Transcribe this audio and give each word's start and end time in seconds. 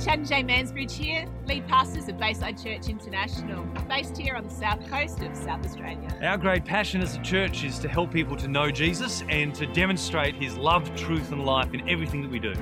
Chad 0.00 0.20
and 0.20 0.26
Jay 0.26 0.42
Mansbridge 0.42 0.92
here, 0.92 1.26
lead 1.46 1.68
pastors 1.68 2.08
of 2.08 2.16
Bayside 2.16 2.56
Church 2.56 2.88
International, 2.88 3.62
based 3.86 4.16
here 4.16 4.34
on 4.34 4.44
the 4.44 4.54
south 4.54 4.88
coast 4.88 5.20
of 5.20 5.36
South 5.36 5.62
Australia. 5.62 6.08
Our 6.22 6.38
great 6.38 6.64
passion 6.64 7.02
as 7.02 7.16
a 7.16 7.20
church 7.20 7.64
is 7.64 7.78
to 7.80 7.88
help 7.88 8.10
people 8.10 8.34
to 8.36 8.48
know 8.48 8.70
Jesus 8.70 9.22
and 9.28 9.54
to 9.56 9.66
demonstrate 9.66 10.34
his 10.36 10.56
love, 10.56 10.94
truth, 10.96 11.32
and 11.32 11.44
life 11.44 11.74
in 11.74 11.86
everything 11.86 12.22
that 12.22 12.30
we 12.30 12.38
do. 12.38 12.54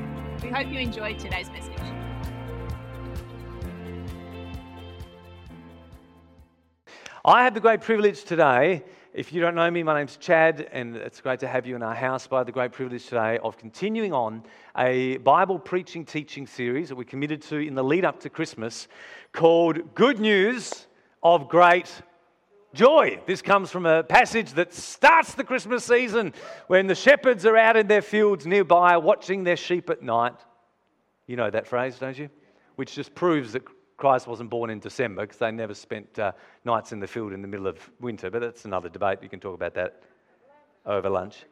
We 0.42 0.48
hope 0.48 0.66
you 0.66 0.80
enjoyed 0.80 1.20
today's 1.20 1.48
message. 1.50 1.74
I 7.24 7.44
have 7.44 7.54
the 7.54 7.60
great 7.60 7.82
privilege 7.82 8.24
today. 8.24 8.82
If 9.14 9.32
you 9.32 9.40
don't 9.40 9.54
know 9.54 9.70
me, 9.70 9.82
my 9.82 9.98
name's 9.98 10.18
Chad, 10.18 10.68
and 10.70 10.94
it's 10.94 11.22
great 11.22 11.40
to 11.40 11.48
have 11.48 11.66
you 11.66 11.74
in 11.74 11.82
our 11.82 11.94
house. 11.94 12.26
By 12.26 12.44
the 12.44 12.52
great 12.52 12.72
privilege 12.72 13.06
today 13.06 13.38
of 13.38 13.56
continuing 13.56 14.12
on 14.12 14.42
a 14.76 15.16
Bible 15.18 15.58
preaching 15.58 16.04
teaching 16.04 16.46
series 16.46 16.90
that 16.90 16.94
we 16.94 17.06
committed 17.06 17.40
to 17.44 17.56
in 17.56 17.74
the 17.74 17.82
lead 17.82 18.04
up 18.04 18.20
to 18.20 18.28
Christmas 18.28 18.86
called 19.32 19.94
Good 19.94 20.20
News 20.20 20.86
of 21.22 21.48
Great 21.48 21.90
Joy. 22.74 23.18
This 23.26 23.40
comes 23.40 23.70
from 23.70 23.86
a 23.86 24.02
passage 24.02 24.52
that 24.52 24.74
starts 24.74 25.32
the 25.32 25.44
Christmas 25.44 25.86
season 25.86 26.34
when 26.66 26.86
the 26.86 26.94
shepherds 26.94 27.46
are 27.46 27.56
out 27.56 27.78
in 27.78 27.86
their 27.86 28.02
fields 28.02 28.46
nearby 28.46 28.98
watching 28.98 29.42
their 29.42 29.56
sheep 29.56 29.88
at 29.88 30.02
night. 30.02 30.36
You 31.26 31.36
know 31.36 31.48
that 31.48 31.66
phrase, 31.66 31.98
don't 31.98 32.18
you? 32.18 32.28
Which 32.76 32.94
just 32.94 33.14
proves 33.14 33.54
that 33.54 33.62
Christ 33.98 34.28
wasn't 34.28 34.48
born 34.48 34.70
in 34.70 34.78
December 34.78 35.22
because 35.22 35.38
they 35.38 35.50
never 35.50 35.74
spent 35.74 36.18
uh, 36.18 36.32
nights 36.64 36.92
in 36.92 37.00
the 37.00 37.06
field 37.06 37.32
in 37.32 37.42
the 37.42 37.48
middle 37.48 37.66
of 37.66 37.78
winter, 38.00 38.30
but 38.30 38.40
that's 38.40 38.64
another 38.64 38.88
debate. 38.88 39.18
You 39.22 39.28
can 39.28 39.40
talk 39.40 39.54
about 39.54 39.74
that 39.74 40.02
over 40.86 41.10
lunch. 41.10 41.44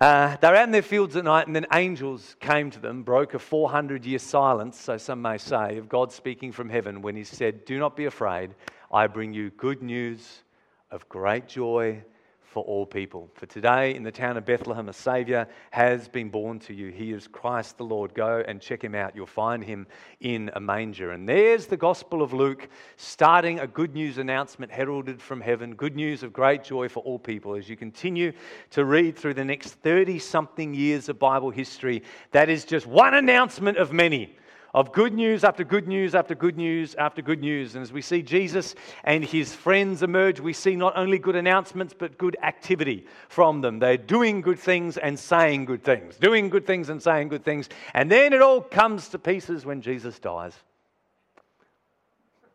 Uh, 0.00 0.36
they 0.36 0.48
were 0.48 0.56
out 0.56 0.64
in 0.64 0.70
their 0.70 0.82
fields 0.82 1.16
at 1.16 1.24
night, 1.24 1.46
and 1.46 1.56
then 1.56 1.66
angels 1.72 2.36
came 2.40 2.70
to 2.70 2.78
them, 2.78 3.02
broke 3.02 3.34
a 3.34 3.38
400 3.38 4.04
year 4.04 4.18
silence, 4.18 4.78
so 4.78 4.98
some 4.98 5.20
may 5.20 5.38
say, 5.38 5.78
of 5.78 5.88
God 5.88 6.12
speaking 6.12 6.52
from 6.52 6.68
heaven 6.68 7.02
when 7.02 7.16
he 7.16 7.24
said, 7.24 7.64
Do 7.64 7.78
not 7.78 7.96
be 7.96 8.04
afraid. 8.04 8.54
I 8.92 9.06
bring 9.06 9.32
you 9.32 9.50
good 9.50 9.82
news 9.82 10.42
of 10.90 11.08
great 11.08 11.48
joy 11.48 12.02
for 12.50 12.64
all 12.64 12.84
people. 12.84 13.30
For 13.34 13.46
today, 13.46 13.94
in 13.94 14.02
the 14.02 14.10
town 14.10 14.36
of 14.36 14.44
Bethlehem, 14.44 14.88
a 14.88 14.92
Savior 14.92 15.46
has 15.70 16.08
been 16.08 16.30
born 16.30 16.58
to 16.60 16.74
you. 16.74 16.90
He 16.90 17.12
is 17.12 17.28
Christ 17.28 17.78
the 17.78 17.84
Lord. 17.84 18.12
Go 18.12 18.42
and 18.46 18.60
check 18.60 18.82
him 18.82 18.96
out. 18.96 19.14
You'll 19.14 19.26
find 19.26 19.62
him 19.62 19.86
in 20.18 20.50
a 20.54 20.60
manger. 20.60 21.12
And 21.12 21.28
there's 21.28 21.66
the 21.66 21.76
Gospel 21.76 22.22
of 22.22 22.32
Luke 22.32 22.68
starting 22.96 23.60
a 23.60 23.68
good 23.68 23.94
news 23.94 24.18
announcement 24.18 24.72
heralded 24.72 25.22
from 25.22 25.40
heaven, 25.40 25.76
good 25.76 25.94
news 25.94 26.24
of 26.24 26.32
great 26.32 26.64
joy 26.64 26.88
for 26.88 27.04
all 27.04 27.20
people. 27.20 27.54
As 27.54 27.68
you 27.68 27.76
continue 27.76 28.32
to 28.70 28.84
read 28.84 29.16
through 29.16 29.34
the 29.34 29.44
next 29.44 29.74
30 29.74 30.18
something 30.18 30.74
years 30.74 31.08
of 31.08 31.20
Bible 31.20 31.50
history, 31.50 32.02
that 32.32 32.48
is 32.48 32.64
just 32.64 32.84
one 32.84 33.14
announcement 33.14 33.78
of 33.78 33.92
many 33.92 34.36
of 34.72 34.92
good 34.92 35.12
news 35.12 35.42
after 35.42 35.64
good 35.64 35.88
news 35.88 36.14
after 36.14 36.34
good 36.34 36.56
news 36.56 36.94
after 36.94 37.22
good 37.22 37.40
news. 37.40 37.74
And 37.74 37.82
as 37.82 37.92
we 37.92 38.02
see 38.02 38.22
Jesus 38.22 38.74
and 39.02 39.24
his 39.24 39.54
friends 39.54 40.02
emerge, 40.02 40.40
we 40.40 40.52
see 40.52 40.76
not 40.76 40.96
only 40.96 41.18
good 41.18 41.36
announcements, 41.36 41.94
but 41.96 42.18
good 42.18 42.36
activity 42.42 43.06
from 43.28 43.60
them. 43.60 43.78
They're 43.78 43.96
doing 43.96 44.40
good 44.40 44.58
things 44.58 44.96
and 44.96 45.18
saying 45.18 45.64
good 45.64 45.82
things, 45.82 46.16
doing 46.16 46.50
good 46.50 46.66
things 46.66 46.88
and 46.88 47.02
saying 47.02 47.28
good 47.28 47.44
things. 47.44 47.68
And 47.94 48.10
then 48.10 48.32
it 48.32 48.42
all 48.42 48.60
comes 48.60 49.08
to 49.08 49.18
pieces 49.18 49.66
when 49.66 49.82
Jesus 49.82 50.18
dies. 50.18 50.54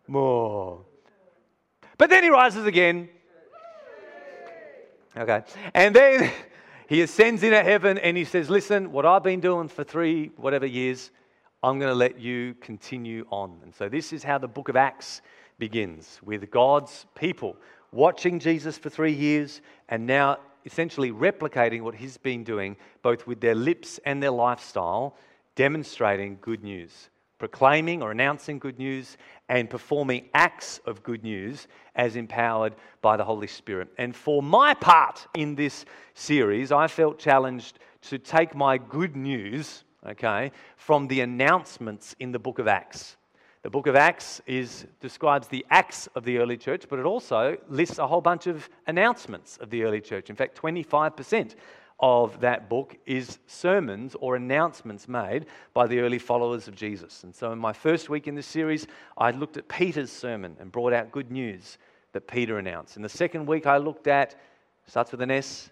More. 0.07 0.81
But 1.97 2.09
then 2.09 2.23
he 2.23 2.29
rises 2.29 2.65
again. 2.65 3.09
Okay. 5.17 5.43
And 5.73 5.95
then 5.95 6.31
he 6.87 7.01
ascends 7.01 7.43
into 7.43 7.61
heaven 7.61 7.97
and 7.97 8.15
he 8.15 8.25
says, 8.25 8.49
Listen, 8.49 8.91
what 8.91 9.05
I've 9.05 9.23
been 9.23 9.39
doing 9.39 9.67
for 9.67 9.83
three, 9.83 10.31
whatever 10.37 10.65
years, 10.65 11.11
I'm 11.63 11.79
going 11.79 11.91
to 11.91 11.95
let 11.95 12.19
you 12.19 12.55
continue 12.61 13.25
on. 13.29 13.59
And 13.63 13.73
so, 13.73 13.89
this 13.89 14.13
is 14.13 14.23
how 14.23 14.37
the 14.37 14.47
book 14.47 14.69
of 14.69 14.75
Acts 14.75 15.21
begins 15.57 16.19
with 16.23 16.51
God's 16.51 17.05
people 17.15 17.55
watching 17.91 18.39
Jesus 18.39 18.77
for 18.77 18.89
three 18.89 19.13
years 19.13 19.61
and 19.89 20.05
now 20.05 20.37
essentially 20.65 21.11
replicating 21.11 21.81
what 21.81 21.95
he's 21.95 22.17
been 22.17 22.43
doing, 22.43 22.75
both 23.01 23.25
with 23.25 23.39
their 23.39 23.55
lips 23.55 23.99
and 24.05 24.21
their 24.21 24.31
lifestyle, 24.31 25.15
demonstrating 25.55 26.37
good 26.41 26.63
news, 26.63 27.09
proclaiming 27.37 28.01
or 28.01 28.11
announcing 28.11 28.59
good 28.59 28.77
news, 28.77 29.17
and 29.47 29.69
performing 29.69 30.27
acts 30.33 30.79
of 30.85 31.03
good 31.03 31.23
news 31.23 31.67
as 31.95 32.15
empowered 32.15 32.75
by 33.01 33.15
the 33.15 33.23
Holy 33.23 33.47
Spirit. 33.47 33.87
And 33.97 34.15
for 34.15 34.43
my 34.43 34.73
part 34.73 35.25
in 35.35 35.55
this 35.55 35.85
series, 36.15 36.71
I 36.71 36.87
felt 36.87 37.19
challenged 37.19 37.79
to 38.01 38.17
take 38.17 38.55
my 38.55 38.77
good 38.77 39.15
news 39.15 39.84
okay, 40.05 40.51
from 40.77 41.07
the 41.07 41.21
announcements 41.21 42.15
in 42.19 42.31
the 42.31 42.39
book 42.39 42.59
of 42.59 42.67
Acts. 42.67 43.17
The 43.63 43.69
book 43.69 43.87
of 43.87 43.95
Acts 43.95 44.41
is, 44.45 44.85
describes 44.99 45.47
the 45.47 45.65
acts 45.71 46.07
of 46.15 46.23
the 46.23 46.37
early 46.37 46.55
church, 46.55 46.85
but 46.87 46.99
it 46.99 47.05
also 47.05 47.57
lists 47.67 47.97
a 47.97 48.05
whole 48.05 48.21
bunch 48.21 48.45
of 48.45 48.69
announcements 48.85 49.57
of 49.57 49.71
the 49.71 49.83
early 49.83 50.01
church. 50.01 50.29
In 50.29 50.35
fact, 50.35 50.61
25% 50.61 51.55
of 51.99 52.39
that 52.41 52.69
book 52.69 52.95
is 53.05 53.39
sermons 53.47 54.15
or 54.19 54.35
announcements 54.35 55.07
made 55.07 55.45
by 55.73 55.87
the 55.87 55.99
early 55.99 56.19
followers 56.19 56.67
of 56.67 56.75
Jesus. 56.75 57.23
And 57.23 57.33
so, 57.33 57.51
in 57.51 57.59
my 57.59 57.73
first 57.73 58.09
week 58.09 58.27
in 58.27 58.35
this 58.35 58.45
series, 58.45 58.85
I 59.17 59.31
looked 59.31 59.57
at 59.57 59.67
Peter's 59.67 60.11
sermon 60.11 60.57
and 60.59 60.71
brought 60.71 60.93
out 60.93 61.11
good 61.11 61.31
news 61.31 61.77
that 62.11 62.27
Peter 62.27 62.59
announced. 62.59 62.97
In 62.97 63.01
the 63.01 63.09
second 63.09 63.45
week, 63.45 63.65
I 63.65 63.77
looked 63.77 64.07
at, 64.07 64.35
starts 64.87 65.11
with 65.11 65.21
an 65.21 65.31
S, 65.31 65.69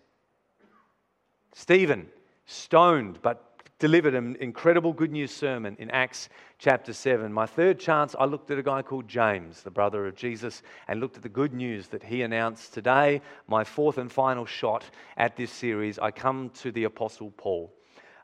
Stephen, 1.53 2.07
stoned 2.45 3.19
but 3.21 3.52
delivered 3.83 4.15
an 4.15 4.37
incredible 4.39 4.93
good 4.93 5.11
news 5.11 5.29
sermon 5.29 5.75
in 5.77 5.91
Acts 5.91 6.29
chapter 6.57 6.93
7. 6.93 7.33
My 7.33 7.45
third 7.45 7.77
chance, 7.77 8.15
I 8.17 8.23
looked 8.23 8.49
at 8.49 8.57
a 8.57 8.63
guy 8.63 8.81
called 8.81 9.09
James, 9.09 9.61
the 9.61 9.71
brother 9.71 10.07
of 10.07 10.15
Jesus, 10.15 10.63
and 10.87 11.01
looked 11.01 11.17
at 11.17 11.21
the 11.21 11.27
good 11.27 11.53
news 11.53 11.89
that 11.89 12.01
he 12.01 12.21
announced 12.21 12.73
today. 12.73 13.19
My 13.45 13.65
fourth 13.65 13.97
and 13.97 14.09
final 14.09 14.45
shot 14.45 14.85
at 15.17 15.35
this 15.35 15.51
series, 15.51 15.99
I 15.99 16.11
come 16.11 16.49
to 16.61 16.71
the 16.71 16.85
Apostle 16.85 17.31
Paul. 17.31 17.73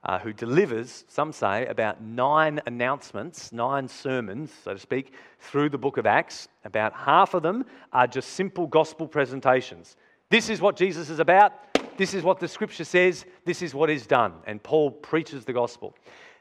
Uh, 0.01 0.17
who 0.17 0.31
delivers, 0.31 1.03
some 1.09 1.33
say, 1.33 1.65
about 1.65 2.01
nine 2.01 2.61
announcements, 2.65 3.51
nine 3.51 3.85
sermons, 3.85 4.53
so 4.63 4.71
to 4.71 4.79
speak, 4.79 5.11
through 5.41 5.67
the 5.67 5.77
book 5.77 5.97
of 5.97 6.05
Acts. 6.05 6.47
About 6.63 6.93
half 6.93 7.33
of 7.33 7.43
them 7.43 7.65
are 7.91 8.07
just 8.07 8.29
simple 8.29 8.65
gospel 8.65 9.09
presentations. 9.09 9.97
This 10.29 10.47
is 10.47 10.61
what 10.61 10.77
Jesus 10.77 11.09
is 11.09 11.19
about. 11.19 11.51
This 11.97 12.13
is 12.13 12.23
what 12.23 12.39
the 12.39 12.47
scripture 12.47 12.85
says. 12.85 13.25
This 13.45 13.61
is 13.61 13.73
what 13.73 13.89
is 13.89 14.07
done. 14.07 14.33
And 14.45 14.63
Paul 14.63 14.91
preaches 14.91 15.45
the 15.45 15.53
gospel. 15.53 15.95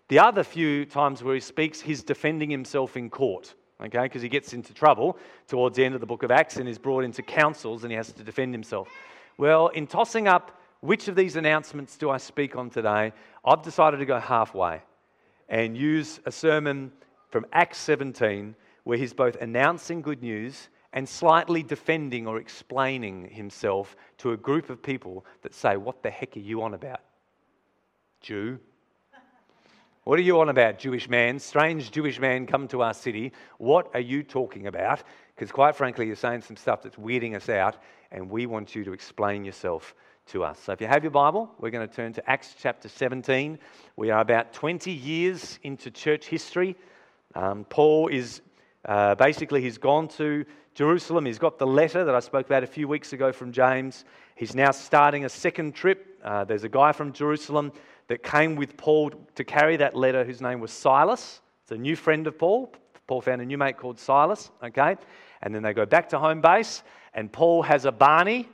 The 0.08 0.20
other 0.20 0.44
few 0.44 0.86
times 0.86 1.22
where 1.22 1.34
he 1.34 1.40
speaks, 1.40 1.80
he's 1.80 2.02
defending 2.02 2.48
himself 2.48 2.96
in 2.96 3.10
court, 3.10 3.54
okay, 3.80 4.02
because 4.02 4.22
he 4.22 4.28
gets 4.28 4.54
into 4.54 4.72
trouble 4.72 5.18
towards 5.46 5.76
the 5.76 5.84
end 5.84 5.94
of 5.94 6.00
the 6.00 6.06
book 6.06 6.22
of 6.22 6.30
Acts 6.30 6.56
and 6.56 6.68
is 6.68 6.78
brought 6.78 7.04
into 7.04 7.22
councils 7.22 7.82
and 7.82 7.90
he 7.90 7.96
has 7.96 8.12
to 8.12 8.22
defend 8.22 8.54
himself. 8.54 8.88
Well, 9.36 9.68
in 9.68 9.86
tossing 9.86 10.26
up 10.26 10.60
which 10.80 11.08
of 11.08 11.16
these 11.16 11.36
announcements 11.36 11.96
do 11.96 12.08
I 12.08 12.16
speak 12.16 12.56
on 12.56 12.70
today, 12.70 13.12
I've 13.44 13.62
decided 13.62 13.98
to 13.98 14.06
go 14.06 14.18
halfway 14.18 14.80
and 15.48 15.76
use 15.76 16.20
a 16.24 16.32
sermon 16.32 16.92
from 17.30 17.46
Acts 17.52 17.78
17 17.78 18.54
where 18.84 18.96
he's 18.96 19.12
both 19.12 19.36
announcing 19.36 20.00
good 20.00 20.22
news 20.22 20.68
and 20.92 21.08
slightly 21.08 21.62
defending 21.62 22.26
or 22.26 22.38
explaining 22.38 23.28
himself 23.28 23.96
to 24.18 24.32
a 24.32 24.36
group 24.36 24.70
of 24.70 24.82
people 24.82 25.24
that 25.42 25.54
say, 25.54 25.76
What 25.76 26.02
the 26.02 26.10
heck 26.10 26.36
are 26.36 26.40
you 26.40 26.62
on 26.62 26.74
about? 26.74 27.00
Jew? 28.20 28.58
What 30.04 30.18
are 30.18 30.22
you 30.22 30.40
on 30.40 30.48
about, 30.48 30.78
Jewish 30.78 31.06
man? 31.06 31.38
Strange 31.38 31.90
Jewish 31.90 32.18
man 32.18 32.46
come 32.46 32.66
to 32.68 32.80
our 32.80 32.94
city. 32.94 33.32
What 33.58 33.90
are 33.92 34.00
you 34.00 34.22
talking 34.22 34.66
about? 34.66 35.02
Because, 35.34 35.52
quite 35.52 35.76
frankly, 35.76 36.06
you're 36.06 36.16
saying 36.16 36.40
some 36.40 36.56
stuff 36.56 36.82
that's 36.82 36.96
weirding 36.96 37.36
us 37.36 37.50
out, 37.50 37.76
and 38.10 38.30
we 38.30 38.46
want 38.46 38.74
you 38.74 38.84
to 38.84 38.94
explain 38.94 39.44
yourself 39.44 39.94
to 40.28 40.44
us. 40.44 40.58
So, 40.60 40.72
if 40.72 40.80
you 40.80 40.86
have 40.86 41.04
your 41.04 41.10
Bible, 41.10 41.50
we're 41.58 41.68
going 41.68 41.86
to 41.86 41.94
turn 41.94 42.14
to 42.14 42.30
Acts 42.30 42.54
chapter 42.58 42.88
17. 42.88 43.58
We 43.96 44.10
are 44.10 44.20
about 44.20 44.54
20 44.54 44.90
years 44.90 45.58
into 45.62 45.90
church 45.90 46.24
history. 46.24 46.74
Um, 47.34 47.66
Paul 47.68 48.08
is 48.08 48.40
uh, 48.86 49.14
basically, 49.14 49.60
he's 49.60 49.76
gone 49.76 50.08
to 50.08 50.46
Jerusalem. 50.78 51.26
He's 51.26 51.40
got 51.40 51.58
the 51.58 51.66
letter 51.66 52.04
that 52.04 52.14
I 52.14 52.20
spoke 52.20 52.46
about 52.46 52.62
a 52.62 52.66
few 52.68 52.86
weeks 52.86 53.12
ago 53.12 53.32
from 53.32 53.50
James. 53.50 54.04
He's 54.36 54.54
now 54.54 54.70
starting 54.70 55.24
a 55.24 55.28
second 55.28 55.74
trip. 55.74 56.20
Uh, 56.22 56.44
there's 56.44 56.62
a 56.62 56.68
guy 56.68 56.92
from 56.92 57.12
Jerusalem 57.12 57.72
that 58.06 58.22
came 58.22 58.54
with 58.54 58.76
Paul 58.76 59.10
to 59.34 59.42
carry 59.42 59.76
that 59.78 59.96
letter 59.96 60.22
whose 60.22 60.40
name 60.40 60.60
was 60.60 60.70
Silas. 60.70 61.40
It's 61.64 61.72
a 61.72 61.76
new 61.76 61.96
friend 61.96 62.28
of 62.28 62.38
Paul. 62.38 62.72
Paul 63.08 63.20
found 63.22 63.42
a 63.42 63.44
new 63.44 63.58
mate 63.58 63.76
called 63.76 63.98
Silas, 63.98 64.52
okay? 64.62 64.96
And 65.42 65.52
then 65.52 65.64
they 65.64 65.72
go 65.72 65.84
back 65.84 66.10
to 66.10 66.18
home 66.20 66.40
base, 66.40 66.84
and 67.12 67.32
Paul 67.32 67.62
has 67.62 67.84
a 67.84 67.90
Barney 67.90 68.48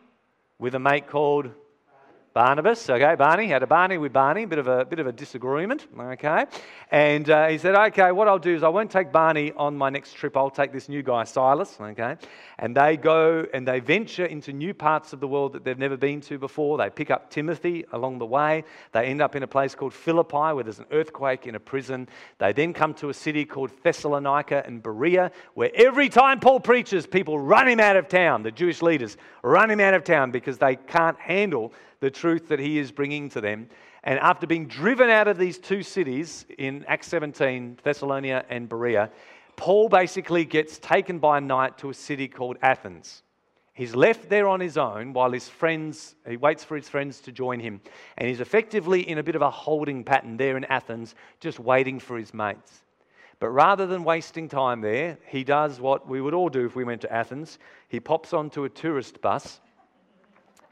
with 0.59 0.75
a 0.75 0.81
mate 0.81 1.07
called 1.07 1.51
Barnabas, 2.35 2.91
okay, 2.91 3.15
Barney, 3.15 3.47
had 3.47 3.63
a 3.63 3.67
Barney 3.69 3.97
with 3.97 4.13
Barney, 4.13 4.45
bit 4.45 4.59
of 4.59 4.67
a 4.67 4.85
bit 4.85 4.99
of 4.99 5.07
a 5.07 5.13
disagreement, 5.13 5.87
okay, 5.97 6.47
and 6.91 7.31
uh, 7.31 7.47
he 7.47 7.57
said, 7.59 7.77
okay, 7.77 8.11
what 8.11 8.27
I'll 8.27 8.41
do 8.41 8.53
is 8.53 8.65
I 8.65 8.69
won't 8.69 8.91
take 8.91 9.13
Barney 9.13 9.53
on 9.53 9.77
my 9.77 9.89
next 9.89 10.15
trip. 10.15 10.37
I'll 10.37 10.51
take 10.51 10.73
this 10.73 10.89
new 10.89 11.01
guy, 11.01 11.23
Silas, 11.23 11.77
okay, 11.81 12.17
and 12.59 12.77
they 12.77 12.97
go 12.97 13.47
and 13.55 13.69
they 13.69 13.79
venture 13.79 14.25
into 14.25 14.53
new 14.53 14.75
parts 14.75 15.13
of 15.13 15.21
the 15.21 15.29
world 15.29 15.53
that 15.53 15.65
they've 15.65 15.79
never 15.79 15.97
been 15.97 16.21
to 16.23 16.37
before. 16.37 16.77
They 16.77 16.91
pick 16.91 17.13
up 17.13 17.31
Timothy 17.31 17.85
along 17.93 18.19
the 18.19 18.27
way. 18.27 18.65
They 18.91 19.07
end 19.07 19.23
up 19.23 19.37
in 19.37 19.45
a 19.45 19.47
place 19.47 19.77
called 19.77 19.95
Philippi, 19.95 20.55
where 20.55 20.65
there's 20.65 20.81
an 20.81 20.87
earthquake 20.91 21.47
in 21.47 21.55
a 21.55 21.61
prison. 21.61 22.09
They 22.39 22.53
then 22.53 22.73
come 22.73 22.95
to 22.95 23.11
a 23.11 23.15
city 23.15 23.45
called 23.45 23.71
Thessalonica 23.85 24.65
and 24.67 24.83
Berea, 24.83 25.31
where 25.55 25.71
every 25.73 26.09
time 26.09 26.41
Paul 26.41 26.59
preaches, 26.59 27.07
people 27.07 27.39
run 27.39 27.69
him 27.69 27.79
out 27.79 27.95
of 27.95 28.09
town. 28.09 28.43
The 28.43 28.51
Jewish 28.51 28.83
leaders 28.83 29.17
run 29.45 29.71
him 29.71 29.79
out 29.79 29.95
of 29.95 30.03
town 30.03 30.33
because 30.33 30.59
they 30.59 30.75
can't 30.75 31.21
handle 31.21 31.73
the 32.05 32.11
truth 32.11 32.49
that 32.49 32.59
he 32.59 32.79
is 32.79 32.93
bringing 32.93 33.31
to 33.31 33.41
them. 33.41 33.67
And 34.03 34.19
after 34.19 34.47
being 34.47 34.67
driven 34.69 35.09
out 35.09 35.27
of 35.27 35.39
these 35.39 35.59
two 35.59 35.83
cities 35.83 36.45
in 36.59 36.85
Acts 36.87 37.09
17, 37.09 37.79
Thessalonica 37.83 38.45
and 38.51 38.69
Berea, 38.69 39.11
Paul 39.57 39.89
basically 39.89 40.45
gets 40.45 40.79
taken 40.79 41.19
by 41.19 41.41
night 41.41 41.79
to 41.79 41.89
a 41.89 41.95
city 41.95 42.29
called 42.29 42.59
Athens. 42.61 43.23
He's 43.73 43.97
left 43.97 44.29
there 44.29 44.47
on 44.47 44.61
his 44.61 44.77
own 44.77 45.15
while 45.15 45.33
his 45.33 45.49
friends, 45.49 46.15
he 46.29 46.37
waits 46.37 46.63
for 46.63 46.77
his 46.77 46.91
friends 46.91 47.21
to 47.21 47.33
join 47.33 47.59
him. 47.59 47.81
And 48.19 48.29
he's 48.29 48.41
effectively 48.41 49.09
in 49.09 49.17
a 49.17 49.23
bit 49.23 49.35
of 49.35 49.41
a 49.41 49.51
holding 49.51 50.05
pattern 50.05 50.37
there 50.37 50.59
in 50.59 50.65
Athens, 50.67 51.15
just 51.41 51.59
waiting 51.59 51.99
for 51.99 52.19
his 52.19 52.35
mates. 52.35 52.83
But 53.41 53.49
rather 53.49 53.87
than 53.87 54.05
wasting 54.05 54.51
time 54.51 54.83
there, 54.83 55.17
he 55.27 55.43
does 55.43 55.81
what 55.81 56.07
we 56.07 56.21
would 56.21 56.35
all 56.35 56.51
do 56.51 56.67
if 56.67 56.77
we 56.77 56.85
went 56.85 57.01
to 57.01 57.13
Athens. 57.13 57.59
He 57.89 57.99
pops 57.99 58.35
onto 58.35 58.65
a 58.65 58.69
tourist 58.69 59.23
bus 59.23 59.61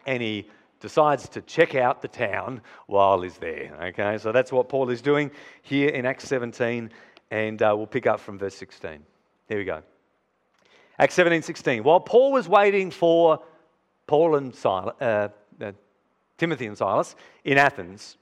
and 0.06 0.23
he 0.23 0.46
decides 0.82 1.29
to 1.31 1.40
check 1.40 1.75
out 1.75 2.02
the 2.02 2.08
town 2.08 2.61
while 2.87 3.23
he's 3.23 3.38
there. 3.38 3.75
Okay, 3.81 4.19
so 4.19 4.32
that's 4.32 4.52
what 4.52 4.69
Paul 4.69 4.90
is 4.90 5.00
doing 5.00 5.31
here 5.62 5.88
in 5.88 6.05
Acts 6.05 6.25
17, 6.25 6.90
and 7.31 7.62
uh, 7.62 7.73
we'll 7.75 7.87
pick 7.87 8.06
up 8.06 8.20
from 8.20 8.37
verse 8.37 8.56
16. 8.56 8.99
Here 9.49 9.58
we 9.58 9.64
go. 9.64 9.82
Acts 10.99 11.14
17, 11.14 11.43
16. 11.43 11.84
While 11.84 12.00
Paul 12.00 12.32
was 12.32 12.49
waiting 12.49 12.90
for 12.90 13.40
Paul 14.06 14.37
and 14.37 14.55
Silas, 14.55 14.94
uh, 15.00 15.29
uh, 15.61 15.73
Timothy 16.37 16.67
and 16.67 16.76
Silas 16.76 17.14
in 17.44 17.56
Athens, 17.56 18.19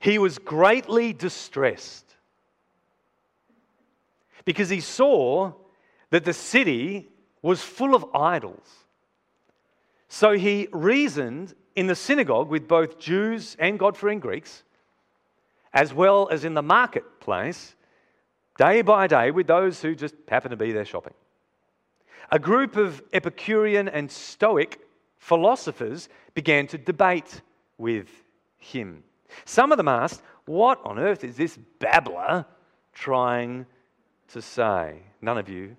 he 0.00 0.18
was 0.18 0.38
greatly 0.38 1.12
distressed 1.12 2.16
because 4.44 4.70
he 4.70 4.80
saw 4.80 5.52
that 6.10 6.24
the 6.24 6.32
city 6.32 7.08
was 7.42 7.62
full 7.62 7.94
of 7.94 8.06
idols. 8.14 8.68
So 10.12 10.32
he 10.32 10.68
reasoned 10.72 11.54
in 11.74 11.86
the 11.86 11.94
synagogue 11.94 12.50
with 12.50 12.68
both 12.68 12.98
Jews 12.98 13.56
and 13.58 13.78
God 13.78 13.96
fearing 13.96 14.20
Greeks, 14.20 14.62
as 15.72 15.94
well 15.94 16.28
as 16.30 16.44
in 16.44 16.52
the 16.52 16.60
marketplace, 16.60 17.74
day 18.58 18.82
by 18.82 19.06
day, 19.06 19.30
with 19.30 19.46
those 19.46 19.80
who 19.80 19.94
just 19.94 20.14
happened 20.28 20.50
to 20.50 20.58
be 20.58 20.70
there 20.70 20.84
shopping. 20.84 21.14
A 22.30 22.38
group 22.38 22.76
of 22.76 23.02
Epicurean 23.14 23.88
and 23.88 24.12
Stoic 24.12 24.86
philosophers 25.16 26.10
began 26.34 26.66
to 26.66 26.76
debate 26.76 27.40
with 27.78 28.10
him. 28.58 29.04
Some 29.46 29.72
of 29.72 29.78
them 29.78 29.88
asked, 29.88 30.20
What 30.44 30.78
on 30.84 30.98
earth 30.98 31.24
is 31.24 31.38
this 31.38 31.58
babbler 31.78 32.44
trying 32.92 33.64
to 34.28 34.42
say? 34.42 35.04
None 35.22 35.38
of 35.38 35.48
you 35.48 35.74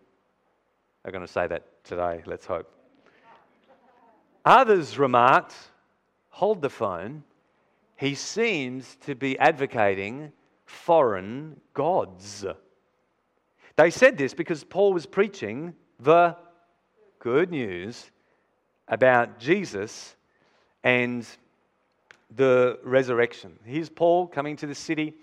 are 1.05 1.11
going 1.11 1.23
to 1.23 1.31
say 1.31 1.45
that 1.45 1.83
today, 1.83 2.23
let's 2.25 2.47
hope. 2.47 2.82
Others 4.45 4.97
remarked, 4.97 5.55
hold 6.29 6.61
the 6.61 6.69
phone, 6.69 7.23
he 7.95 8.15
seems 8.15 8.97
to 9.05 9.15
be 9.15 9.37
advocating 9.39 10.31
foreign 10.65 11.59
gods. 11.73 12.45
They 13.75 13.89
said 13.89 14.17
this 14.17 14.33
because 14.33 14.63
Paul 14.63 14.93
was 14.93 15.05
preaching 15.05 15.73
the 15.99 16.35
good 17.19 17.51
news 17.51 18.11
about 18.87 19.39
Jesus 19.39 20.15
and 20.83 21.25
the 22.35 22.79
resurrection. 22.83 23.57
Here's 23.63 23.89
Paul 23.89 24.27
coming 24.27 24.55
to 24.57 24.67
the 24.67 24.75
city 24.75 25.13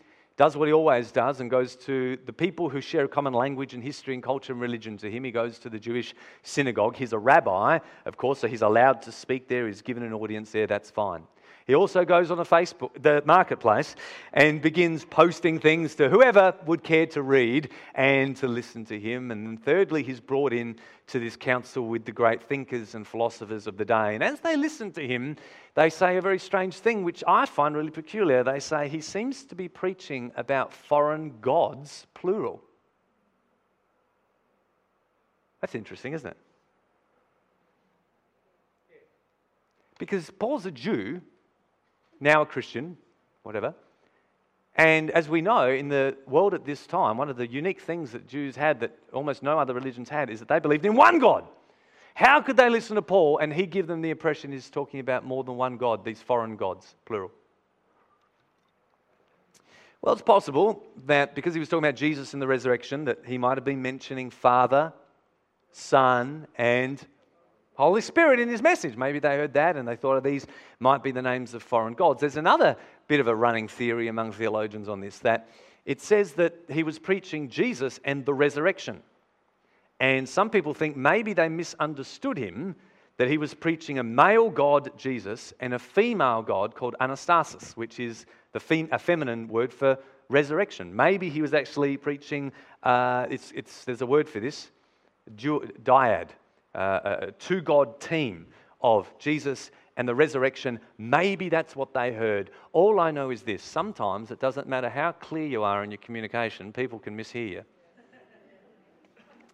does 0.41 0.57
what 0.57 0.67
he 0.67 0.73
always 0.73 1.13
does 1.13 1.41
and 1.41 1.51
goes 1.51 1.77
to 1.77 2.17
the 2.25 2.33
people 2.33 2.71
who 2.71 2.81
share 2.81 3.05
a 3.05 3.09
common 3.09 3.35
language 3.35 3.75
and 3.75 3.85
history 3.85 4.15
and 4.15 4.23
culture 4.23 4.55
and 4.55 4.63
religion 4.63 4.97
to 4.97 5.11
him. 5.11 5.23
He 5.23 5.31
goes 5.31 5.59
to 5.59 5.69
the 5.69 5.79
Jewish 5.79 6.15
synagogue. 6.43 6.97
He's 6.97 7.13
a 7.13 7.19
rabbi, 7.19 7.79
of 8.07 8.17
course, 8.17 8.39
so 8.39 8.49
he's 8.49 8.63
allowed 8.63 9.03
to 9.03 9.13
speak 9.13 9.49
there. 9.49 9.67
He's 9.67 9.83
given 9.83 10.03
an 10.03 10.15
audience 10.15 10.51
there. 10.51 10.67
That's 10.67 10.91
fine. 10.91 11.25
He 11.71 11.77
also 11.77 12.05
goes 12.05 12.33
on 12.33 12.41
a 12.41 12.45
Facebook, 12.45 13.01
the 13.01 13.23
marketplace, 13.25 13.95
and 14.33 14.61
begins 14.61 15.05
posting 15.05 15.61
things 15.61 15.95
to 15.95 16.09
whoever 16.09 16.53
would 16.67 16.83
care 16.83 17.07
to 17.07 17.23
read 17.23 17.69
and 17.95 18.37
to 18.39 18.49
listen 18.49 18.85
to 18.87 18.99
him. 18.99 19.31
And 19.31 19.65
thirdly, 19.65 20.03
he's 20.03 20.19
brought 20.19 20.53
in 20.53 20.81
to 21.07 21.21
this 21.21 21.37
council 21.37 21.87
with 21.87 22.05
the 22.05 22.11
great 22.11 22.43
thinkers 22.43 22.97
and 22.97 23.07
philosophers 23.07 23.69
of 23.69 23.77
the 23.77 23.85
day. 23.85 24.17
And 24.17 24.25
as 24.25 24.41
they 24.41 24.57
listen 24.57 24.91
to 24.95 25.07
him, 25.07 25.37
they 25.77 25.91
say 25.91 26.17
a 26.17 26.21
very 26.21 26.41
strange 26.41 26.75
thing, 26.75 27.05
which 27.05 27.23
I 27.29 27.47
find 27.47 27.77
really 27.77 27.93
peculiar. 27.93 28.43
They 28.43 28.59
say 28.59 28.89
he 28.89 29.01
seems 29.01 29.45
to 29.45 29.55
be 29.55 29.69
preaching 29.69 30.33
about 30.35 30.73
foreign 30.73 31.39
gods, 31.41 32.09
plural. 32.15 32.65
That's 35.61 35.77
interesting, 35.77 36.15
isn't 36.15 36.31
it? 36.31 36.37
Because 40.01 40.31
Paul's 40.31 40.67
a 40.67 40.73
Jew 40.73 41.21
now 42.21 42.43
a 42.43 42.47
Christian, 42.47 42.97
whatever. 43.43 43.75
And 44.77 45.11
as 45.11 45.29
we 45.29 45.41
know, 45.41 45.69
in 45.69 45.89
the 45.89 46.17
world 46.27 46.55
at 46.55 46.65
this 46.65 46.87
time, 46.87 47.17
one 47.17 47.29
of 47.29 47.37
the 47.37 47.47
unique 47.47 47.81
things 47.81 48.13
that 48.13 48.29
Jews 48.29 48.57
had 48.57 48.81
that 48.81 48.97
almost 49.13 49.43
no 49.43 49.59
other 49.59 49.75
religions 49.75 50.09
had 50.09 50.31
is 50.31 50.39
that 50.39 50.49
they 50.49 50.59
believed 50.59 50.87
in 50.87 50.95
one 50.95 51.19
God. 51.19 51.45
How 52.15 52.41
could 52.41 52.57
they 52.57 52.69
listen 52.69 52.97
to 52.97 53.03
Paul 53.03 53.39
and 53.39 53.53
he 53.53 53.67
give 53.67 53.87
them 53.87 54.03
the 54.03 54.11
impression 54.11 54.53
he's 54.53 54.71
talking 54.71 55.01
about 55.01 55.25
more 55.25 55.45
than 55.45 55.57
one 55.57 55.77
God, 55.77 56.05
these 56.05 56.21
foreign 56.21 56.57
gods, 56.57 56.95
plural? 57.05 57.31
Well, 60.03 60.15
it's 60.15 60.23
possible 60.23 60.83
that 61.07 61.35
because 61.35 61.53
he 61.53 61.61
was 61.61 61.69
talking 61.69 61.85
about 61.85 61.97
Jesus 61.97 62.33
and 62.33 62.41
the 62.41 62.47
resurrection, 62.47 63.05
that 63.05 63.19
he 63.27 63.37
might 63.37 63.59
have 63.59 63.65
been 63.65 63.83
mentioning 63.83 64.31
Father, 64.31 64.93
Son, 65.73 66.47
and 66.57 67.05
Holy 67.81 68.03
Spirit 68.03 68.39
in 68.41 68.49
his 68.49 68.63
message. 68.63 68.97
Maybe 68.97 69.19
they 69.19 69.37
heard 69.37 69.55
that 69.55 69.77
and 69.77 69.89
they 69.89 69.97
thought 69.97 70.23
these 70.23 70.47
might 70.79 71.03
be 71.03 71.13
the 71.13 71.23
names 71.23 71.55
of 71.55 71.63
foreign 71.63 71.95
gods. 71.95 72.21
There's 72.21 72.37
another 72.37 72.77
bit 73.09 73.21
of 73.21 73.27
a 73.27 73.35
running 73.35 73.69
theory 73.69 74.09
among 74.09 74.33
theologians 74.33 74.89
on 74.89 75.01
this 75.01 75.19
that 75.21 75.49
it 75.87 76.01
says 76.01 76.33
that 76.35 76.55
he 76.69 76.83
was 76.83 76.99
preaching 76.99 77.49
Jesus 77.49 77.99
and 78.05 78.27
the 78.27 78.35
resurrection. 78.35 79.03
And 79.99 80.29
some 80.29 80.51
people 80.51 80.75
think 80.75 80.97
maybe 80.97 81.33
they 81.33 81.49
misunderstood 81.49 82.37
him 82.37 82.77
that 83.17 83.29
he 83.29 83.39
was 83.39 83.55
preaching 83.55 83.99
a 83.99 84.03
male 84.03 84.51
God, 84.51 84.91
Jesus, 84.97 85.53
and 85.61 85.75
a 85.75 85.79
female 85.79 86.43
God 86.43 86.75
called 86.75 86.97
Anastasis, 87.01 87.77
which 87.77 87.99
is 87.99 88.27
the 88.53 88.61
fem- 88.61 88.89
a 88.93 88.99
feminine 88.99 89.49
word 89.49 89.73
for 89.73 89.99
resurrection. 90.29 90.95
Maybe 90.95 91.29
he 91.29 91.43
was 91.43 91.55
actually 91.55 91.97
preaching, 91.97 92.53
uh, 92.83 93.27
it's, 93.31 93.53
it's, 93.55 93.85
there's 93.85 94.01
a 94.01 94.07
word 94.07 94.29
for 94.29 94.41
this, 94.41 94.71
dyad, 95.35 96.29
uh, 96.75 97.01
a 97.05 97.33
two 97.33 97.61
God 97.61 98.01
team 98.01 98.47
of 98.81 99.13
Jesus 99.19 99.71
and 99.97 100.09
the 100.09 100.15
resurrection. 100.15 100.81
Maybe 100.99 101.49
that's 101.49 101.77
what 101.77 101.93
they 101.93 102.13
heard. 102.13 102.51
All 102.73 103.01
I 103.01 103.11
know 103.11 103.31
is 103.31 103.43
this 103.43 103.63
sometimes 103.63 104.31
it 104.31 104.41
doesn't 104.41 104.69
matter 104.69 104.89
how 104.89 105.13
clear 105.13 105.47
you 105.47 105.63
are 105.63 105.85
in 105.85 105.91
your 105.91 105.99
communication, 105.99 106.73
people 106.73 106.99
can 106.99 107.17
mishear 107.17 107.51
you. 107.51 107.63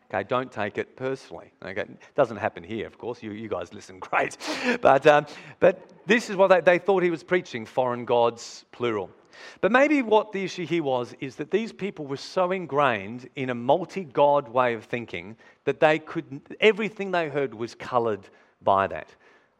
Okay, 0.08 0.22
don't 0.28 0.52
take 0.52 0.78
it 0.78 0.96
personally. 0.96 1.50
Okay, 1.64 1.80
it 1.80 1.98
doesn't 2.14 2.36
happen 2.36 2.62
here, 2.62 2.86
of 2.86 2.96
course. 2.96 3.24
You, 3.24 3.32
you 3.32 3.48
guys 3.48 3.74
listen 3.74 3.98
great. 4.00 4.36
But, 4.80 5.04
um, 5.06 5.26
but 5.58 5.90
this 6.06 6.30
is 6.30 6.36
what 6.36 6.46
they, 6.48 6.60
they 6.60 6.78
thought 6.78 7.02
he 7.02 7.10
was 7.10 7.24
preaching 7.24 7.66
foreign 7.66 8.04
gods, 8.04 8.64
plural. 8.70 9.10
But 9.60 9.72
maybe 9.72 10.02
what 10.02 10.32
the 10.32 10.44
issue 10.44 10.66
here 10.66 10.82
was 10.82 11.14
is 11.20 11.36
that 11.36 11.50
these 11.50 11.72
people 11.72 12.06
were 12.06 12.16
so 12.16 12.52
ingrained 12.52 13.28
in 13.36 13.50
a 13.50 13.54
multi 13.54 14.04
God 14.04 14.48
way 14.48 14.74
of 14.74 14.84
thinking 14.84 15.36
that 15.64 15.80
they 15.80 15.98
could, 15.98 16.40
everything 16.60 17.10
they 17.10 17.28
heard 17.28 17.54
was 17.54 17.74
colored 17.74 18.28
by 18.62 18.86
that. 18.86 19.08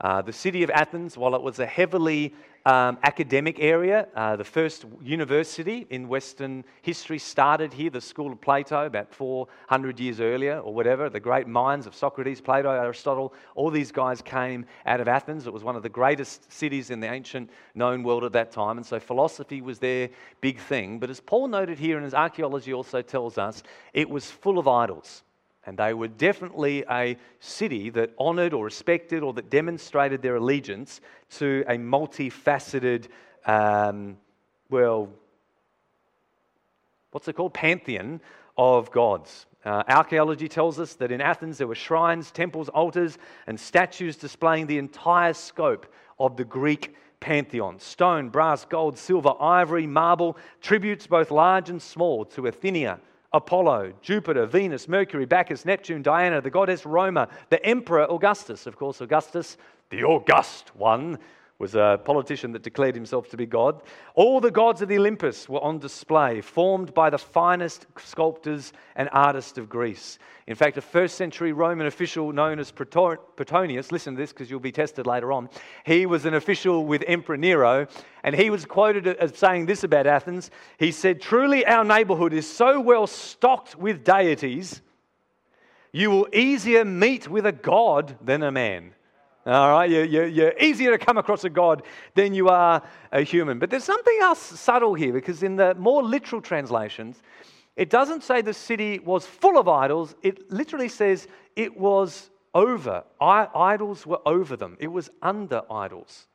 Uh, 0.00 0.21
the 0.23 0.33
city 0.33 0.62
of 0.62 0.71
Athens, 0.71 1.16
while 1.16 1.35
it 1.35 1.42
was 1.42 1.59
a 1.59 1.66
heavily 1.66 2.35
um, 2.66 2.99
academic 3.04 3.61
area, 3.61 4.08
uh, 4.16 4.35
the 4.35 4.44
first 4.44 4.87
university 5.00 5.87
in 5.88 6.08
Western 6.08 6.64
history 6.82 7.18
started 7.18 7.73
here, 7.73 7.90
the 7.90 8.00
School 8.00 8.32
of 8.32 8.40
Plato, 8.40 8.87
about 8.87 9.14
400 9.14 10.00
years 10.00 10.18
earlier 10.18 10.58
or 10.58 10.75
whatever. 10.75 11.08
The 11.08 11.20
great 11.20 11.46
minds 11.46 11.87
of 11.87 11.94
Socrates, 11.94 12.40
Plato, 12.40 12.68
Aristotle, 12.68 13.32
all 13.54 13.70
these 13.70 13.92
guys 13.92 14.20
came 14.20 14.66
out 14.85 15.00
of 15.00 15.06
Athens. 15.06 15.46
It 15.46 15.52
was 15.52 15.62
one 15.62 15.76
of 15.76 15.85
the 15.85 15.88
greatest 15.88 16.52
cities 16.52 16.90
in 16.90 16.99
the 16.99 17.08
ancient 17.08 17.50
known 17.76 18.02
world 18.02 18.25
at 18.25 18.32
that 18.32 18.50
time. 18.50 18.78
And 18.78 18.85
so 18.85 18.99
philosophy 18.99 19.62
was 19.62 19.78
their 19.78 20.11
big 20.40 20.58
thing. 20.58 20.99
But 20.99 21.08
as 21.08 21.20
Paul 21.20 21.46
noted 21.46 21.78
here, 21.78 21.96
and 21.99 22.04
as 22.04 22.14
archaeology 22.14 22.75
also 22.75 23.00
tells 23.00 23.38
us, 23.38 23.62
it 23.94 24.11
was 24.11 24.28
full 24.28 24.58
of 24.58 24.66
idols. 24.66 25.23
And 25.66 25.76
they 25.76 25.94
were 25.94 26.08
definitely 26.08 26.85
a 26.88 27.16
city 27.40 27.90
that 27.90 28.12
honoured 28.18 28.54
or 28.54 28.64
respected 28.64 29.23
or 29.23 29.32
that 29.35 29.50
demonstrated 29.50 30.23
their 30.23 30.37
allegiance 30.37 31.00
to 31.38 31.64
a 31.66 31.76
multifaceted, 31.76 33.08
um, 33.46 34.16
well, 34.70 35.08
what's 37.11 37.26
it 37.26 37.35
called? 37.35 37.52
Pantheon 37.52 38.20
of 38.56 38.90
gods. 38.92 39.46
Uh, 39.64 39.82
archaeology 39.88 40.49
tells 40.49 40.78
us 40.78 40.94
that 40.94 41.11
in 41.11 41.20
Athens 41.20 41.58
there 41.58 41.66
were 41.66 41.75
shrines, 41.75 42.30
temples, 42.30 42.68
altars, 42.68 43.18
and 43.49 43.58
statues 43.58 44.16
displaying 44.16 44.68
the 44.68 44.78
entire 44.78 45.32
scope 45.32 45.92
of 46.20 46.37
the 46.37 46.44
Greek 46.44 46.94
pantheon 47.18 47.80
stone, 47.80 48.28
brass, 48.28 48.64
gold, 48.64 48.96
silver, 48.96 49.32
ivory, 49.40 49.87
marble, 49.87 50.37
tributes 50.61 51.08
both 51.08 51.32
large 51.32 51.70
and 51.70 51.82
small 51.82 52.25
to 52.25 52.46
Athena, 52.46 53.00
Apollo, 53.33 53.92
Jupiter, 54.02 54.47
Venus, 54.47 54.88
Mercury, 54.88 55.26
Bacchus, 55.26 55.64
Neptune, 55.64 56.02
Diana, 56.02 56.40
the 56.40 56.50
goddess 56.50 56.87
Roma, 56.87 57.28
the 57.50 57.64
emperor 57.64 58.06
Augustus. 58.11 58.66
Of 58.66 58.76
course, 58.76 59.00
Augustus, 59.00 59.56
the 59.90 60.04
august 60.04 60.75
one, 60.76 61.18
was 61.58 61.75
a 61.75 61.98
politician 62.04 62.52
that 62.52 62.62
declared 62.62 62.94
himself 62.94 63.30
to 63.30 63.36
be 63.36 63.46
God. 63.46 63.82
All 64.14 64.40
the 64.40 64.50
gods 64.50 64.82
of 64.82 64.88
the 64.88 64.98
Olympus 64.98 65.48
were 65.48 65.62
on 65.64 65.78
display, 65.78 66.42
formed 66.42 66.92
by 66.92 67.08
the 67.08 67.18
finest 67.18 67.86
sculptors 67.98 68.75
and 68.94 69.08
artists 69.12 69.56
of 69.56 69.68
Greece. 69.68 70.18
In 70.46 70.54
fact, 70.54 70.76
a 70.76 70.82
first 70.82 71.16
century 71.16 71.52
Roman 71.52 71.86
official 71.86 72.30
known 72.30 72.58
as 72.58 72.70
Petronius, 72.70 73.90
listen 73.90 74.14
to 74.14 74.20
this 74.20 74.32
because 74.32 74.50
you'll 74.50 74.60
be 74.60 74.70
tested 74.70 75.06
later 75.06 75.32
on, 75.32 75.48
he 75.84 76.04
was 76.04 76.26
an 76.26 76.34
official 76.34 76.84
with 76.84 77.02
Emperor 77.06 77.38
Nero, 77.38 77.86
and 78.22 78.34
he 78.34 78.50
was 78.50 78.66
quoted 78.66 79.06
as 79.06 79.36
saying 79.36 79.64
this 79.64 79.82
about 79.82 80.06
Athens. 80.06 80.50
He 80.78 80.92
said, 80.92 81.22
Truly, 81.22 81.64
our 81.64 81.84
neighborhood 81.84 82.34
is 82.34 82.50
so 82.50 82.80
well 82.80 83.06
stocked 83.06 83.76
with 83.76 84.04
deities, 84.04 84.82
you 85.90 86.10
will 86.10 86.28
easier 86.34 86.84
meet 86.84 87.28
with 87.28 87.46
a 87.46 87.52
god 87.52 88.18
than 88.20 88.42
a 88.42 88.52
man. 88.52 88.92
All 89.46 89.70
right, 89.70 89.88
you're, 89.88 90.04
you're, 90.04 90.26
you're, 90.26 90.54
easier 90.58 90.90
to 90.90 90.98
come 90.98 91.18
across 91.18 91.44
a 91.44 91.50
God 91.50 91.84
than 92.14 92.34
you 92.34 92.48
are 92.48 92.82
a 93.12 93.22
human. 93.22 93.60
But 93.60 93.70
there's 93.70 93.84
something 93.84 94.18
else 94.20 94.40
subtle 94.40 94.94
here 94.94 95.12
because 95.12 95.44
in 95.44 95.54
the 95.54 95.76
more 95.76 96.02
literal 96.02 96.42
translations, 96.42 97.22
it 97.76 97.88
doesn't 97.88 98.24
say 98.24 98.42
the 98.42 98.52
city 98.52 98.98
was 98.98 99.24
full 99.24 99.56
of 99.56 99.68
idols, 99.68 100.16
it 100.22 100.50
literally 100.50 100.88
says 100.88 101.28
it 101.54 101.76
was 101.76 102.28
over. 102.54 103.04
I, 103.20 103.46
idols 103.54 104.04
were 104.04 104.20
over 104.26 104.56
them, 104.56 104.76
it 104.80 104.88
was 104.88 105.10
under 105.22 105.62
idols. 105.70 106.26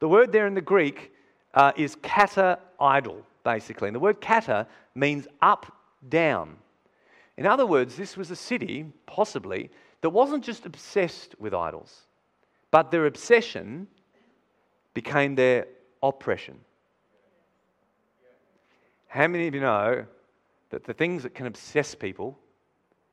The 0.00 0.08
word 0.08 0.32
there 0.32 0.48
in 0.48 0.54
the 0.54 0.60
Greek 0.60 1.12
uh, 1.54 1.70
is 1.76 1.94
kata 2.02 2.58
idol, 2.80 3.24
basically. 3.44 3.86
And 3.86 3.94
the 3.94 4.00
word 4.00 4.20
kata 4.20 4.66
means 4.96 5.28
up, 5.40 5.72
down. 6.08 6.56
In 7.36 7.46
other 7.46 7.66
words, 7.66 7.94
this 7.94 8.16
was 8.16 8.32
a 8.32 8.36
city, 8.36 8.86
possibly, 9.06 9.70
that 10.02 10.10
wasn't 10.10 10.44
just 10.44 10.66
obsessed 10.66 11.34
with 11.38 11.54
idols, 11.54 12.02
but 12.70 12.90
their 12.90 13.06
obsession 13.06 13.86
became 14.94 15.34
their 15.34 15.66
oppression. 16.02 16.58
How 19.06 19.26
many 19.28 19.46
of 19.46 19.54
you 19.54 19.60
know 19.60 20.04
that 20.70 20.84
the 20.84 20.92
things 20.94 21.22
that 21.22 21.34
can 21.34 21.46
obsess 21.46 21.94
people 21.94 22.38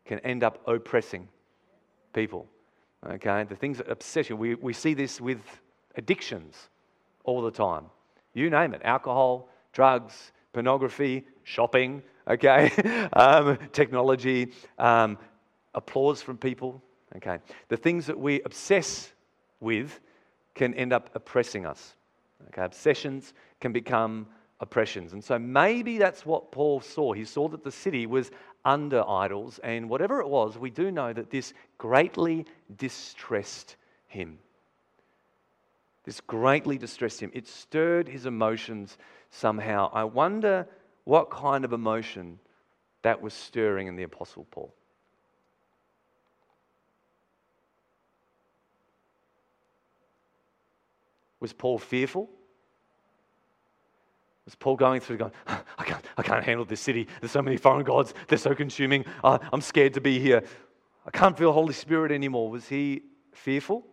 can 0.05 0.19
end 0.19 0.43
up 0.43 0.61
oppressing 0.67 1.27
people? 2.13 2.47
Okay, 3.07 3.45
the 3.47 3.55
things 3.55 3.77
that 3.77 3.89
obsess 3.89 4.29
you, 4.29 4.35
we, 4.35 4.55
we 4.55 4.73
see 4.73 4.93
this 4.93 5.21
with 5.21 5.39
addictions 5.95 6.69
all 7.23 7.41
the 7.41 7.51
time. 7.51 7.85
You 8.33 8.49
name 8.49 8.73
it 8.73 8.81
alcohol, 8.83 9.49
drugs, 9.71 10.31
pornography, 10.53 11.25
shopping, 11.43 12.01
okay, 12.27 12.71
um, 13.13 13.57
technology, 13.71 14.51
um, 14.77 15.17
applause 15.79 16.21
from 16.21 16.37
people. 16.37 16.81
Okay. 17.15 17.39
The 17.69 17.77
things 17.77 18.05
that 18.05 18.19
we 18.19 18.41
obsess 18.43 19.11
with 19.59 19.99
can 20.53 20.73
end 20.75 20.93
up 20.93 21.09
oppressing 21.15 21.65
us. 21.65 21.95
Okay. 22.49 22.63
Obsessions 22.63 23.33
can 23.59 23.71
become 23.71 24.27
oppressions. 24.59 25.13
And 25.13 25.23
so 25.23 25.39
maybe 25.39 25.97
that's 25.97 26.25
what 26.25 26.51
Paul 26.51 26.81
saw. 26.81 27.13
He 27.13 27.25
saw 27.25 27.47
that 27.47 27.63
the 27.63 27.71
city 27.71 28.05
was 28.05 28.29
under 28.65 29.07
idols, 29.09 29.59
and 29.63 29.89
whatever 29.89 30.19
it 30.19 30.27
was, 30.27 30.57
we 30.57 30.69
do 30.69 30.91
know 30.91 31.13
that 31.13 31.29
this 31.29 31.53
greatly 31.77 32.45
distressed 32.75 33.77
him. 34.07 34.37
This 36.03 36.19
greatly 36.19 36.77
distressed 36.77 37.21
him. 37.21 37.31
It 37.33 37.47
stirred 37.47 38.09
his 38.09 38.25
emotions 38.25 38.97
somehow. 39.29 39.89
I 39.93 40.03
wonder 40.03 40.67
what 41.05 41.31
kind 41.31 41.63
of 41.63 41.71
emotion 41.71 42.39
that 43.01 43.21
was 43.21 43.33
stirring 43.33 43.87
in 43.87 43.95
the 43.95 44.03
Apostle 44.03 44.45
Paul. 44.51 44.73
Was 51.39 51.53
Paul 51.53 51.79
fearful? 51.79 52.29
Was 54.45 54.55
Paul 54.55 54.75
going 54.75 54.99
through 54.99 55.17
going, 55.17 55.31
I 55.47 55.83
can't, 55.83 56.03
I 56.17 56.23
can't 56.23 56.43
handle 56.43 56.65
this 56.65 56.81
city. 56.81 57.07
There's 57.21 57.31
so 57.31 57.41
many 57.41 57.57
foreign 57.57 57.83
gods. 57.83 58.13
They're 58.27 58.37
so 58.37 58.55
consuming. 58.55 59.05
I'm 59.23 59.61
scared 59.61 59.93
to 59.93 60.01
be 60.01 60.19
here. 60.19 60.43
I 61.05 61.11
can't 61.11 61.37
feel 61.37 61.51
Holy 61.51 61.73
Spirit 61.73 62.11
anymore. 62.11 62.49
Was 62.49 62.67
he 62.67 63.03
fearful? 63.33 63.85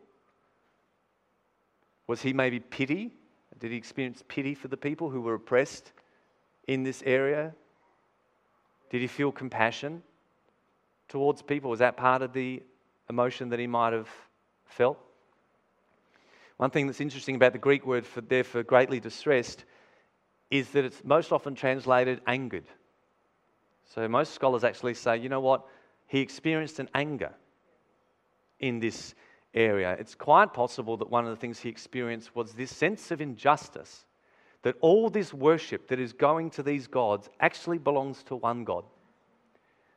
Was 2.07 2.23
he 2.23 2.33
maybe 2.33 2.59
pity? 2.59 3.13
Did 3.59 3.71
he 3.71 3.77
experience 3.77 4.23
pity 4.29 4.55
for 4.55 4.69
the 4.69 4.77
people 4.77 5.11
who 5.11 5.21
were 5.21 5.35
oppressed 5.35 5.93
in 6.67 6.83
this 6.83 7.03
area? 7.05 7.55
Did 8.91 9.01
he 9.01 9.07
feel 9.07 9.33
compassion 9.33 10.03
towards 11.09 11.43
people? 11.43 11.71
Was 11.71 11.81
that 11.81 11.97
part 11.97 12.23
of 12.23 12.33
the 12.33 12.63
emotion 13.11 13.51
that 13.51 13.59
he 13.59 13.67
might 13.67 13.93
have 13.93 14.09
felt? 14.65 14.99
One 16.57 16.71
thing 16.71 16.87
that's 16.87 17.01
interesting 17.01 17.37
about 17.37 17.53
the 17.53 17.59
Greek 17.59 17.87
word 17.87 18.07
for 18.07 18.21
there 18.21 18.45
for 18.45 18.63
greatly 18.63 19.01
distressed 19.01 19.65
is 20.51 20.71
that 20.71 20.85
it's 20.85 21.05
most 21.05 21.33
often 21.33 21.55
translated 21.55 22.21
angered. 22.27 22.67
So 23.95 24.09
most 24.09 24.33
scholars 24.33 24.65
actually 24.65 24.95
say, 24.95 25.19
you 25.19 25.29
know 25.29 25.41
what? 25.41 25.67
He 26.07 26.21
experienced 26.21 26.79
an 26.79 26.89
anger 26.95 27.33
in 28.59 28.79
this 28.79 29.15
area. 29.55 29.97
It's 29.99 30.15
quite 30.15 30.55
possible 30.55 30.97
that 30.99 31.11
one 31.11 31.25
of 31.25 31.31
the 31.31 31.37
things 31.37 31.59
he 31.59 31.69
experienced 31.69 32.35
was 32.35 32.53
this 32.53 32.75
sense 32.75 33.11
of 33.11 33.21
injustice 33.21 34.05
that 34.63 34.77
all 34.81 35.11
this 35.11 35.33
worship 35.33 35.89
that 35.89 36.01
is 36.01 36.13
going 36.13 36.51
to 36.51 36.63
these 36.63 36.89
gods 36.89 37.29
actually 37.39 37.79
belongs 37.79 38.23
to 38.25 38.35
one 38.35 38.65
God. 38.65 38.85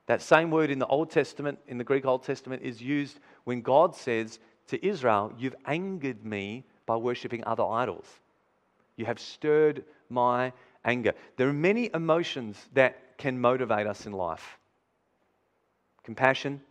That 0.05 0.21
same 0.21 0.51
word 0.51 0.69
in 0.69 0.79
the 0.79 0.87
Old 0.87 1.09
Testament, 1.09 1.59
in 1.67 1.77
the 1.77 1.83
Greek 1.83 2.05
Old 2.05 2.23
Testament, 2.23 2.61
is 2.61 2.81
used 2.81 3.19
when 3.45 3.61
God 3.61 3.95
says, 3.95 4.39
to 4.69 4.85
Israel, 4.85 5.33
You've 5.37 5.55
angered 5.65 6.25
me 6.25 6.65
by 6.85 6.95
worshipping 6.95 7.43
other 7.45 7.63
idols. 7.65 8.05
You 8.95 9.05
have 9.05 9.19
stirred 9.19 9.83
my 10.09 10.53
anger. 10.85 11.13
There 11.37 11.47
are 11.47 11.53
many 11.53 11.89
emotions 11.93 12.57
that 12.73 13.17
can 13.17 13.39
motivate 13.39 13.87
us 13.87 14.05
in 14.05 14.13
life 14.13 14.57
compassion, 16.03 16.61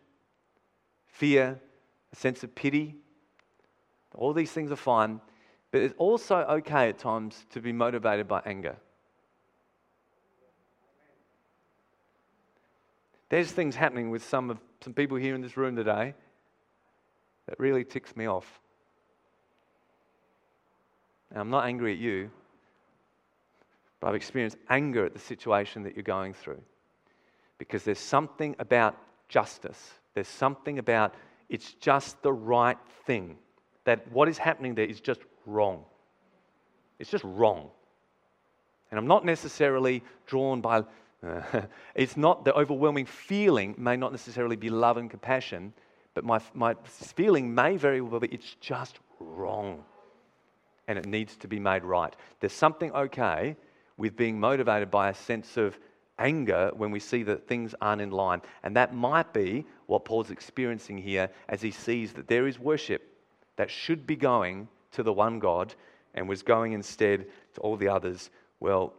fear, 1.07 1.61
a 2.13 2.17
sense 2.17 2.43
of 2.43 2.55
pity. 2.55 2.97
All 4.15 4.33
these 4.33 4.51
things 4.51 4.73
are 4.73 4.77
fine, 4.77 5.21
but 5.71 5.83
it's 5.83 5.95
also 5.97 6.39
okay 6.39 6.89
at 6.89 6.99
times 6.99 7.47
to 7.51 7.61
be 7.61 7.73
motivated 7.73 8.27
by 8.27 8.43
anger. 8.45 8.77
There's 13.29 13.53
things 13.53 13.77
happening 13.77 14.11
with 14.11 14.25
some 14.25 14.51
of 14.51 14.59
some 14.81 14.95
people 14.95 15.17
here 15.17 15.35
in 15.35 15.41
this 15.41 15.57
room 15.57 15.77
today 15.77 16.15
that 17.49 17.59
really 17.59 17.83
ticks 17.83 18.15
me 18.15 18.27
off. 18.27 18.61
Now, 21.35 21.41
I'm 21.41 21.51
not 21.51 21.67
angry 21.67 21.93
at 21.93 21.99
you, 21.99 22.31
but 24.01 24.09
I've 24.09 24.15
experienced 24.15 24.59
anger 24.69 25.07
at 25.07 25.15
the 25.15 25.19
situation 25.19 25.83
that 25.85 25.97
you're 25.97 26.03
going 26.03 26.35
through. 26.35 26.61
Because 27.57 27.85
there's 27.85 27.99
something 27.99 28.55
about 28.59 28.97
justice, 29.29 29.93
there's 30.15 30.29
something 30.29 30.79
about 30.79 31.15
it's 31.49 31.73
just 31.75 32.23
the 32.23 32.33
right 32.33 32.79
thing. 33.07 33.39
That 33.85 34.13
what 34.13 34.29
is 34.29 34.37
happening 34.37 34.75
there 34.75 34.85
is 34.85 35.01
just 35.01 35.21
wrong. 35.47 35.85
It's 36.99 37.11
just 37.11 37.25
wrong. 37.25 37.71
And 38.91 38.99
I'm 38.99 39.07
not 39.07 39.25
necessarily 39.25 40.03
drawn 40.27 40.61
by, 40.61 40.85
it's 41.95 42.17
not 42.17 42.45
the 42.45 42.55
overwhelming 42.55 43.07
feeling, 43.07 43.75
may 43.79 43.97
not 43.97 44.13
necessarily 44.13 44.57
be 44.57 44.69
love 44.69 44.99
and 44.99 45.11
compassion, 45.11 45.73
but 46.19 46.25
my, 46.25 46.41
my 46.53 46.75
feeling 46.83 47.55
may 47.55 47.77
very 47.77 48.01
well 48.01 48.19
be 48.19 48.27
it's 48.33 48.57
just 48.61 48.99
wrong 49.21 49.85
and 50.89 50.99
it 50.99 51.07
needs 51.07 51.37
to 51.37 51.47
be 51.47 51.61
made 51.61 51.85
right. 51.85 52.13
There's 52.41 52.53
something 52.53 52.91
okay 52.91 53.55
with 53.97 54.17
being 54.17 54.41
motivated 54.41 54.91
by 54.91 55.11
a 55.11 55.15
sense 55.15 55.57
of 55.57 55.79
anger 56.19 56.73
when 56.75 56.91
we 56.91 56.99
see 56.99 57.23
that 57.23 57.47
things 57.47 57.73
aren't 57.81 58.03
in 58.03 58.11
line. 58.11 58.43
And 58.65 58.75
that 58.75 58.93
might 58.93 59.33
be 59.33 59.65
what 59.87 60.05
Paul's 60.05 60.33
experiencing 60.33 60.99
here 60.99 61.31
as 61.49 61.63
he 61.63 61.71
sees 61.71 62.13
that 62.15 62.27
there 62.27 62.49
is 62.49 62.59
worship 62.59 63.15
that 63.55 63.71
should 63.71 64.05
be 64.05 64.17
going 64.17 64.67
to 64.91 65.05
the 65.05 65.13
one 65.13 65.39
God 65.39 65.73
and 66.15 66.29
was 66.29 66.43
going 66.43 66.73
instead 66.73 67.27
to 67.55 67.61
all 67.61 67.77
the 67.77 67.87
others. 67.87 68.31
Well, 68.59 68.93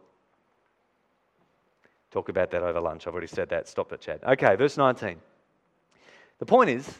Talk 2.10 2.28
about 2.28 2.50
that 2.50 2.64
over 2.64 2.80
lunch. 2.80 3.06
I've 3.06 3.12
already 3.12 3.28
said 3.28 3.50
that. 3.50 3.68
Stop 3.68 3.92
it, 3.92 4.00
Chad. 4.00 4.18
Okay, 4.26 4.56
verse 4.56 4.76
19. 4.76 5.20
The 6.40 6.46
point 6.46 6.70
is, 6.70 6.98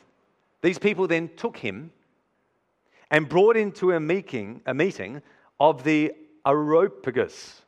these 0.62 0.79
people 0.79 1.07
then 1.07 1.31
took 1.37 1.57
him 1.57 1.93
and 3.11 3.29
brought 3.29 3.57
into 3.57 3.93
a 3.93 4.00
meeting, 4.00 4.62
a 4.67 4.75
meeting 4.75 5.23
of 5.59 5.85
the 5.85 6.12
Areopagus, 6.47 7.62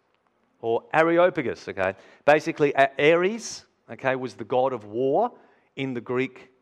or 0.61 0.84
Areopagus, 0.94 1.68
okay? 1.68 1.94
Basically, 2.25 2.75
Ares, 2.76 3.64
okay, 3.90 4.16
was 4.16 4.34
the 4.34 4.44
god 4.44 4.72
of 4.72 4.84
war 4.84 5.32
in 5.76 5.94
the 5.94 6.00
Greek 6.00 6.52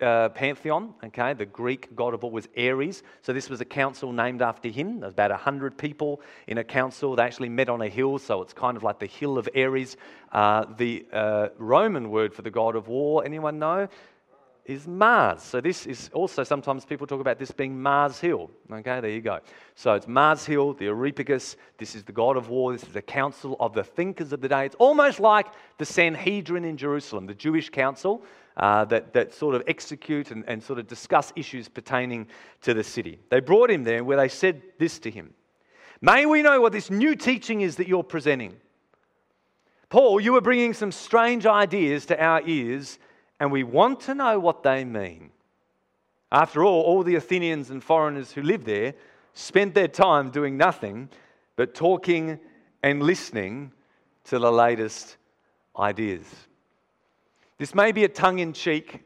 uh, 0.00 0.28
pantheon, 0.28 0.94
okay? 1.04 1.32
The 1.34 1.46
Greek 1.46 1.94
god 1.96 2.14
of 2.14 2.22
war 2.22 2.30
was 2.30 2.48
Ares. 2.56 3.02
So 3.22 3.32
this 3.32 3.50
was 3.50 3.60
a 3.60 3.64
council 3.64 4.12
named 4.12 4.40
after 4.40 4.68
him. 4.68 5.00
There's 5.00 5.12
about 5.12 5.30
100 5.30 5.76
people 5.76 6.20
in 6.46 6.58
a 6.58 6.64
council. 6.64 7.16
They 7.16 7.24
actually 7.24 7.48
met 7.48 7.68
on 7.68 7.82
a 7.82 7.88
hill, 7.88 8.18
so 8.18 8.42
it's 8.42 8.52
kind 8.52 8.76
of 8.76 8.84
like 8.84 9.00
the 9.00 9.06
hill 9.06 9.38
of 9.38 9.48
Ares. 9.56 9.96
Uh, 10.30 10.66
the 10.76 11.04
uh, 11.12 11.48
Roman 11.58 12.10
word 12.10 12.32
for 12.32 12.42
the 12.42 12.50
god 12.50 12.76
of 12.76 12.88
war, 12.88 13.24
anyone 13.24 13.58
know? 13.58 13.88
Is 14.64 14.86
Mars. 14.86 15.42
So 15.42 15.60
this 15.60 15.86
is 15.86 16.08
also 16.12 16.44
sometimes 16.44 16.84
people 16.84 17.06
talk 17.06 17.20
about 17.20 17.38
this 17.38 17.50
being 17.50 17.80
Mars 17.80 18.20
Hill. 18.20 18.50
Okay, 18.70 19.00
there 19.00 19.10
you 19.10 19.20
go. 19.20 19.40
So 19.74 19.94
it's 19.94 20.06
Mars 20.06 20.44
Hill, 20.44 20.74
the 20.74 20.86
Areopagus. 20.86 21.56
This 21.78 21.94
is 21.94 22.04
the 22.04 22.12
god 22.12 22.36
of 22.36 22.48
war. 22.48 22.72
This 22.72 22.84
is 22.84 22.92
the 22.92 23.02
council 23.02 23.56
of 23.58 23.74
the 23.74 23.82
thinkers 23.82 24.32
of 24.32 24.40
the 24.40 24.48
day. 24.48 24.66
It's 24.66 24.76
almost 24.78 25.18
like 25.18 25.46
the 25.78 25.84
Sanhedrin 25.84 26.64
in 26.64 26.76
Jerusalem, 26.76 27.26
the 27.26 27.34
Jewish 27.34 27.70
council 27.70 28.22
uh, 28.56 28.84
that, 28.84 29.12
that 29.12 29.34
sort 29.34 29.54
of 29.54 29.62
execute 29.66 30.30
and, 30.30 30.44
and 30.46 30.62
sort 30.62 30.78
of 30.78 30.86
discuss 30.86 31.32
issues 31.34 31.68
pertaining 31.68 32.28
to 32.60 32.72
the 32.72 32.84
city. 32.84 33.18
They 33.30 33.40
brought 33.40 33.70
him 33.70 33.82
there 33.82 34.04
where 34.04 34.16
they 34.16 34.28
said 34.28 34.62
this 34.78 34.98
to 35.00 35.10
him 35.10 35.34
May 36.00 36.26
we 36.26 36.42
know 36.42 36.60
what 36.60 36.72
this 36.72 36.90
new 36.90 37.14
teaching 37.14 37.60
is 37.60 37.76
that 37.76 37.88
you're 37.88 38.02
presenting. 38.02 38.56
Paul, 39.88 40.20
you 40.20 40.34
are 40.36 40.40
bringing 40.40 40.72
some 40.72 40.90
strange 40.90 41.46
ideas 41.46 42.06
to 42.06 42.20
our 42.22 42.42
ears 42.46 42.98
and 43.42 43.50
we 43.50 43.64
want 43.64 43.98
to 43.98 44.14
know 44.14 44.38
what 44.38 44.62
they 44.62 44.84
mean. 44.84 45.32
After 46.30 46.62
all, 46.62 46.82
all 46.82 47.02
the 47.02 47.16
Athenians 47.16 47.70
and 47.70 47.82
foreigners 47.82 48.30
who 48.30 48.40
lived 48.40 48.66
there 48.66 48.94
spent 49.34 49.74
their 49.74 49.88
time 49.88 50.30
doing 50.30 50.56
nothing 50.56 51.08
but 51.56 51.74
talking 51.74 52.38
and 52.84 53.02
listening 53.02 53.72
to 54.26 54.38
the 54.38 54.52
latest 54.52 55.16
ideas. 55.76 56.24
This 57.58 57.74
may 57.74 57.90
be 57.90 58.04
a 58.04 58.08
tongue 58.08 58.38
in 58.38 58.52
cheek 58.52 59.00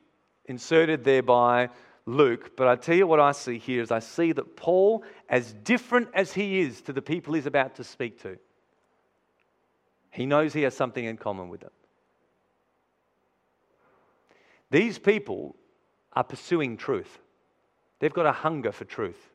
inserted 0.44 1.02
there 1.02 1.22
by 1.22 1.70
Luke, 2.04 2.58
but 2.58 2.68
I 2.68 2.76
tell 2.76 2.94
you 2.94 3.06
what 3.06 3.20
I 3.20 3.32
see 3.32 3.56
here 3.56 3.80
is 3.80 3.90
I 3.90 4.00
see 4.00 4.32
that 4.32 4.54
Paul, 4.54 5.02
as 5.30 5.54
different 5.64 6.08
as 6.12 6.34
he 6.34 6.60
is 6.60 6.82
to 6.82 6.92
the 6.92 7.00
people 7.00 7.32
he's 7.32 7.46
about 7.46 7.74
to 7.76 7.84
speak 7.84 8.20
to, 8.20 8.36
he 10.10 10.26
knows 10.26 10.52
he 10.52 10.60
has 10.60 10.76
something 10.76 11.06
in 11.06 11.16
common 11.16 11.48
with 11.48 11.62
them. 11.62 11.70
These 14.70 14.98
people 14.98 15.56
are 16.12 16.24
pursuing 16.24 16.76
truth. 16.76 17.18
They've 17.98 18.12
got 18.12 18.26
a 18.26 18.32
hunger 18.32 18.72
for 18.72 18.84
truth. 18.84 19.30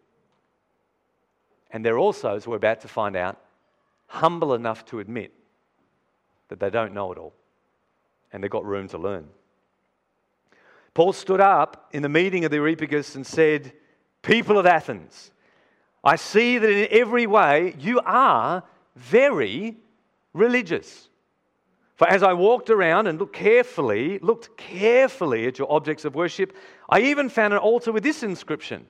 And 1.71 1.85
they're 1.85 1.97
also, 1.97 2.35
as 2.35 2.47
we're 2.47 2.57
about 2.57 2.81
to 2.81 2.87
find 2.87 3.15
out, 3.15 3.39
humble 4.07 4.53
enough 4.53 4.85
to 4.85 4.99
admit 4.99 5.33
that 6.49 6.59
they 6.59 6.69
don't 6.69 6.93
know 6.93 7.11
it 7.11 7.17
all. 7.17 7.33
And 8.33 8.43
they've 8.43 8.51
got 8.51 8.65
room 8.65 8.87
to 8.89 8.97
learn. 8.97 9.27
Paul 10.93 11.13
stood 11.13 11.39
up 11.39 11.89
in 11.93 12.01
the 12.03 12.09
meeting 12.09 12.43
of 12.43 12.51
the 12.51 12.57
Areopagus 12.57 13.15
and 13.15 13.25
said, 13.25 13.71
People 14.21 14.57
of 14.57 14.65
Athens, 14.65 15.31
I 16.03 16.17
see 16.17 16.57
that 16.57 16.69
in 16.69 16.87
every 16.91 17.25
way 17.27 17.73
you 17.79 18.01
are 18.05 18.63
very 18.95 19.77
religious. 20.33 21.07
For 22.01 22.09
as 22.09 22.23
I 22.23 22.33
walked 22.33 22.71
around 22.71 23.05
and 23.05 23.19
looked 23.19 23.35
carefully, 23.35 24.17
looked 24.23 24.57
carefully 24.57 25.45
at 25.45 25.59
your 25.59 25.71
objects 25.71 26.03
of 26.03 26.15
worship, 26.15 26.57
I 26.89 27.01
even 27.01 27.29
found 27.29 27.53
an 27.53 27.59
altar 27.59 27.91
with 27.91 28.01
this 28.01 28.23
inscription 28.23 28.87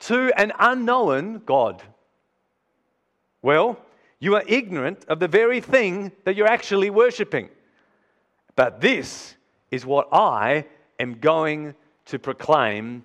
To 0.00 0.32
an 0.36 0.52
unknown 0.58 1.42
God. 1.46 1.80
Well, 3.40 3.78
you 4.18 4.34
are 4.34 4.42
ignorant 4.48 5.04
of 5.06 5.20
the 5.20 5.28
very 5.28 5.60
thing 5.60 6.10
that 6.24 6.34
you're 6.34 6.48
actually 6.48 6.90
worshipping. 6.90 7.50
But 8.56 8.80
this 8.80 9.36
is 9.70 9.86
what 9.86 10.08
I 10.10 10.66
am 10.98 11.20
going 11.20 11.76
to 12.06 12.18
proclaim 12.18 13.04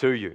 to 0.00 0.08
you. 0.08 0.34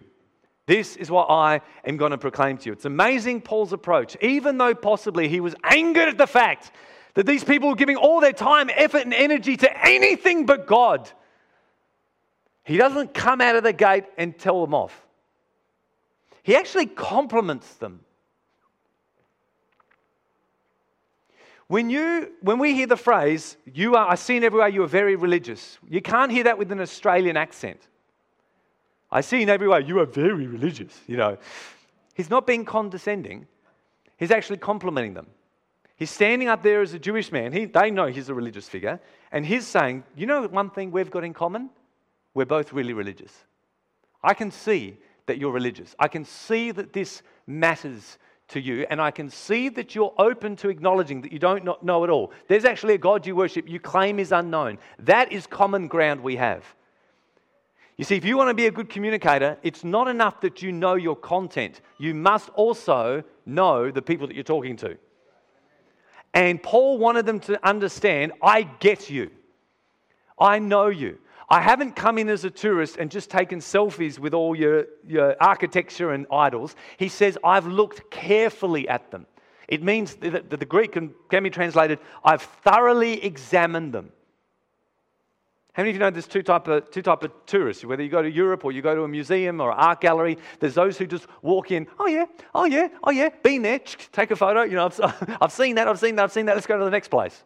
This 0.66 0.96
is 0.96 1.12
what 1.12 1.30
I 1.30 1.60
am 1.84 1.98
going 1.98 2.12
to 2.12 2.18
proclaim 2.18 2.58
to 2.60 2.68
you. 2.68 2.72
It's 2.72 2.86
amazing 2.86 3.42
Paul's 3.42 3.74
approach, 3.74 4.16
even 4.22 4.58
though 4.58 4.74
possibly 4.74 5.28
he 5.28 5.42
was 5.42 5.56
angered 5.66 6.08
at 6.08 6.18
the 6.18 6.26
fact 6.26 6.72
that 7.16 7.26
these 7.26 7.44
people 7.44 7.70
were 7.70 7.76
giving 7.76 7.96
all 7.96 8.20
their 8.20 8.34
time, 8.34 8.70
effort, 8.74 9.04
and 9.04 9.14
energy 9.14 9.58
to 9.58 9.86
anything 9.86 10.46
but 10.46 10.68
God. 10.68 11.10
He 12.64 12.78
doesn't 12.78 13.14
come 13.14 13.42
out 13.42 13.56
of 13.56 13.64
the 13.64 13.74
gate 13.74 14.06
and 14.18 14.38
tell 14.38 14.62
them 14.62 14.74
off. 14.74 15.06
He 16.44 16.56
actually 16.56 16.86
compliments 16.86 17.74
them. 17.76 18.02
When, 21.68 21.90
you, 21.90 22.32
when 22.42 22.60
we 22.60 22.76
hear 22.76 22.86
the 22.86 22.98
phrase, 22.98 23.58
you 23.74 23.96
are, 23.96 24.08
I've 24.10 24.20
seen 24.20 24.44
everywhere 24.44 24.68
you 24.68 24.84
are 24.84 24.88
very 24.88 25.16
religious, 25.16 25.80
you 25.90 26.02
can't 26.02 26.32
hear 26.32 26.44
that 26.44 26.60
with 26.60 26.72
an 26.72 26.80
Australian 26.80 27.38
accent. 27.38 27.80
I 29.12 29.22
see 29.22 29.42
in 29.42 29.50
everywhere 29.50 29.80
you 29.80 30.00
are 30.00 30.06
very 30.06 30.46
religious, 30.46 31.00
you 31.08 31.18
know. 31.18 31.38
He's 32.14 32.30
not 32.30 32.46
being 32.46 32.66
condescending, 32.66 33.48
he's 34.18 34.32
actually 34.32 34.58
complimenting 34.58 35.14
them. 35.14 35.28
He's 35.98 36.12
standing 36.12 36.50
up 36.50 36.62
there 36.62 36.82
as 36.82 36.94
a 36.94 37.00
Jewish 37.00 37.32
man. 37.32 37.54
He, 37.54 37.66
they 37.66 37.90
know 37.90 38.08
he's 38.08 38.30
a 38.30 38.34
religious 38.34 38.68
figure. 38.68 39.00
And 39.32 39.46
he's 39.46 39.66
saying, 39.66 40.04
You 40.16 40.26
know 40.26 40.48
one 40.48 40.70
thing 40.70 40.92
we've 40.92 41.12
got 41.12 41.24
in 41.24 41.34
common? 41.34 41.70
We're 42.34 42.46
both 42.46 42.74
really 42.74 42.94
religious. 42.94 43.34
I 44.22 44.34
can 44.34 44.52
see 44.52 44.98
that 45.28 45.38
you're 45.38 45.52
religious. 45.52 45.96
I 45.98 46.08
can 46.08 46.26
see 46.26 46.72
that 46.72 46.94
this 46.94 47.22
matters 47.48 48.18
to 48.50 48.60
you. 48.60 48.86
And 48.90 49.02
I 49.02 49.12
can 49.12 49.30
see 49.30 49.70
that 49.70 49.96
you're 49.96 50.14
open 50.18 50.56
to 50.58 50.70
acknowledging 50.70 51.22
that 51.22 51.32
you 51.32 51.40
don't 51.40 51.66
know 51.84 52.04
it 52.04 52.10
all. 52.10 52.32
There's 52.48 52.66
actually 52.66 52.96
a 52.96 52.98
God 52.98 53.26
you 53.26 53.36
worship 53.36 53.68
you 53.68 53.80
claim 53.80 54.20
is 54.20 54.32
unknown. 54.32 54.78
That 55.00 55.32
is 55.32 55.48
common 55.48 55.88
ground 55.88 56.22
we 56.22 56.36
have. 56.36 56.64
You 57.98 58.04
see, 58.04 58.18
if 58.18 58.26
you 58.26 58.36
want 58.36 58.50
to 58.50 58.54
be 58.54 58.68
a 58.68 58.72
good 58.72 58.90
communicator, 58.90 59.58
it's 59.64 59.86
not 59.86 60.10
enough 60.10 60.42
that 60.42 60.62
you 60.62 60.74
know 60.74 60.96
your 60.96 61.16
content. 61.16 61.80
You 61.98 62.14
must 62.14 62.50
also 62.50 63.24
know 63.46 63.90
the 63.90 64.02
people 64.02 64.28
that 64.28 64.36
you're 64.36 64.44
talking 64.44 64.76
to. 64.78 64.98
And 66.36 66.62
Paul 66.62 66.98
wanted 67.00 67.26
them 67.26 67.40
to 67.42 67.66
understand 67.66 68.34
I 68.44 68.64
get 68.64 69.10
you. 69.10 69.32
I 70.38 70.60
know 70.60 70.88
you. 70.88 71.18
I 71.50 71.62
haven't 71.62 71.96
come 71.96 72.18
in 72.18 72.28
as 72.28 72.44
a 72.44 72.50
tourist 72.50 72.98
and 72.98 73.10
just 73.10 73.30
taken 73.30 73.60
selfies 73.60 74.20
with 74.20 74.34
all 74.34 74.56
your, 74.56 74.86
your 75.08 75.36
architecture 75.40 76.12
and 76.12 76.28
idols. 76.32 76.76
He 76.98 77.08
says, 77.08 77.38
I've 77.44 77.68
looked 77.68 78.12
carefully 78.12 78.90
at 78.90 79.12
them. 79.12 79.28
It 79.68 79.82
means 79.82 80.16
that 80.16 80.50
the 80.50 80.66
Greek 80.66 80.92
can, 80.92 81.14
can 81.30 81.44
be 81.44 81.50
translated, 81.50 82.00
I've 82.24 82.42
thoroughly 82.42 83.24
examined 83.24 83.94
them. 83.94 84.12
How 85.76 85.84
many 85.84 85.90
of 85.90 85.96
you 85.98 86.00
know 86.00 86.10
there's 86.10 86.26
two 86.26 86.42
type 86.42 86.70
of 86.70 86.90
two 86.90 87.02
type 87.02 87.22
of 87.24 87.34
tourists? 87.46 87.84
Whether 87.84 88.02
you 88.02 88.08
go 88.08 88.22
to 88.22 88.32
Europe 88.32 88.64
or 88.64 88.72
you 88.72 88.82
go 88.82 88.96
to 88.96 89.04
a 89.04 89.10
museum 89.10 89.60
or 89.60 89.74
art 89.74 90.00
gallery, 90.00 90.38
there's 90.62 90.76
those 90.76 90.98
who 90.98 91.06
just 91.06 91.28
walk 91.42 91.70
in. 91.70 91.86
Oh 92.00 92.08
yeah, 92.08 92.28
oh 92.54 92.64
yeah, 92.64 92.88
oh 93.04 93.12
yeah, 93.12 93.28
been 93.44 93.62
there. 93.62 93.80
Take 94.14 94.32
a 94.32 94.38
photo. 94.38 94.62
You 94.64 94.78
know, 94.78 94.86
I've, 94.86 95.38
I've 95.42 95.52
seen 95.52 95.76
that. 95.76 95.90
I've 95.90 96.00
seen 96.00 96.16
that. 96.16 96.24
I've 96.24 96.32
seen 96.32 96.46
that. 96.46 96.56
Let's 96.56 96.66
go 96.66 96.78
to 96.78 96.86
the 96.86 96.92
next 96.92 97.10
place. 97.10 97.44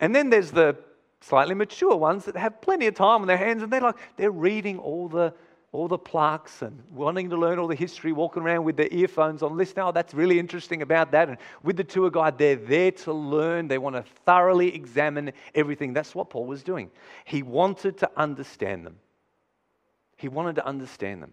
And 0.00 0.16
then 0.16 0.30
there's 0.30 0.50
the 0.50 0.78
slightly 1.20 1.54
mature 1.54 1.96
ones 1.96 2.24
that 2.24 2.34
have 2.34 2.62
plenty 2.62 2.86
of 2.86 2.94
time 2.94 3.20
on 3.20 3.26
their 3.26 3.36
hands, 3.36 3.62
and 3.62 3.70
they're 3.70 3.82
like 3.82 3.96
they're 4.16 4.30
reading 4.30 4.78
all 4.78 5.06
the 5.06 5.34
all 5.70 5.86
the 5.86 5.98
plaques 5.98 6.62
and 6.62 6.82
wanting 6.94 7.28
to 7.28 7.36
learn 7.36 7.58
all 7.58 7.68
the 7.68 7.74
history, 7.74 8.10
walking 8.10 8.42
around 8.42 8.64
with 8.64 8.76
their 8.76 8.88
earphones 8.90 9.42
on, 9.42 9.56
listening, 9.56 9.84
oh, 9.84 9.92
that's 9.92 10.14
really 10.14 10.38
interesting 10.38 10.80
about 10.80 11.12
that. 11.12 11.28
And 11.28 11.36
with 11.62 11.76
the 11.76 11.84
tour 11.84 12.10
guide, 12.10 12.38
they're 12.38 12.56
there 12.56 12.90
to 12.90 13.12
learn. 13.12 13.68
They 13.68 13.76
want 13.76 13.96
to 13.96 14.04
thoroughly 14.24 14.74
examine 14.74 15.32
everything. 15.54 15.92
That's 15.92 16.14
what 16.14 16.30
Paul 16.30 16.46
was 16.46 16.62
doing. 16.62 16.90
He 17.26 17.42
wanted 17.42 17.98
to 17.98 18.10
understand 18.16 18.86
them. 18.86 18.96
He 20.16 20.28
wanted 20.28 20.56
to 20.56 20.66
understand 20.66 21.22
them. 21.22 21.32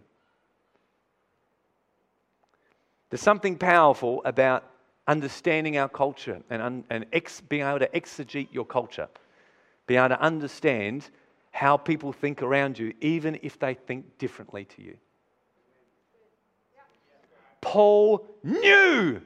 There's 3.08 3.22
something 3.22 3.56
powerful 3.56 4.20
about 4.24 4.64
understanding 5.06 5.78
our 5.78 5.88
culture 5.88 6.42
and, 6.50 6.84
and 6.90 7.06
ex, 7.12 7.40
being 7.40 7.62
able 7.62 7.78
to 7.78 7.88
exegete 7.88 8.48
your 8.52 8.66
culture, 8.66 9.08
being 9.86 9.98
able 9.98 10.10
to 10.10 10.20
understand 10.20 11.08
how 11.56 11.78
people 11.78 12.12
think 12.12 12.42
around 12.42 12.78
you, 12.78 12.92
even 13.00 13.38
if 13.40 13.58
they 13.58 13.72
think 13.72 14.18
differently 14.18 14.66
to 14.66 14.82
you. 14.82 14.94
Paul 17.62 18.28
knew 18.44 19.22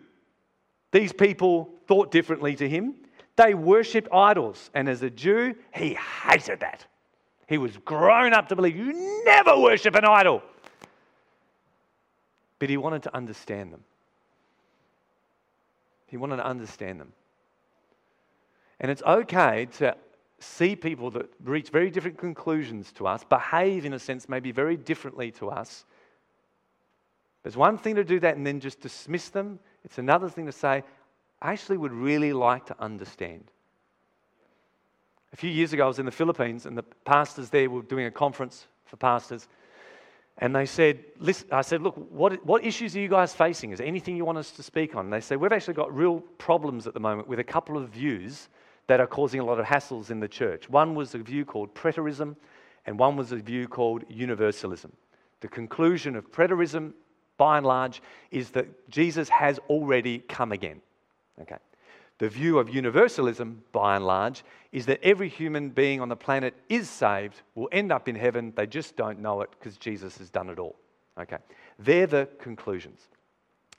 these 0.93 1.13
people 1.13 1.71
thought 1.89 2.13
differently 2.13 2.55
to 2.55 2.69
him. 2.69 2.95
They 3.35 3.55
worshipped 3.55 4.09
idols. 4.13 4.71
And 4.75 4.89
as 4.89 5.03
a 5.03 5.11
Jew, 5.11 5.57
he 5.75 5.99
hated 6.25 6.61
that. 6.61 6.87
He 7.49 7.59
was 7.59 7.77
grown 7.79 8.33
up 8.33 8.49
to 8.51 8.57
believe 8.57 8.77
you 8.77 9.25
never 9.25 9.59
worship 9.59 9.97
an 9.97 10.05
idol. 10.05 10.41
But 12.61 12.71
he 12.71 12.77
wanted 12.77 13.03
to 13.03 13.17
understand 13.17 13.73
them. 13.73 13.83
He 16.07 16.17
wanted 16.17 16.37
to 16.37 16.47
understand 16.47 17.01
them. 17.01 17.13
And 18.79 18.89
it's 18.89 19.03
okay 19.03 19.67
to 19.79 19.97
see 20.41 20.75
people 20.75 21.11
that 21.13 21.31
reach 21.45 21.69
very 21.69 21.91
different 21.91 22.19
conclusions 22.19 22.93
to 22.93 23.07
us, 23.07 23.23
behave 23.25 23.85
in 23.85 23.93
a 23.93 23.99
sense 23.99 24.29
maybe 24.29 24.51
very 24.53 24.77
differently 24.77 25.31
to 25.33 25.51
us. 25.51 25.85
It's 27.45 27.57
one 27.57 27.79
thing 27.79 27.95
to 27.95 28.05
do 28.05 28.19
that 28.21 28.37
and 28.37 28.47
then 28.47 28.61
just 28.61 28.81
dismiss 28.81 29.29
them. 29.29 29.59
It's 29.85 29.99
another 29.99 30.29
thing 30.29 30.47
to 30.47 30.53
say, 30.53 30.83
I 31.41 31.53
actually 31.53 31.79
would 31.79 31.93
really 31.93 32.33
like 32.33 32.67
to 32.67 32.77
understand. 32.81 33.45
A 35.33 35.37
few 35.37 35.51
years 35.51 35.73
ago, 35.73 35.85
I 35.85 35.89
was 35.89 35.99
in 35.99 36.07
the 36.07 36.13
Philippines, 36.13 36.67
and 36.67 36.77
the 36.77 36.83
pastors 37.05 37.51
there 37.51 37.71
were 37.71 37.83
doing 37.83 38.07
a 38.07 38.11
conference 38.11 38.67
for 38.85 38.97
pastors. 38.97 39.47
And 40.39 40.57
they 40.57 40.67
said, 40.67 41.05
listen, 41.19 41.49
I 41.53 41.61
said, 41.61 41.83
look, 41.83 41.95
what, 42.11 42.45
what 42.45 42.65
issues 42.65 42.97
are 42.97 43.01
you 43.01 43.09
guys 43.09 43.35
facing? 43.35 43.73
Is 43.73 43.79
there 43.79 43.87
anything 43.87 44.17
you 44.17 44.25
want 44.25 44.39
us 44.39 44.51
to 44.53 44.63
speak 44.63 44.97
on? 44.97 45.07
And 45.07 45.13
they 45.13 45.21
said, 45.21 45.39
we've 45.39 45.53
actually 45.53 45.75
got 45.75 45.95
real 45.95 46.21
problems 46.39 46.87
at 46.87 46.95
the 46.95 47.01
moment 47.01 47.29
with 47.29 47.39
a 47.39 47.45
couple 47.45 47.77
of 47.77 47.91
views 47.91 48.49
that 48.91 48.99
are 48.99 49.07
causing 49.07 49.39
a 49.39 49.45
lot 49.45 49.61
of 49.61 49.67
hassles 49.67 50.11
in 50.11 50.19
the 50.19 50.27
church. 50.27 50.69
One 50.69 50.97
was 50.97 51.15
a 51.15 51.19
view 51.19 51.45
called 51.45 51.73
preterism, 51.77 52.35
and 52.87 52.99
one 52.99 53.17
was 53.17 53.31
a 53.31 53.37
view 53.37 53.69
called 53.69 54.03
universalism. 54.09 54.91
The 55.43 55.47
conclusion 55.47 56.17
of 56.17 56.33
preterism, 56.33 56.95
by 57.37 57.59
and 57.59 57.65
large, 57.65 58.03
is 58.33 58.51
that 58.51 58.91
Jesus 58.91 59.29
has 59.29 59.61
already 59.69 60.19
come 60.19 60.51
again. 60.51 60.81
Okay. 61.41 61.59
The 62.19 62.29
view 62.29 62.59
of 62.59 62.69
universalism, 62.69 63.63
by 63.71 63.95
and 63.95 64.05
large, 64.05 64.43
is 64.73 64.87
that 64.87 64.99
every 65.05 65.29
human 65.29 65.71
being 65.71 66.01
on 66.01 66.09
the 66.09 66.17
planet 66.17 66.55
is 66.69 66.91
saved, 66.91 67.43
will 67.55 67.69
end 67.71 67.93
up 67.93 68.09
in 68.09 68.17
heaven, 68.17 68.53
they 68.57 68.67
just 68.67 68.97
don't 68.97 69.21
know 69.21 69.41
it 69.43 69.51
because 69.53 69.77
Jesus 69.77 70.19
has 70.19 70.31
done 70.31 70.51
it 70.51 70.59
all. 70.59 70.75
Okay. 71.17 71.39
They're 71.79 72.09
the 72.09 72.29
conclusions. 72.41 73.07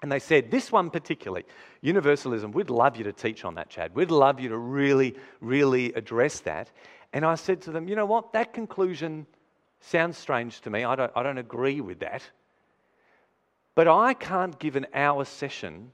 And 0.01 0.11
they 0.11 0.19
said, 0.19 0.49
this 0.49 0.71
one 0.71 0.89
particularly, 0.89 1.45
universalism, 1.81 2.51
we'd 2.51 2.71
love 2.71 2.97
you 2.97 3.03
to 3.03 3.13
teach 3.13 3.45
on 3.45 3.55
that, 3.55 3.69
Chad. 3.69 3.93
We'd 3.93 4.09
love 4.09 4.39
you 4.39 4.49
to 4.49 4.57
really, 4.57 5.15
really 5.41 5.93
address 5.93 6.39
that. 6.41 6.71
And 7.13 7.23
I 7.23 7.35
said 7.35 7.61
to 7.63 7.71
them, 7.71 7.87
you 7.87 7.95
know 7.95 8.07
what? 8.07 8.33
That 8.33 8.53
conclusion 8.53 9.27
sounds 9.79 10.17
strange 10.17 10.61
to 10.61 10.69
me. 10.69 10.83
I 10.83 10.95
don't, 10.95 11.11
I 11.15 11.21
don't 11.21 11.37
agree 11.37 11.81
with 11.81 11.99
that. 11.99 12.23
But 13.75 13.87
I 13.87 14.13
can't 14.13 14.57
give 14.59 14.75
an 14.75 14.87
hour 14.93 15.23
session 15.23 15.91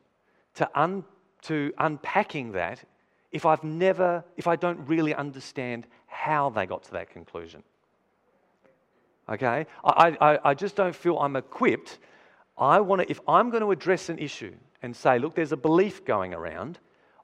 to 0.55 0.69
un, 0.73 1.03
to 1.43 1.73
unpacking 1.77 2.53
that 2.53 2.83
if 3.31 3.45
I've 3.45 3.63
never, 3.63 4.23
if 4.37 4.47
I 4.47 4.55
don't 4.55 4.87
really 4.87 5.13
understand 5.13 5.85
how 6.07 6.49
they 6.49 6.65
got 6.65 6.83
to 6.83 6.91
that 6.91 7.09
conclusion. 7.09 7.61
Okay? 9.29 9.65
I, 9.83 10.17
I, 10.21 10.39
I 10.43 10.53
just 10.53 10.75
don't 10.75 10.95
feel 10.95 11.17
I'm 11.19 11.35
equipped. 11.35 11.99
I 12.57 12.79
want 12.79 13.01
to, 13.03 13.11
if 13.11 13.19
I'm 13.27 13.49
going 13.49 13.61
to 13.61 13.71
address 13.71 14.09
an 14.09 14.17
issue 14.19 14.53
and 14.81 14.95
say, 14.95 15.19
look, 15.19 15.35
there's 15.35 15.51
a 15.51 15.57
belief 15.57 16.05
going 16.05 16.33
around, 16.33 16.79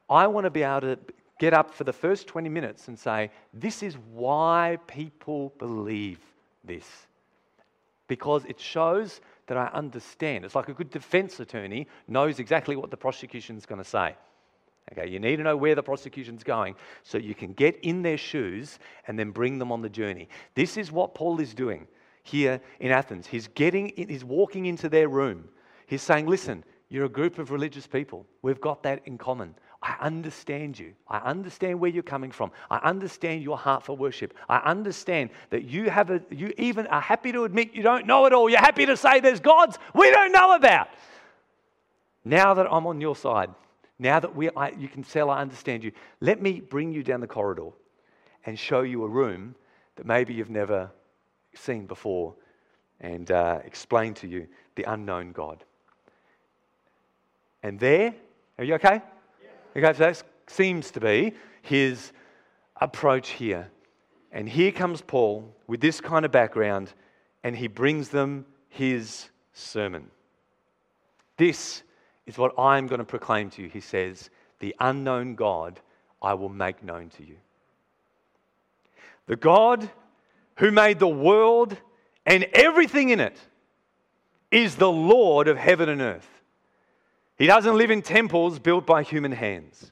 I 0.09 0.27
want 0.27 0.45
to 0.45 0.51
be 0.51 0.63
able 0.63 0.81
to 0.81 0.99
get 1.39 1.53
up 1.53 1.73
for 1.73 1.83
the 1.83 1.93
first 1.93 2.27
20 2.27 2.49
minutes 2.49 2.87
and 2.87 2.97
say, 2.97 3.31
this 3.53 3.81
is 3.83 3.97
why 4.13 4.77
people 4.87 5.53
believe 5.57 6.19
this. 6.63 6.85
Because 8.07 8.45
it 8.45 8.59
shows 8.59 9.21
that 9.47 9.57
I 9.57 9.67
understand. 9.73 10.45
It's 10.45 10.55
like 10.55 10.69
a 10.69 10.73
good 10.73 10.89
defense 10.89 11.39
attorney 11.39 11.87
knows 12.07 12.39
exactly 12.39 12.75
what 12.75 12.91
the 12.91 12.97
prosecution's 12.97 13.65
going 13.65 13.81
to 13.81 13.89
say. 13.89 14.15
Okay, 14.91 15.09
you 15.09 15.19
need 15.19 15.37
to 15.37 15.43
know 15.43 15.55
where 15.55 15.75
the 15.75 15.83
prosecution's 15.83 16.43
going 16.43 16.75
so 17.03 17.17
you 17.17 17.33
can 17.33 17.53
get 17.53 17.79
in 17.83 18.01
their 18.01 18.17
shoes 18.17 18.79
and 19.07 19.17
then 19.17 19.31
bring 19.31 19.57
them 19.57 19.71
on 19.71 19.81
the 19.81 19.89
journey. 19.89 20.27
This 20.55 20.77
is 20.77 20.91
what 20.91 21.15
Paul 21.15 21.39
is 21.39 21.53
doing 21.53 21.87
here 22.23 22.59
in 22.79 22.91
Athens. 22.91 23.27
He's 23.27 23.47
getting 23.47 23.93
he's 23.95 24.23
walking 24.23 24.65
into 24.65 24.89
their 24.89 25.07
room. 25.07 25.49
He's 25.85 26.01
saying, 26.01 26.27
"Listen, 26.27 26.63
you're 26.89 27.05
a 27.05 27.09
group 27.09 27.39
of 27.39 27.51
religious 27.51 27.87
people. 27.87 28.25
We've 28.41 28.61
got 28.61 28.83
that 28.83 29.01
in 29.05 29.17
common. 29.17 29.55
I 29.83 29.97
understand 29.99 30.79
you. 30.79 30.93
I 31.09 31.17
understand 31.17 31.77
where 31.79 31.89
you're 31.89 32.03
coming 32.03 32.31
from. 32.31 32.51
I 32.71 32.77
understand 32.77 33.43
your 33.43 33.57
heart 33.57 33.83
for 33.83 33.97
worship. 33.97 34.33
I 34.47 34.59
understand 34.59 35.31
that 35.49 35.65
you 35.65 35.89
have 35.89 36.09
a, 36.09 36.21
you 36.29 36.53
even 36.57 36.87
are 36.87 37.01
happy 37.01 37.33
to 37.33 37.43
admit 37.43 37.73
you 37.73 37.83
don't 37.83 38.07
know 38.07 38.25
it 38.25 38.31
all. 38.31 38.49
You're 38.49 38.59
happy 38.59 38.85
to 38.85 38.95
say 38.95 39.19
there's 39.19 39.41
gods 39.41 39.77
we 39.93 40.09
don't 40.09 40.31
know 40.31 40.55
about. 40.55 40.87
Now 42.23 42.53
that 42.53 42.67
I'm 42.71 42.87
on 42.87 43.01
your 43.01 43.15
side, 43.15 43.49
now 43.99 44.21
that 44.21 44.33
we, 44.33 44.49
I, 44.51 44.69
you 44.69 44.87
can 44.87 45.03
tell 45.03 45.29
I 45.29 45.41
understand 45.41 45.83
you, 45.83 45.91
let 46.21 46.41
me 46.41 46.61
bring 46.61 46.93
you 46.93 47.03
down 47.03 47.19
the 47.19 47.27
corridor 47.27 47.71
and 48.45 48.57
show 48.57 48.81
you 48.81 49.03
a 49.03 49.09
room 49.09 49.55
that 49.97 50.05
maybe 50.05 50.33
you've 50.33 50.49
never 50.49 50.91
seen 51.55 51.85
before 51.85 52.33
and 52.99 53.31
uh, 53.31 53.59
explain 53.65 54.13
to 54.15 54.27
you 54.27 54.47
the 54.75 54.83
unknown 54.83 55.31
God. 55.31 55.63
And 57.61 57.79
there, 57.79 58.13
are 58.57 58.63
you 58.63 58.75
okay? 58.75 59.01
Okay, 59.75 59.93
so 59.93 59.99
that 59.99 60.23
seems 60.47 60.91
to 60.91 60.99
be 60.99 61.33
his 61.61 62.11
approach 62.79 63.29
here. 63.29 63.69
And 64.31 64.47
here 64.47 64.71
comes 64.71 65.01
Paul 65.01 65.53
with 65.67 65.79
this 65.79 66.01
kind 66.01 66.25
of 66.25 66.31
background, 66.31 66.93
and 67.43 67.55
he 67.55 67.67
brings 67.67 68.09
them 68.09 68.45
his 68.69 69.29
sermon. 69.53 70.09
This 71.37 71.83
is 72.25 72.37
what 72.37 72.57
I'm 72.57 72.87
going 72.87 72.99
to 72.99 73.05
proclaim 73.05 73.49
to 73.51 73.61
you, 73.61 73.69
he 73.69 73.79
says. 73.79 74.29
The 74.59 74.75
unknown 74.79 75.35
God 75.35 75.79
I 76.21 76.33
will 76.33 76.49
make 76.49 76.83
known 76.83 77.09
to 77.17 77.25
you. 77.25 77.35
The 79.25 79.35
God 79.35 79.89
who 80.57 80.71
made 80.71 80.99
the 80.99 81.07
world 81.07 81.77
and 82.25 82.45
everything 82.53 83.09
in 83.09 83.19
it 83.19 83.37
is 84.51 84.75
the 84.75 84.91
Lord 84.91 85.47
of 85.47 85.57
heaven 85.57 85.89
and 85.89 86.01
earth. 86.01 86.27
He 87.37 87.47
doesn't 87.47 87.77
live 87.77 87.91
in 87.91 88.01
temples 88.01 88.59
built 88.59 88.85
by 88.85 89.03
human 89.03 89.31
hands. 89.31 89.91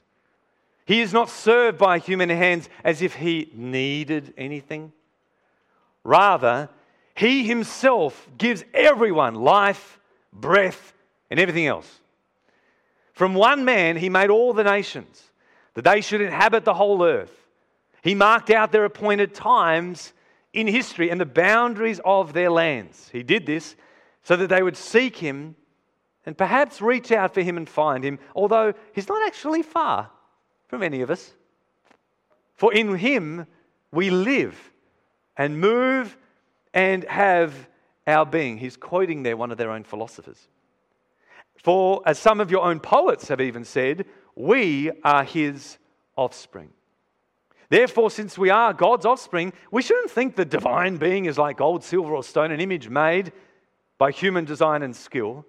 He 0.86 1.00
is 1.00 1.12
not 1.12 1.28
served 1.28 1.78
by 1.78 1.98
human 1.98 2.28
hands 2.28 2.68
as 2.84 3.02
if 3.02 3.14
he 3.14 3.50
needed 3.54 4.34
anything. 4.36 4.92
Rather, 6.04 6.68
he 7.14 7.44
himself 7.44 8.28
gives 8.38 8.64
everyone 8.72 9.34
life, 9.34 9.98
breath, 10.32 10.92
and 11.30 11.38
everything 11.38 11.66
else. 11.66 12.00
From 13.12 13.34
one 13.34 13.64
man, 13.64 13.96
he 13.96 14.08
made 14.08 14.30
all 14.30 14.52
the 14.52 14.64
nations, 14.64 15.22
that 15.74 15.84
they 15.84 16.00
should 16.00 16.20
inhabit 16.20 16.64
the 16.64 16.74
whole 16.74 17.04
earth. 17.04 17.32
He 18.02 18.14
marked 18.14 18.50
out 18.50 18.72
their 18.72 18.84
appointed 18.84 19.34
times 19.34 20.12
in 20.52 20.66
history 20.66 21.10
and 21.10 21.20
the 21.20 21.26
boundaries 21.26 22.00
of 22.04 22.32
their 22.32 22.50
lands. 22.50 23.08
He 23.10 23.22
did 23.22 23.46
this 23.46 23.76
so 24.22 24.36
that 24.36 24.48
they 24.48 24.62
would 24.62 24.76
seek 24.76 25.16
him 25.16 25.56
and 26.24 26.36
perhaps 26.36 26.80
reach 26.80 27.10
out 27.10 27.34
for 27.34 27.42
him 27.42 27.56
and 27.56 27.68
find 27.68 28.04
him, 28.04 28.18
although 28.34 28.74
he's 28.92 29.08
not 29.08 29.26
actually 29.26 29.62
far 29.62 30.10
from 30.68 30.82
any 30.82 31.00
of 31.00 31.10
us. 31.10 31.32
For 32.54 32.72
in 32.72 32.94
him 32.96 33.46
we 33.90 34.10
live 34.10 34.72
and 35.36 35.60
move 35.60 36.16
and 36.72 37.04
have 37.04 37.68
our 38.06 38.24
being. 38.24 38.58
He's 38.58 38.76
quoting 38.76 39.22
there 39.22 39.36
one 39.36 39.50
of 39.50 39.58
their 39.58 39.70
own 39.70 39.84
philosophers. 39.84 40.48
For, 41.56 42.02
as 42.06 42.18
some 42.18 42.40
of 42.40 42.50
your 42.50 42.64
own 42.64 42.80
poets 42.80 43.28
have 43.28 43.40
even 43.40 43.64
said, 43.64 44.04
we 44.34 44.90
are 45.04 45.24
his 45.24 45.78
offspring. 46.16 46.70
Therefore, 47.72 48.10
since 48.10 48.36
we 48.36 48.50
are 48.50 48.74
God's 48.74 49.06
offspring, 49.06 49.54
we 49.70 49.80
shouldn't 49.80 50.10
think 50.10 50.36
the 50.36 50.44
divine 50.44 50.98
being 50.98 51.24
is 51.24 51.38
like 51.38 51.56
gold, 51.56 51.82
silver, 51.82 52.14
or 52.14 52.22
stone, 52.22 52.50
an 52.50 52.60
image 52.60 52.90
made 52.90 53.32
by 53.96 54.10
human 54.10 54.44
design 54.44 54.82
and 54.82 54.94
skill. 54.94 55.46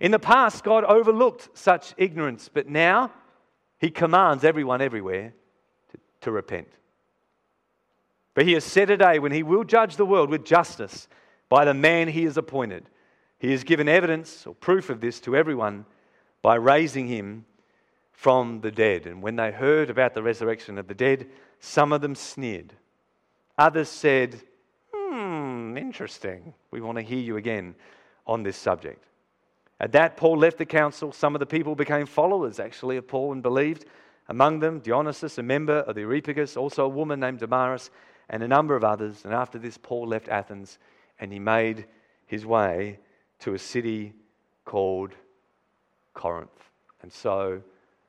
In 0.00 0.10
the 0.10 0.18
past, 0.18 0.64
God 0.64 0.84
overlooked 0.84 1.50
such 1.52 1.92
ignorance, 1.98 2.48
but 2.48 2.66
now 2.66 3.12
He 3.78 3.90
commands 3.90 4.42
everyone 4.42 4.80
everywhere 4.80 5.34
to, 5.90 5.98
to 6.22 6.30
repent. 6.30 6.68
But 8.32 8.46
He 8.46 8.54
has 8.54 8.64
set 8.64 8.88
a 8.88 8.96
day 8.96 9.18
when 9.18 9.32
He 9.32 9.42
will 9.42 9.64
judge 9.64 9.96
the 9.96 10.06
world 10.06 10.30
with 10.30 10.46
justice 10.46 11.08
by 11.50 11.66
the 11.66 11.74
man 11.74 12.08
He 12.08 12.24
has 12.24 12.38
appointed. 12.38 12.86
He 13.38 13.50
has 13.50 13.64
given 13.64 13.86
evidence 13.86 14.46
or 14.46 14.54
proof 14.54 14.88
of 14.88 15.02
this 15.02 15.20
to 15.20 15.36
everyone 15.36 15.84
by 16.40 16.54
raising 16.54 17.06
Him 17.06 17.44
from 18.20 18.60
the 18.60 18.70
dead. 18.70 19.06
And 19.06 19.22
when 19.22 19.36
they 19.36 19.50
heard 19.50 19.88
about 19.88 20.12
the 20.12 20.22
resurrection 20.22 20.76
of 20.76 20.86
the 20.86 20.94
dead, 20.94 21.26
some 21.58 21.90
of 21.90 22.02
them 22.02 22.14
sneered. 22.14 22.74
Others 23.56 23.88
said, 23.88 24.42
Hmm, 24.94 25.74
interesting. 25.78 26.52
We 26.70 26.82
want 26.82 26.96
to 26.96 27.02
hear 27.02 27.18
you 27.18 27.38
again 27.38 27.74
on 28.26 28.42
this 28.42 28.58
subject. 28.58 29.02
At 29.80 29.92
that, 29.92 30.18
Paul 30.18 30.36
left 30.36 30.58
the 30.58 30.66
council. 30.66 31.12
Some 31.12 31.34
of 31.34 31.38
the 31.38 31.46
people 31.46 31.74
became 31.74 32.04
followers, 32.04 32.60
actually, 32.60 32.98
of 32.98 33.08
Paul 33.08 33.32
and 33.32 33.42
believed. 33.42 33.86
Among 34.28 34.58
them, 34.58 34.80
Dionysius, 34.80 35.38
a 35.38 35.42
member 35.42 35.78
of 35.78 35.94
the 35.94 36.02
Areopagus, 36.02 36.58
also 36.58 36.84
a 36.84 36.88
woman 36.90 37.20
named 37.20 37.38
Damaris, 37.38 37.88
and 38.28 38.42
a 38.42 38.48
number 38.48 38.76
of 38.76 38.84
others. 38.84 39.24
And 39.24 39.32
after 39.32 39.58
this, 39.58 39.78
Paul 39.78 40.06
left 40.06 40.28
Athens 40.28 40.78
and 41.18 41.32
he 41.32 41.38
made 41.38 41.86
his 42.26 42.44
way 42.44 42.98
to 43.38 43.54
a 43.54 43.58
city 43.58 44.12
called 44.66 45.14
Corinth. 46.12 46.70
And 47.00 47.10
so 47.10 47.62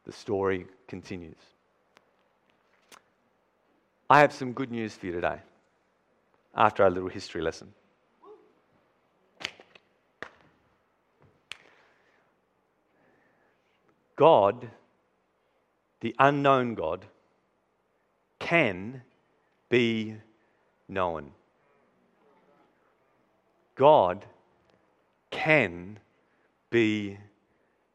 the 0.06 0.12
story 0.12 0.66
continues. 0.88 1.36
I 4.10 4.20
have 4.20 4.34
some 4.34 4.54
good 4.54 4.72
news 4.72 4.94
for 4.94 5.06
you 5.06 5.12
today 5.12 5.40
after 6.56 6.84
our 6.84 6.90
little 6.90 7.10
history 7.10 7.42
lesson. 7.42 7.74
God, 14.16 14.70
the 16.02 16.16
unknown 16.20 16.76
God, 16.76 17.06
can 18.40 19.02
be 19.70 20.16
known. 20.88 21.32
God 23.76 24.26
can 25.32 25.98
be 26.70 27.18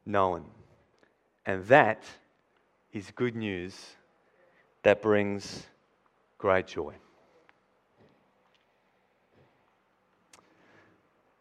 known. 0.05 0.45
And 1.47 1.63
that 1.67 2.03
is 2.91 3.09
good 3.15 3.33
news 3.33 3.73
that 4.83 5.01
brings 5.01 5.65
great 6.37 6.67
joy. 6.67 6.93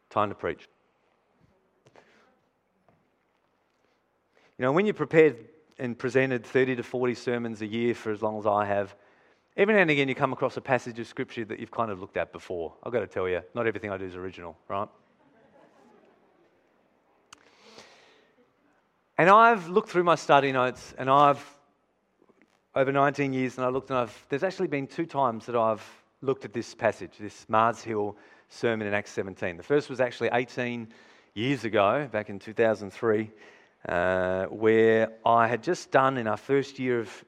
Time 0.09 0.29
to 0.29 0.35
preach. 0.37 0.69
You 4.59 4.63
know, 4.63 4.71
when 4.71 4.87
you 4.87 4.95
prepared 4.95 5.37
and 5.77 5.99
presented 5.99 6.47
30 6.47 6.77
to 6.77 6.83
40 6.85 7.15
sermons 7.15 7.61
a 7.61 7.67
year 7.67 7.93
for 7.93 8.13
as 8.13 8.23
long 8.23 8.39
as 8.39 8.47
I 8.47 8.65
have, 8.65 8.95
every 9.57 9.75
now 9.75 9.81
and 9.81 9.91
again 9.91 10.09
you 10.09 10.15
come 10.15 10.33
across 10.33 10.57
a 10.57 10.61
passage 10.61 11.01
of 11.01 11.09
scripture 11.09 11.45
that 11.47 11.59
you've 11.59 11.73
kind 11.73 11.91
of 11.91 12.01
looked 12.01 12.17
at 12.17 12.33
before. 12.33 12.73
I've 12.85 12.93
got 12.93 13.01
to 13.01 13.09
tell 13.09 13.29
you, 13.29 13.43
not 13.57 13.67
everything 13.67 13.91
I 13.91 13.99
do 13.99 14.05
is 14.05 14.15
original, 14.15 14.57
right? 14.69 14.89
And 19.19 19.31
I've 19.31 19.69
looked 19.69 19.89
through 19.89 20.05
my 20.05 20.15
study 20.15 20.53
notes 20.53 20.93
and 20.99 21.09
I've, 21.09 21.43
over 22.75 22.93
19 22.93 23.33
years, 23.33 23.57
and 23.57 23.65
I 23.65 23.71
looked 23.71 23.89
and 23.89 23.99
I've, 23.99 24.27
there's 24.29 24.43
actually 24.43 24.69
been 24.69 24.87
two 24.87 25.07
times 25.07 25.47
that 25.47 25.57
I've 25.57 25.83
looked 26.21 26.45
at 26.45 26.53
this 26.53 26.75
passage, 26.75 27.13
this 27.19 27.47
Mars 27.49 27.83
Hill 27.83 28.15
sermon 28.51 28.87
in 28.87 28.93
Acts 28.93 29.13
17. 29.13 29.57
The 29.57 29.63
first 29.63 29.89
was 29.89 30.03
actually 30.03 30.29
18 30.35 30.89
years 31.33 31.65
ago, 31.65 32.07
back 32.13 32.29
in 32.29 32.39
2003, 32.39 33.31
uh, 33.89 34.45
where 34.47 35.11
I 35.25 35.49
had 35.49 35.63
just 35.63 35.91
done 35.91 36.19
in 36.19 36.27
our 36.27 36.37
first 36.37 36.79
year 36.79 37.01
of 37.01 37.25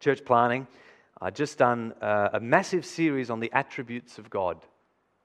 church 0.00 0.26
planning, 0.26 0.66
I'd 1.22 1.36
just 1.36 1.56
done 1.56 1.94
uh, 2.02 2.28
a 2.34 2.40
massive 2.40 2.84
series 2.84 3.30
on 3.30 3.40
the 3.40 3.50
attributes 3.54 4.18
of 4.18 4.28
God. 4.28 4.58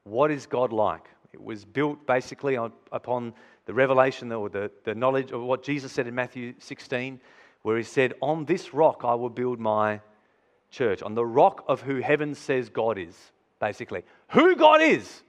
What 0.05 0.31
is 0.31 0.45
God 0.45 0.71
like? 0.71 1.09
It 1.33 1.43
was 1.43 1.65
built 1.65 2.07
basically 2.07 2.55
on, 2.55 2.71
upon 2.93 3.33
the 3.69 3.75
revelation 3.75 4.31
or 4.31 4.49
the, 4.49 4.71
the 4.83 4.95
knowledge 4.95 5.31
of 5.31 5.43
what 5.43 5.61
Jesus 5.61 5.91
said 5.91 6.07
in 6.07 6.15
Matthew 6.15 6.55
16, 6.57 7.21
where 7.61 7.77
he 7.77 7.83
said, 7.83 8.15
On 8.19 8.43
this 8.45 8.73
rock 8.73 9.01
I 9.03 9.13
will 9.13 9.29
build 9.29 9.59
my 9.59 10.01
church, 10.71 11.03
on 11.03 11.13
the 11.13 11.23
rock 11.23 11.65
of 11.67 11.83
who 11.83 11.97
heaven 11.97 12.33
says 12.33 12.69
God 12.69 12.97
is, 12.97 13.15
basically. 13.59 14.01
Who 14.29 14.55
God 14.55 14.81
is, 14.81 15.21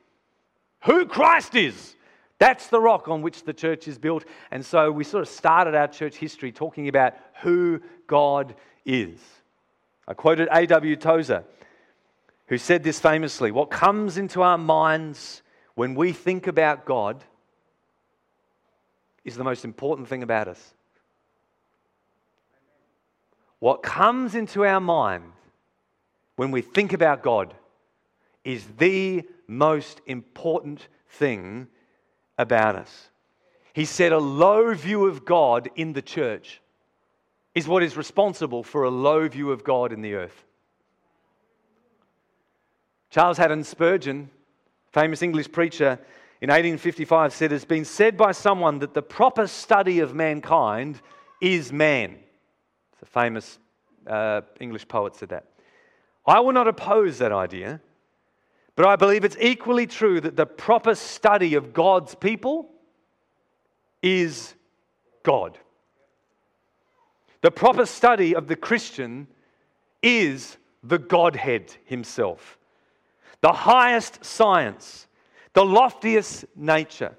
who 0.85 1.05
Christ 1.05 1.55
is. 1.55 1.96
That's 2.38 2.68
the 2.68 2.81
rock 2.81 3.09
on 3.09 3.20
which 3.20 3.44
the 3.44 3.53
church 3.53 3.87
is 3.87 3.98
built. 3.98 4.24
And 4.50 4.64
so 4.64 4.90
we 4.90 5.05
sort 5.05 5.20
of 5.20 5.29
started 5.29 5.74
our 5.74 5.88
church 5.88 6.16
history 6.16 6.50
talking 6.50 6.88
about 6.88 7.12
who 7.42 7.83
God 8.07 8.55
is. 8.87 9.20
I 10.09 10.14
quoted 10.14 10.48
A.W. 10.50 10.96
Tozer, 10.96 11.44
who 12.46 12.57
said 12.57 12.85
this 12.85 13.00
famously 13.00 13.50
What 13.50 13.70
comes 13.70 14.16
into 14.16 14.40
our 14.40 14.57
minds 14.57 15.42
when 15.74 15.94
we 15.94 16.14
think 16.14 16.46
about 16.46 16.87
God 16.87 17.22
is 19.24 19.37
the 19.37 19.44
most 19.44 19.64
important 19.64 20.09
thing 20.09 20.22
about 20.22 20.48
us. 20.48 20.74
What 23.59 23.83
comes 23.83 24.35
into 24.35 24.64
our 24.64 24.80
mind 24.80 25.33
when 26.37 26.50
we 26.50 26.62
think 26.62 26.92
about 26.92 27.22
God 27.22 27.54
is 28.44 28.64
the 28.78 29.22
most 29.46 30.00
important 30.06 30.88
thing 31.09 31.68
about 32.38 32.76
us. 32.76 33.11
He 33.74 33.85
said 33.85 34.12
a 34.12 34.18
low 34.18 34.72
view 34.74 35.06
of 35.06 35.24
God 35.24 35.68
in 35.76 35.92
the 35.92 36.02
church 36.02 36.61
is 37.54 37.68
what 37.68 37.83
is 37.83 37.96
responsible 37.96 38.62
for 38.62 38.85
a 38.85 38.90
low 38.90 39.28
view 39.28 39.50
of 39.52 39.64
God 39.64 39.92
in 39.92 40.00
the 40.00 40.14
earth. 40.14 40.44
Charles 43.11 43.38
Haddon 43.38 43.64
Spurgeon, 43.64 44.30
famous 44.92 45.20
English 45.20 45.50
preacher, 45.52 45.98
in 46.40 46.48
1855 46.48 47.33
said, 47.35 47.53
It's 47.53 47.64
been 47.64 47.85
said 47.85 48.16
by 48.16 48.33
someone 48.33 48.79
that 48.79 48.94
the 48.94 49.03
proper 49.03 49.46
study 49.46 50.00
of 50.00 50.14
mankind 50.14 51.00
is 51.40 51.72
man. 51.72 52.16
A 53.03 53.07
famous 53.07 53.59
uh, 54.07 54.42
English 54.59 54.88
poet 54.88 55.16
said 55.16 55.31
that. 55.31 55.46
I 56.26 56.40
will 56.40 56.53
not 56.53 56.68
oppose 56.68 57.18
that 57.18 57.33
idea, 57.33 57.81
but 58.74 58.87
I 58.87 58.96
believe 58.96 59.24
it's 59.24 59.37
equally 59.40 59.87
true 59.87 60.20
that 60.20 60.37
the 60.37 60.46
proper 60.46 60.94
study 60.94 61.55
of 61.55 61.72
God's 61.72 62.14
people 62.14 62.70
is 64.03 64.55
God. 65.22 65.59
The 67.42 67.50
proper 67.50 67.87
study 67.87 68.35
of 68.35 68.48
the 68.48 68.57
Christian 68.57 69.26
is 70.03 70.57
the 70.83 70.98
Godhead 70.98 71.74
Himself. 71.85 72.59
The 73.40 73.53
highest 73.53 74.24
science 74.24 75.07
the 75.52 75.64
loftiest 75.64 76.44
nature, 76.56 77.16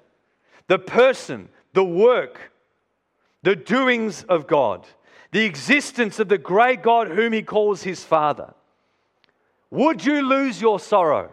the 0.66 0.78
person, 0.78 1.48
the 1.74 1.84
work, 1.84 2.52
the 3.42 3.56
doings 3.56 4.22
of 4.24 4.46
God, 4.46 4.86
the 5.32 5.44
existence 5.44 6.18
of 6.18 6.28
the 6.28 6.38
great 6.38 6.82
God 6.82 7.08
whom 7.08 7.32
he 7.32 7.42
calls 7.42 7.82
his 7.82 8.04
Father. 8.04 8.54
Would 9.70 10.04
you 10.04 10.22
lose 10.22 10.60
your 10.60 10.78
sorrow? 10.78 11.30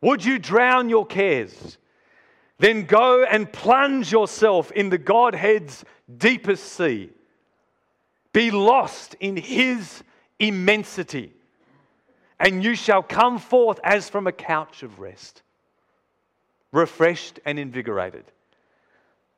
Would 0.00 0.24
you 0.24 0.38
drown 0.38 0.88
your 0.88 1.06
cares? 1.06 1.78
Then 2.58 2.84
go 2.84 3.24
and 3.24 3.52
plunge 3.52 4.10
yourself 4.10 4.72
in 4.72 4.88
the 4.88 4.98
Godhead's 4.98 5.84
deepest 6.16 6.72
sea. 6.72 7.10
Be 8.32 8.50
lost 8.50 9.14
in 9.20 9.36
his 9.36 10.02
immensity, 10.38 11.32
and 12.38 12.62
you 12.62 12.74
shall 12.74 13.02
come 13.02 13.38
forth 13.38 13.80
as 13.82 14.08
from 14.08 14.26
a 14.26 14.32
couch 14.32 14.82
of 14.82 14.98
rest 14.98 15.42
refreshed 16.72 17.40
and 17.44 17.58
invigorated. 17.58 18.24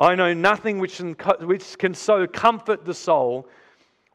I 0.01 0.15
know 0.15 0.33
nothing 0.33 0.79
which 0.79 0.99
can, 0.99 1.95
so 1.95 2.27
comfort 2.27 2.85
the 2.85 2.95
soul 2.95 3.49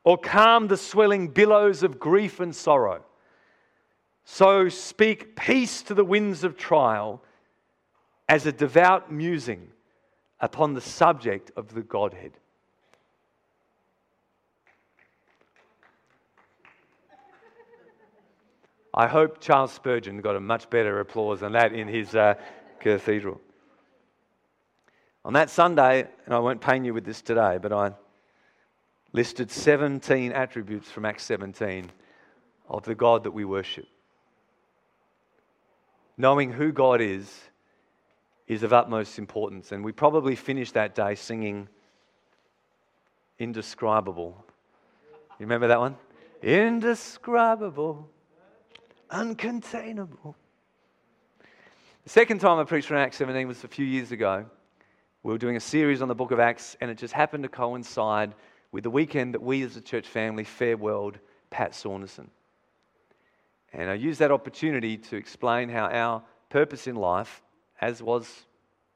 or 0.04 0.18
calm 0.18 0.68
the 0.68 0.78
swelling 0.78 1.28
billows 1.28 1.84
of 1.84 2.00
grief 2.00 2.40
and 2.40 2.56
sorrow. 2.56 3.04
So 4.26 4.70
speak 4.70 5.36
peace 5.36 5.82
to 5.84 5.94
the 5.94 6.06
winds 6.06 6.44
of 6.44 6.56
trial 6.56 7.22
as 8.30 8.46
a 8.46 8.52
devout 8.52 9.12
musing 9.12 9.70
upon 10.40 10.74
the 10.74 10.82
subject 10.82 11.52
of 11.58 11.74
the 11.74 11.82
Godhead. 11.82 12.32
I 18.96 19.08
hope 19.08 19.40
Charles 19.42 19.72
Spurgeon 19.74 20.22
got 20.22 20.36
a 20.36 20.40
much 20.40 20.70
better 20.70 21.00
applause 21.00 21.40
than 21.40 21.54
that 21.54 21.74
in 21.74 21.88
his 21.88 22.16
uh, 22.16 22.36
Cathedral. 22.84 23.40
On 25.24 25.32
that 25.34 25.50
Sunday, 25.50 26.06
and 26.26 26.34
I 26.34 26.40
won't 26.40 26.60
pain 26.60 26.84
you 26.84 26.94
with 26.94 27.06
this 27.06 27.22
today, 27.22 27.58
but 27.62 27.72
I 27.72 27.94
listed 29.14 29.50
17 29.50 30.34
attributes 30.34 30.92
from 30.92 31.06
Acts 31.06 31.24
17 31.24 31.90
of 32.68 32.84
the 32.84 32.94
God 32.94 33.24
that 33.24 33.32
we 33.32 33.46
worship. 33.46 33.86
Knowing 36.18 36.52
who 36.52 36.74
God 36.74 37.00
is 37.00 37.50
is 38.48 38.64
of 38.64 38.74
utmost 38.74 39.18
importance, 39.18 39.72
and 39.72 39.86
we 39.86 39.94
probably 39.94 40.36
finished 40.36 40.74
that 40.74 40.94
day 40.94 41.16
singing 41.16 41.70
Indescribable. 43.40 44.46
You 45.40 45.46
remember 45.46 45.68
that 45.68 45.80
one? 45.80 45.96
Indescribable, 46.42 48.10
uncontainable. 49.10 50.36
The 52.04 52.10
second 52.10 52.40
time 52.40 52.60
I 52.60 52.66
preached 52.66 52.90
from 52.90 52.98
Acts 52.98 53.16
17 53.16 53.48
was 53.48 53.64
a 53.64 53.68
few 53.70 53.86
years 53.86 54.12
ago. 54.12 54.46
We 55.24 55.32
were 55.32 55.38
doing 55.38 55.56
a 55.56 55.62
series 55.62 56.02
on 56.02 56.10
the 56.10 56.16
book 56.16 56.32
of 56.32 56.40
Acts, 56.40 56.76
and 56.82 56.92
it 56.92 56.98
just 56.98 57.14
happened 57.14 57.44
to 57.44 57.50
coincide 57.50 58.36
with 58.74 58.84
the 58.84 58.90
weekend 58.90 59.34
that 59.34 59.42
we 59.42 59.64
as 59.64 59.78
a 59.78 59.82
church 59.82 60.06
family 60.06 60.44
farewelled 60.44 61.16
Pat 61.50 61.74
Saunderson. 61.74 62.30
And 63.72 63.90
I 63.90 63.94
used 63.94 64.20
that 64.20 64.32
opportunity 64.32 64.98
to 64.98 65.16
explain 65.16 65.70
how 65.70 65.86
our 65.86 66.22
purpose 66.50 66.88
in 66.88 66.98
life, 66.98 67.42
as 67.80 68.04
was 68.04 68.48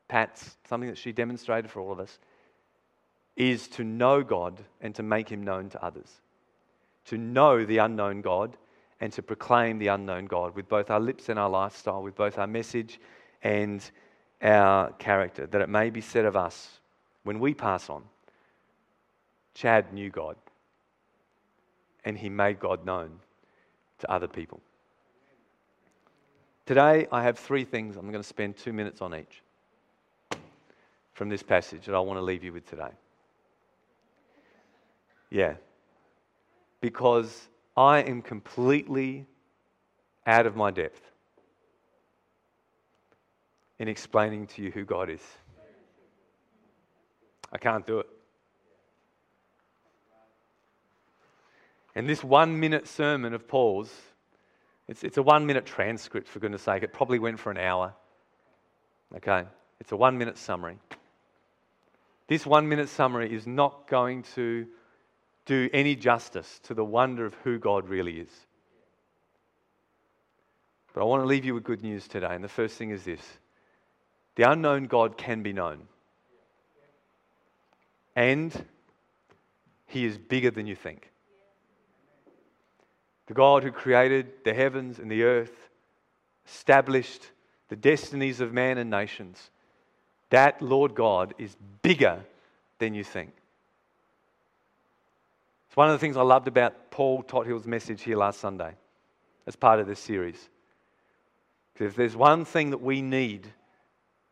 Pat's, 0.10 0.58
something 0.68 0.90
that 0.90 0.98
she 0.98 1.14
demonstrated 1.14 1.72
for 1.72 1.80
all 1.80 1.94
of 1.94 2.02
us, 2.02 2.20
is 3.38 3.70
to 3.70 3.86
know 3.86 4.22
God 4.22 4.62
and 4.82 4.94
to 4.96 5.02
make 5.02 5.30
him 5.30 5.44
known 5.44 5.70
to 5.70 5.82
others. 5.82 6.12
To 7.06 7.18
know 7.18 7.64
the 7.64 7.78
unknown 7.78 8.20
God 8.20 8.58
and 9.00 9.14
to 9.14 9.22
proclaim 9.22 9.80
the 9.80 9.88
unknown 9.88 10.26
God 10.26 10.56
with 10.56 10.68
both 10.68 10.90
our 10.90 11.00
lips 11.00 11.30
and 11.30 11.38
our 11.38 11.50
lifestyle, 11.50 12.02
with 12.02 12.16
both 12.16 12.38
our 12.38 12.48
message 12.48 13.00
and 13.44 13.90
our 14.42 14.92
character, 14.94 15.48
that 15.48 15.62
it 15.62 15.70
may 15.70 15.90
be 15.90 16.02
said 16.02 16.26
of 16.26 16.36
us 16.36 16.80
when 17.24 17.40
we 17.40 17.54
pass 17.54 17.90
on 17.90 18.04
Chad 19.58 19.92
knew 19.92 20.12
God 20.12 20.36
and 22.06 22.16
he 22.16 22.30
made 22.30 22.60
God 22.60 22.86
known 22.86 23.20
to 23.98 24.12
other 24.12 24.28
people. 24.28 24.62
Today, 26.68 27.08
I 27.12 27.24
have 27.24 27.40
three 27.40 27.64
things 27.64 27.96
I'm 27.96 28.12
going 28.12 28.22
to 28.22 28.28
spend 28.28 28.56
two 28.56 28.72
minutes 28.72 29.02
on 29.02 29.16
each 29.16 29.42
from 31.14 31.30
this 31.30 31.42
passage 31.42 31.88
that 31.88 31.96
I 31.96 32.00
want 32.00 32.20
to 32.20 32.22
leave 32.22 32.44
you 32.44 32.54
with 32.54 32.70
today. 32.70 32.92
Yeah. 35.32 35.56
Because 36.80 37.48
I 37.78 38.00
am 38.00 38.24
completely 38.24 39.28
out 40.26 40.48
of 40.48 40.56
my 40.56 40.72
depth 40.72 41.00
in 43.78 43.88
explaining 43.88 44.48
to 44.48 44.64
you 44.64 44.72
who 44.72 44.84
God 44.84 45.12
is. 45.12 45.22
I 47.54 47.60
can't 47.60 47.86
do 47.86 48.00
it. 48.00 48.08
And 51.96 52.10
this 52.10 52.24
one 52.24 52.60
minute 52.60 52.88
sermon 52.88 53.34
of 53.34 53.48
Paul's, 53.48 53.92
it's, 54.88 55.04
it's 55.04 55.18
a 55.18 55.24
one 55.24 55.46
minute 55.46 55.66
transcript, 55.66 56.28
for 56.28 56.40
goodness 56.40 56.64
sake. 56.64 56.84
It 56.84 56.94
probably 56.94 57.20
went 57.20 57.40
for 57.40 57.52
an 57.52 57.58
hour. 57.58 57.94
Okay? 59.16 59.44
It's 59.80 59.92
a 59.92 59.96
one 59.96 60.18
minute 60.18 60.38
summary. 60.38 60.78
This 62.28 62.46
one 62.46 62.68
minute 62.68 62.90
summary 62.90 63.34
is 63.34 63.48
not 63.48 63.88
going 63.88 64.24
to 64.36 64.68
do 65.48 65.70
any 65.74 65.96
justice 65.96 66.60
to 66.64 66.76
the 66.76 66.86
wonder 66.86 67.26
of 67.26 67.34
who 67.44 67.58
God 67.58 67.90
really 67.90 68.20
is. 68.20 68.30
But 70.94 71.02
I 71.02 71.06
want 71.06 71.24
to 71.24 71.28
leave 71.28 71.46
you 71.46 71.56
with 71.56 71.64
good 71.64 71.82
news 71.82 72.08
today. 72.08 72.36
And 72.36 72.44
the 72.44 72.50
first 72.50 72.76
thing 72.76 72.92
is 72.92 73.04
this 73.04 73.22
the 74.36 74.50
unknown 74.50 74.86
God 74.86 75.18
can 75.18 75.42
be 75.42 75.54
known. 75.54 75.88
And 78.16 78.66
he 79.88 80.06
is 80.06 80.18
bigger 80.18 80.52
than 80.52 80.68
you 80.68 80.76
think. 80.76 81.12
The 83.28 83.34
God 83.34 83.64
who 83.64 83.72
created 83.72 84.28
the 84.44 84.54
heavens 84.54 85.00
and 85.00 85.10
the 85.10 85.24
earth, 85.24 85.70
established 86.48 87.32
the 87.70 87.76
destinies 87.76 88.40
of 88.40 88.54
man 88.54 88.78
and 88.78 88.90
nations, 88.90 89.50
that 90.30 90.62
Lord 90.62 90.96
God 90.96 91.34
is 91.38 91.56
bigger 91.82 92.20
than 92.80 92.94
you 92.94 93.04
think. 93.04 93.34
One 95.78 95.90
of 95.90 95.94
the 95.94 96.00
things 96.00 96.18
I 96.18 96.24
loved 96.24 96.48
about 96.48 96.90
Paul 96.90 97.22
Tothill's 97.22 97.68
message 97.68 98.02
here 98.02 98.18
last 98.18 98.40
Sunday 98.40 98.74
as 99.46 99.56
part 99.56 99.80
of 99.80 99.86
this 99.86 100.00
series. 100.00 100.50
Because 101.72 101.92
if 101.92 101.96
there's 101.96 102.16
one 102.16 102.46
thing 102.46 102.72
that 102.72 102.82
we 102.82 103.04
need 103.04 103.46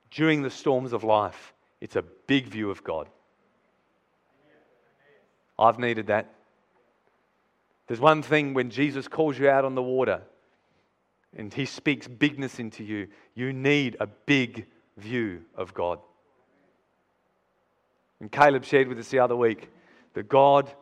during 0.09 0.41
the 0.41 0.49
storms 0.49 0.91
of 0.91 1.03
life, 1.03 1.53
it's 1.81 1.95
a 1.95 2.01
big 2.01 2.47
view 2.47 2.71
of 2.71 2.83
God. 2.83 3.09
I've 5.59 5.77
needed 5.77 6.07
that. 6.07 6.33
There's 7.85 7.99
one 7.99 8.23
thing 8.23 8.55
when 8.55 8.71
Jesus 8.71 9.07
calls 9.07 9.37
you 9.37 9.47
out 9.47 9.65
on 9.65 9.75
the 9.75 9.83
water 9.83 10.23
and 11.37 11.53
he 11.53 11.65
speaks 11.67 12.07
bigness 12.07 12.57
into 12.57 12.83
you, 12.83 13.07
you 13.35 13.53
need 13.53 13.97
a 13.99 14.07
big 14.07 14.65
view 14.97 15.43
of 15.53 15.75
God. 15.75 15.99
And 18.19 18.31
Caleb 18.31 18.65
shared 18.65 18.87
with 18.87 18.97
us 18.97 19.09
the 19.09 19.19
other 19.19 19.35
week 19.35 19.69
that 20.15 20.27
God 20.27 20.73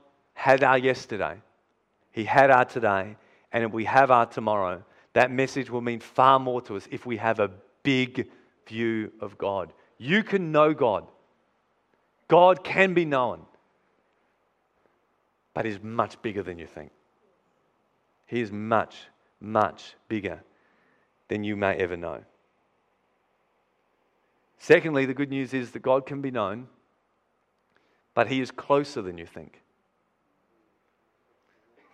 had 0.43 0.62
our 0.62 0.77
yesterday, 0.77 1.38
He 2.12 2.25
had 2.25 2.51
our 2.51 2.65
today, 2.65 3.15
and 3.53 3.63
if 3.63 3.71
we 3.71 3.86
have 3.86 4.12
our 4.12 4.25
tomorrow, 4.25 4.84
that 5.13 5.32
message 5.32 5.69
will 5.69 5.79
mean 5.79 6.01
far 6.01 6.38
more 6.38 6.62
to 6.63 6.75
us 6.75 6.86
if 6.91 7.06
we 7.06 7.15
have 7.15 7.39
a 7.39 7.49
big 7.82 8.27
view 8.67 9.13
of 9.21 9.38
God. 9.38 9.71
You 9.97 10.21
can 10.21 10.51
know 10.51 10.73
God, 10.73 11.08
God 12.27 12.62
can 12.62 12.93
be 12.93 13.06
known, 13.06 13.45
but 15.53 15.63
He's 15.63 15.82
much 15.82 16.21
bigger 16.21 16.43
than 16.43 16.60
you 16.60 16.67
think. 16.67 16.91
He 18.25 18.41
is 18.41 18.51
much, 18.51 18.97
much 19.39 19.95
bigger 20.10 20.43
than 21.29 21.45
you 21.45 21.56
may 21.56 21.75
ever 21.75 21.95
know. 21.95 22.21
Secondly, 24.58 25.06
the 25.06 25.13
good 25.13 25.29
news 25.29 25.53
is 25.53 25.71
that 25.71 25.82
God 25.82 26.06
can 26.06 26.19
be 26.19 26.32
known, 26.32 26.67
but 28.13 28.27
He 28.27 28.41
is 28.41 28.51
closer 28.51 29.01
than 29.01 29.17
you 29.17 29.25
think. 29.25 29.62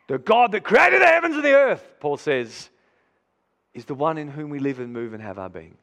The 0.09 0.17
God 0.17 0.53
that 0.53 0.63
created 0.63 1.03
the 1.03 1.05
heavens 1.05 1.35
and 1.35 1.45
the 1.45 1.53
earth, 1.53 1.93
Paul 1.99 2.17
says, 2.17 2.71
is 3.75 3.85
the 3.85 3.93
one 3.93 4.17
in 4.17 4.27
whom 4.27 4.49
we 4.49 4.57
live 4.57 4.79
and 4.79 4.91
move 4.91 5.13
and 5.13 5.21
have 5.21 5.37
our 5.37 5.49
being 5.49 5.77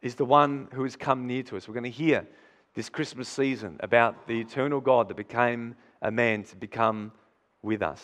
is 0.00 0.14
the 0.14 0.24
one 0.24 0.68
who 0.72 0.82
has 0.82 0.96
come 0.96 1.26
near 1.26 1.42
to 1.42 1.58
us. 1.58 1.68
We're 1.68 1.74
going 1.74 1.84
to 1.84 1.90
hear 1.90 2.26
this 2.72 2.88
Christmas 2.88 3.28
season 3.28 3.76
about 3.80 4.26
the 4.26 4.40
eternal 4.40 4.80
God 4.80 5.08
that 5.08 5.16
became 5.18 5.74
a 6.00 6.10
man 6.10 6.44
to 6.44 6.56
become 6.56 7.12
with 7.60 7.82
us. 7.82 8.02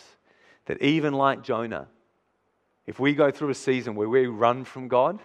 That 0.67 0.83
even 0.83 1.15
like 1.15 1.43
Jonah, 1.43 1.89
if 2.87 3.01
we 3.01 3.15
go 3.15 3.31
through 3.31 3.49
a 3.49 3.55
season 3.55 3.95
where 3.95 4.11
we 4.11 4.27
run 4.27 4.63
from 4.63 4.89
God, 4.89 5.21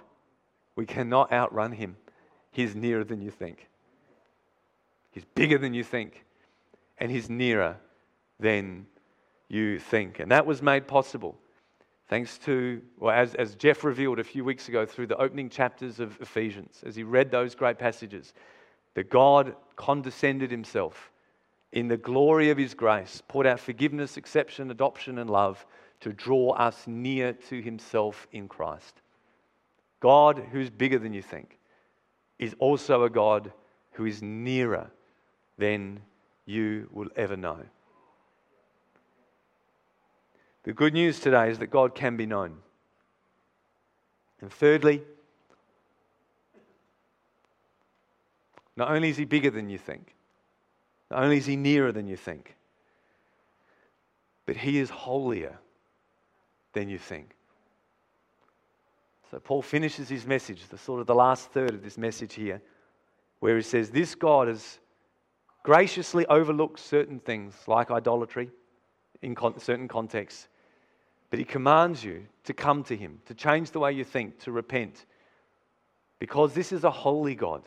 we 0.77 0.85
cannot 0.85 1.33
outrun 1.33 1.73
him. 1.73 1.97
He's 2.51 2.73
nearer 2.73 3.03
than 3.03 3.21
you 3.21 3.31
think. 3.31 3.67
He's 5.11 5.25
bigger 5.35 5.57
than 5.57 5.73
you 5.73 5.83
think. 5.83 6.23
And 6.99 7.11
he's 7.11 7.29
nearer 7.29 7.75
than 8.39 8.85
you 9.49 9.79
think. 9.79 10.19
And 10.19 10.31
that 10.31 10.45
was 10.45 10.61
made 10.61 10.87
possible 10.87 11.37
Thanks 12.07 12.37
to, 12.39 12.81
well, 12.99 13.13
as, 13.13 13.35
as 13.35 13.55
Jeff 13.55 13.83
revealed 13.83 14.19
a 14.19 14.23
few 14.23 14.45
weeks 14.45 14.69
ago 14.69 14.85
through 14.85 15.07
the 15.07 15.17
opening 15.17 15.49
chapters 15.49 15.99
of 15.99 16.19
Ephesians, 16.21 16.81
as 16.85 16.95
he 16.95 17.03
read 17.03 17.31
those 17.31 17.53
great 17.53 17.77
passages, 17.77 18.33
that 18.93 19.09
God 19.09 19.55
condescended 19.75 20.49
himself 20.49 21.11
in 21.73 21.89
the 21.89 21.97
glory 21.97 22.49
of 22.49 22.57
his 22.57 22.73
grace, 22.73 23.21
poured 23.27 23.45
out 23.45 23.59
forgiveness, 23.59 24.15
exception, 24.15 24.71
adoption, 24.71 25.17
and 25.17 25.29
love 25.29 25.65
to 25.99 26.13
draw 26.13 26.51
us 26.51 26.87
near 26.87 27.33
to 27.33 27.61
himself 27.61 28.25
in 28.31 28.47
Christ. 28.47 29.01
God, 29.99 30.41
who's 30.51 30.69
bigger 30.69 30.99
than 30.99 31.11
you 31.11 31.21
think, 31.21 31.59
is 32.39 32.55
also 32.59 33.03
a 33.03 33.09
God 33.09 33.51
who 33.91 34.05
is 34.05 34.21
nearer 34.21 34.89
than 35.57 35.99
you 36.45 36.87
will 36.93 37.09
ever 37.17 37.35
know. 37.35 37.59
The 40.67 40.73
good 40.73 40.93
news 40.93 41.21
today 41.21 41.49
is 41.49 41.59
that 41.59 41.67
God 41.67 41.95
can 41.95 42.17
be 42.17 42.25
known. 42.25 42.57
And 44.41 44.51
thirdly, 44.51 45.01
not 48.75 48.91
only 48.91 49.07
is 49.07 49.15
He 49.15 49.23
bigger 49.23 49.49
than 49.49 49.69
you 49.69 49.77
think, 49.77 50.13
not 51.09 51.23
only 51.23 51.37
is 51.37 51.45
He 51.45 51.55
nearer 51.55 51.93
than 51.93 52.05
you 52.05 52.17
think, 52.17 52.57
but 54.45 54.57
He 54.57 54.77
is 54.77 54.89
holier 54.89 55.57
than 56.73 56.89
you 56.89 56.97
think. 56.97 57.33
So 59.31 59.39
Paul 59.39 59.61
finishes 59.61 60.09
his 60.09 60.25
message, 60.25 60.67
the 60.67 60.77
sort 60.77 60.99
of 60.99 61.07
the 61.07 61.15
last 61.15 61.49
third 61.53 61.75
of 61.75 61.81
this 61.81 61.97
message 61.97 62.33
here, 62.33 62.61
where 63.39 63.55
he 63.55 63.61
says, 63.61 63.89
This 63.89 64.15
God 64.15 64.49
has 64.49 64.79
graciously 65.63 66.25
overlooked 66.25 66.79
certain 66.81 67.21
things 67.21 67.55
like 67.67 67.89
idolatry 67.89 68.51
in 69.21 69.33
certain 69.59 69.87
contexts 69.87 70.49
but 71.29 71.39
he 71.39 71.45
commands 71.45 72.03
you 72.03 72.25
to 72.45 72.53
come 72.53 72.83
to 72.83 72.95
him, 72.95 73.19
to 73.25 73.33
change 73.33 73.71
the 73.71 73.79
way 73.79 73.91
you 73.91 74.03
think, 74.03 74.39
to 74.39 74.51
repent. 74.51 75.05
Because 76.19 76.53
this 76.53 76.71
is 76.71 76.83
a 76.83 76.91
holy 76.91 77.35
God 77.35 77.63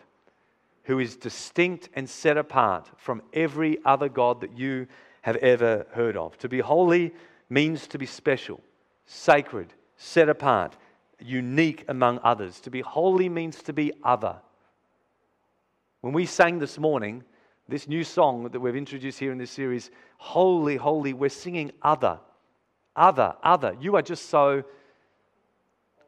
who 0.85 0.99
is 0.99 1.17
distinct 1.17 1.89
and 1.95 2.09
set 2.09 2.37
apart 2.37 2.91
from 2.97 3.23
every 3.33 3.79
other 3.85 4.09
God 4.09 4.41
that 4.41 4.57
you 4.57 4.87
have 5.23 5.37
ever 5.37 5.87
heard 5.93 6.17
of. 6.17 6.37
To 6.39 6.49
be 6.49 6.61
holy 6.61 7.15
means 7.51 7.87
to 7.89 7.99
be 7.99 8.07
special, 8.07 8.61
sacred, 9.07 9.75
set 9.97 10.29
apart, 10.29 10.77
unique 11.19 11.85
among 11.89 12.19
others. 12.25 12.61
To 12.61 12.71
be 12.71 12.81
holy 12.81 13.29
means 13.29 13.63
to 13.65 13.73
be 13.73 13.93
other. 14.03 14.37
When 16.01 16.15
we 16.15 16.25
sang 16.25 16.59
this 16.59 16.79
morning, 16.79 17.23
this 17.69 17.87
new 17.87 18.03
song 18.03 18.49
that 18.49 18.59
we've 18.59 18.75
introduced 18.75 19.19
here 19.19 19.33
in 19.33 19.39
this 19.39 19.51
series, 19.51 19.91
Holy, 20.17 20.77
Holy, 20.77 21.13
we're 21.13 21.29
singing 21.29 21.71
other 21.83 22.19
other, 22.97 23.35
other. 23.43 23.77
You 23.81 23.97
are 23.97 24.03
just 24.03 24.29
so 24.29 24.65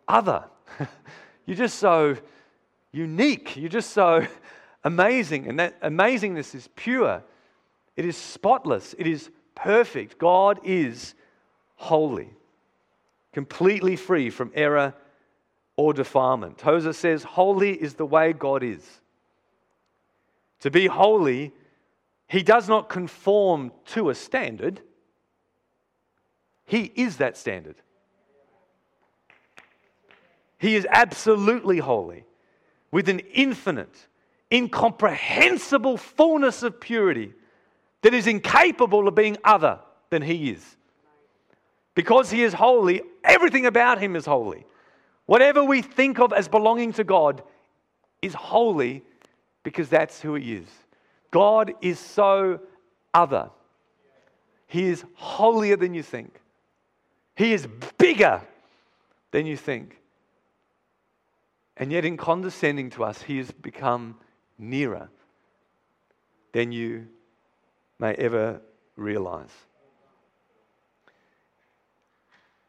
other. 0.09 0.45
You're 1.47 1.57
just 1.57 1.79
so 1.79 2.17
unique. 2.93 3.57
You're 3.57 3.69
just 3.69 3.91
so 3.91 4.27
amazing. 4.85 5.49
And 5.49 5.59
that 5.59 5.81
amazingness 5.81 6.55
is 6.55 6.69
pure, 6.75 7.23
it 7.97 8.05
is 8.05 8.17
spotless, 8.17 8.95
it 8.99 9.07
is 9.07 9.31
perfect. 9.55 10.19
God 10.19 10.61
is 10.65 11.15
holy, 11.77 12.31
completely 13.33 13.97
free 13.97 14.31
from 14.31 14.53
error 14.55 14.95
or 15.77 15.93
defilement. 15.93 16.59
Tozer 16.59 16.93
says, 16.93 17.23
Holy 17.23 17.73
is 17.73 17.95
the 17.95 18.07
way 18.07 18.33
God 18.33 18.63
is. 18.63 19.01
To 20.61 20.71
be 20.71 20.87
holy, 20.87 21.53
he 22.29 22.43
does 22.43 22.69
not 22.69 22.89
conform 22.89 23.73
to 23.87 24.11
a 24.11 24.15
standard. 24.15 24.81
He 26.73 26.91
is 26.97 27.19
that 27.19 27.37
standard. 27.37 27.75
He 30.57 30.75
is 30.75 30.87
absolutely 30.91 31.77
holy 31.77 32.25
with 32.91 33.11
an 33.11 33.19
infinite, 33.35 33.95
incomprehensible 34.51 35.99
fullness 35.99 36.63
of 36.63 36.81
purity 36.81 37.35
that 38.01 38.15
is 38.15 38.27
incapable 38.27 39.07
of 39.07 39.15
being 39.15 39.37
other 39.45 39.81
than 40.09 40.23
He 40.23 40.49
is. 40.49 40.79
Because 41.95 42.31
He 42.31 42.43
is 42.43 42.55
holy, 42.55 43.03
everything 43.23 43.67
about 43.67 44.01
Him 44.01 44.17
is 44.17 44.25
holy. 44.25 44.65
Whatever 45.27 45.63
we 45.63 45.83
think 45.83 46.21
of 46.21 46.33
as 46.33 46.49
belonging 46.49 46.95
to 46.95 47.05
God 47.05 47.43
is 48.23 48.33
holy 48.33 49.03
because 49.63 49.91
that's 49.91 50.23
who 50.23 50.37
He 50.37 50.55
is. 50.55 50.69
God 51.31 51.75
is 51.83 51.99
so 51.99 52.61
other, 53.13 53.51
He 54.67 54.85
is 54.85 55.05
holier 55.17 55.77
than 55.77 55.93
you 55.93 56.03
think. 56.03 56.39
He 57.35 57.53
is 57.53 57.67
bigger 57.99 58.43
than 59.31 59.47
you 59.47 59.57
think. 59.57 59.99
And 61.77 61.91
yet, 61.91 62.05
in 62.05 62.17
condescending 62.17 62.91
to 62.91 63.05
us, 63.05 63.23
He 63.23 63.39
has 63.39 63.51
become 63.51 64.17
nearer 64.59 65.09
than 66.53 66.71
you 66.71 67.09
may 67.99 68.15
ever 68.15 68.61
realize. 68.97 69.53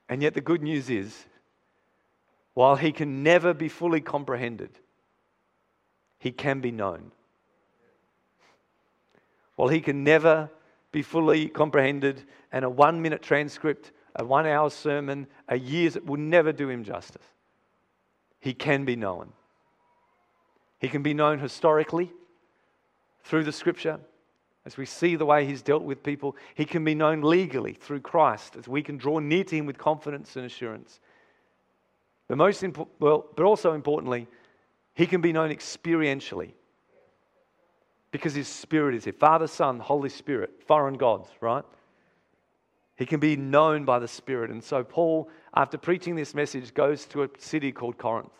And 0.08 0.22
yet, 0.22 0.34
the 0.34 0.42
good 0.42 0.62
news 0.62 0.90
is, 0.90 1.26
while 2.54 2.78
He 2.78 2.92
can 2.92 3.24
never 3.24 3.54
be 3.54 3.68
fully 3.68 4.00
comprehended, 4.00 4.80
He 6.20 6.32
can 6.32 6.62
be 6.62 6.72
known. 6.72 7.12
While 9.56 9.68
He 9.68 9.82
can 9.82 10.04
never 10.04 10.50
be 10.92 11.02
fully 11.02 11.50
comprehended, 11.50 12.24
and 12.52 12.64
a 12.64 12.70
one 12.70 13.02
minute 13.02 13.22
transcript, 13.22 13.92
a 14.16 14.24
one 14.24 14.46
hour 14.46 14.70
sermon, 14.70 15.28
a 15.48 15.58
year's, 15.58 15.98
will 15.98 16.20
never 16.20 16.52
do 16.52 16.70
Him 16.70 16.84
justice. 16.84 17.26
He 18.40 18.54
can 18.54 18.86
be 18.86 18.96
known. 18.96 19.32
He 20.80 20.90
can 20.90 21.02
be 21.02 21.14
known 21.14 21.40
historically 21.40 22.12
through 23.24 23.46
the 23.46 23.52
scripture 23.52 24.00
as 24.66 24.78
we 24.78 24.86
see 24.86 25.16
the 25.16 25.26
way 25.26 25.46
he's 25.46 25.62
dealt 25.62 25.84
with 25.84 26.04
people. 26.04 26.36
He 26.56 26.66
can 26.66 26.84
be 26.84 26.96
known 26.96 27.22
legally 27.22 27.74
through 27.74 28.02
Christ 28.02 28.56
as 28.58 28.68
we 28.68 28.82
can 28.82 28.98
draw 28.98 29.20
near 29.20 29.44
to 29.46 29.56
him 29.56 29.66
with 29.66 29.78
confidence 29.78 30.36
and 30.36 30.46
assurance. 30.46 31.00
But, 32.28 32.38
most 32.38 32.64
impo- 32.64 32.88
well, 33.00 33.26
but 33.36 33.44
also 33.44 33.74
importantly, 33.74 34.28
he 34.94 35.06
can 35.06 35.22
be 35.22 35.34
known 35.34 35.50
experientially 35.50 36.52
because 38.12 38.34
his 38.34 38.48
spirit 38.48 38.96
is 38.96 39.04
here 39.04 39.14
Father, 39.14 39.48
Son, 39.48 39.80
Holy 39.80 40.10
Spirit, 40.10 40.62
foreign 40.66 40.96
gods, 40.96 41.30
right? 41.42 41.64
He 43.04 43.08
can 43.08 43.20
be 43.20 43.36
known 43.36 43.84
by 43.84 44.00
the 44.00 44.08
Spirit. 44.08 44.50
And 44.50 44.64
so, 44.64 44.82
Paul, 44.82 45.30
after 45.54 45.78
preaching 45.78 46.16
this 46.16 46.34
message, 46.34 46.74
goes 46.74 47.04
to 47.08 47.24
a 47.24 47.30
city 47.38 47.74
called 47.74 47.98
Corinth. 47.98 48.32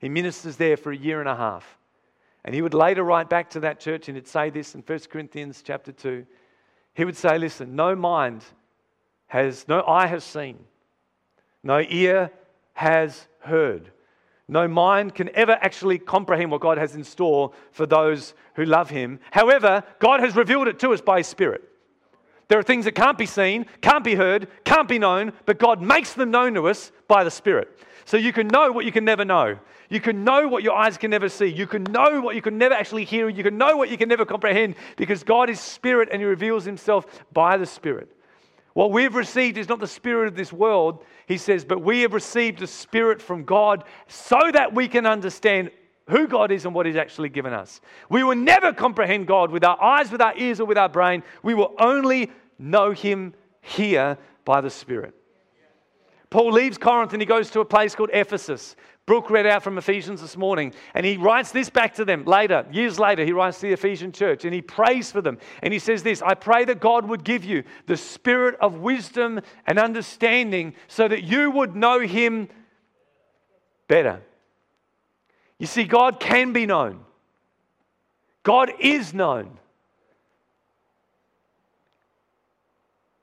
He 0.00 0.08
ministers 0.08 0.56
there 0.56 0.76
for 0.76 0.90
a 0.90 0.96
year 0.96 1.20
and 1.20 1.28
a 1.28 1.36
half. 1.36 1.78
And 2.44 2.56
he 2.56 2.60
would 2.60 2.74
later 2.74 3.04
write 3.04 3.30
back 3.30 3.50
to 3.50 3.60
that 3.60 3.78
church 3.78 4.08
and 4.08 4.16
he'd 4.16 4.26
say 4.26 4.50
this 4.50 4.74
in 4.74 4.82
1 4.82 4.98
Corinthians 5.08 5.62
chapter 5.64 5.92
2. 5.92 6.26
He 6.94 7.04
would 7.04 7.16
say, 7.16 7.38
Listen, 7.38 7.76
no 7.76 7.94
mind 7.94 8.42
has, 9.28 9.68
no 9.68 9.84
eye 9.86 10.08
has 10.08 10.24
seen, 10.24 10.58
no 11.62 11.78
ear 11.78 12.32
has 12.72 13.28
heard, 13.38 13.92
no 14.48 14.66
mind 14.66 15.14
can 15.14 15.30
ever 15.36 15.52
actually 15.52 16.00
comprehend 16.00 16.50
what 16.50 16.62
God 16.62 16.78
has 16.78 16.96
in 16.96 17.04
store 17.04 17.52
for 17.70 17.86
those 17.86 18.34
who 18.54 18.64
love 18.64 18.90
him. 18.90 19.20
However, 19.30 19.84
God 20.00 20.18
has 20.18 20.34
revealed 20.34 20.66
it 20.66 20.80
to 20.80 20.92
us 20.92 21.00
by 21.00 21.18
his 21.18 21.28
Spirit. 21.28 21.62
There 22.48 22.58
are 22.58 22.62
things 22.62 22.86
that 22.86 22.94
can't 22.94 23.18
be 23.18 23.26
seen, 23.26 23.66
can't 23.82 24.02
be 24.02 24.14
heard, 24.14 24.48
can't 24.64 24.88
be 24.88 24.98
known, 24.98 25.32
but 25.44 25.58
God 25.58 25.82
makes 25.82 26.14
them 26.14 26.30
known 26.30 26.54
to 26.54 26.68
us 26.68 26.92
by 27.06 27.22
the 27.22 27.30
Spirit. 27.30 27.78
So 28.06 28.16
you 28.16 28.32
can 28.32 28.48
know 28.48 28.72
what 28.72 28.86
you 28.86 28.92
can 28.92 29.04
never 29.04 29.24
know. 29.24 29.58
You 29.90 30.00
can 30.00 30.24
know 30.24 30.48
what 30.48 30.62
your 30.62 30.74
eyes 30.74 30.96
can 30.96 31.10
never 31.10 31.28
see. 31.28 31.46
You 31.46 31.66
can 31.66 31.84
know 31.84 32.20
what 32.20 32.34
you 32.34 32.42
can 32.42 32.56
never 32.56 32.74
actually 32.74 33.04
hear. 33.04 33.28
You 33.28 33.42
can 33.42 33.58
know 33.58 33.76
what 33.76 33.90
you 33.90 33.98
can 33.98 34.08
never 34.08 34.24
comprehend 34.24 34.76
because 34.96 35.22
God 35.22 35.50
is 35.50 35.60
Spirit 35.60 36.08
and 36.10 36.20
He 36.20 36.26
reveals 36.26 36.64
Himself 36.64 37.06
by 37.32 37.58
the 37.58 37.66
Spirit. 37.66 38.08
What 38.72 38.92
we've 38.92 39.14
received 39.14 39.58
is 39.58 39.68
not 39.68 39.80
the 39.80 39.86
Spirit 39.86 40.28
of 40.28 40.36
this 40.36 40.52
world, 40.52 41.04
He 41.26 41.36
says, 41.36 41.64
but 41.64 41.82
we 41.82 42.00
have 42.00 42.14
received 42.14 42.60
the 42.60 42.66
Spirit 42.66 43.20
from 43.20 43.44
God 43.44 43.84
so 44.06 44.38
that 44.52 44.74
we 44.74 44.88
can 44.88 45.04
understand 45.04 45.70
who 46.08 46.26
God 46.26 46.50
is 46.50 46.64
and 46.64 46.74
what 46.74 46.86
He's 46.86 46.96
actually 46.96 47.28
given 47.28 47.52
us. 47.52 47.80
We 48.08 48.24
will 48.24 48.36
never 48.36 48.72
comprehend 48.72 49.26
God 49.26 49.50
with 49.50 49.64
our 49.64 49.82
eyes, 49.82 50.10
with 50.10 50.20
our 50.20 50.36
ears, 50.36 50.60
or 50.60 50.64
with 50.64 50.78
our 50.78 50.88
brain. 50.88 51.22
We 51.42 51.54
will 51.54 51.74
only 51.78 52.30
know 52.58 52.92
Him 52.92 53.34
here 53.60 54.18
by 54.44 54.60
the 54.60 54.70
Spirit. 54.70 55.14
Paul 56.30 56.52
leaves 56.52 56.76
Corinth 56.76 57.12
and 57.12 57.22
he 57.22 57.26
goes 57.26 57.50
to 57.52 57.60
a 57.60 57.64
place 57.64 57.94
called 57.94 58.10
Ephesus. 58.12 58.76
Brooke 59.06 59.30
read 59.30 59.46
out 59.46 59.62
from 59.62 59.78
Ephesians 59.78 60.20
this 60.20 60.36
morning, 60.36 60.74
and 60.92 61.06
he 61.06 61.16
writes 61.16 61.50
this 61.50 61.70
back 61.70 61.94
to 61.94 62.04
them 62.04 62.26
later, 62.26 62.66
years 62.70 62.98
later. 62.98 63.24
He 63.24 63.32
writes 63.32 63.58
to 63.60 63.68
the 63.68 63.72
Ephesian 63.72 64.12
church 64.12 64.44
and 64.44 64.52
he 64.52 64.60
prays 64.60 65.10
for 65.10 65.22
them. 65.22 65.38
And 65.62 65.72
he 65.72 65.78
says 65.78 66.02
this 66.02 66.20
I 66.20 66.34
pray 66.34 66.66
that 66.66 66.80
God 66.80 67.08
would 67.08 67.24
give 67.24 67.42
you 67.42 67.64
the 67.86 67.96
spirit 67.96 68.56
of 68.60 68.80
wisdom 68.80 69.40
and 69.66 69.78
understanding 69.78 70.74
so 70.88 71.08
that 71.08 71.24
you 71.24 71.50
would 71.50 71.74
know 71.74 72.00
him 72.00 72.50
better. 73.86 74.20
You 75.58 75.66
see, 75.66 75.84
God 75.84 76.20
can 76.20 76.52
be 76.52 76.66
known, 76.66 77.00
God 78.42 78.72
is 78.78 79.12
known. 79.12 79.58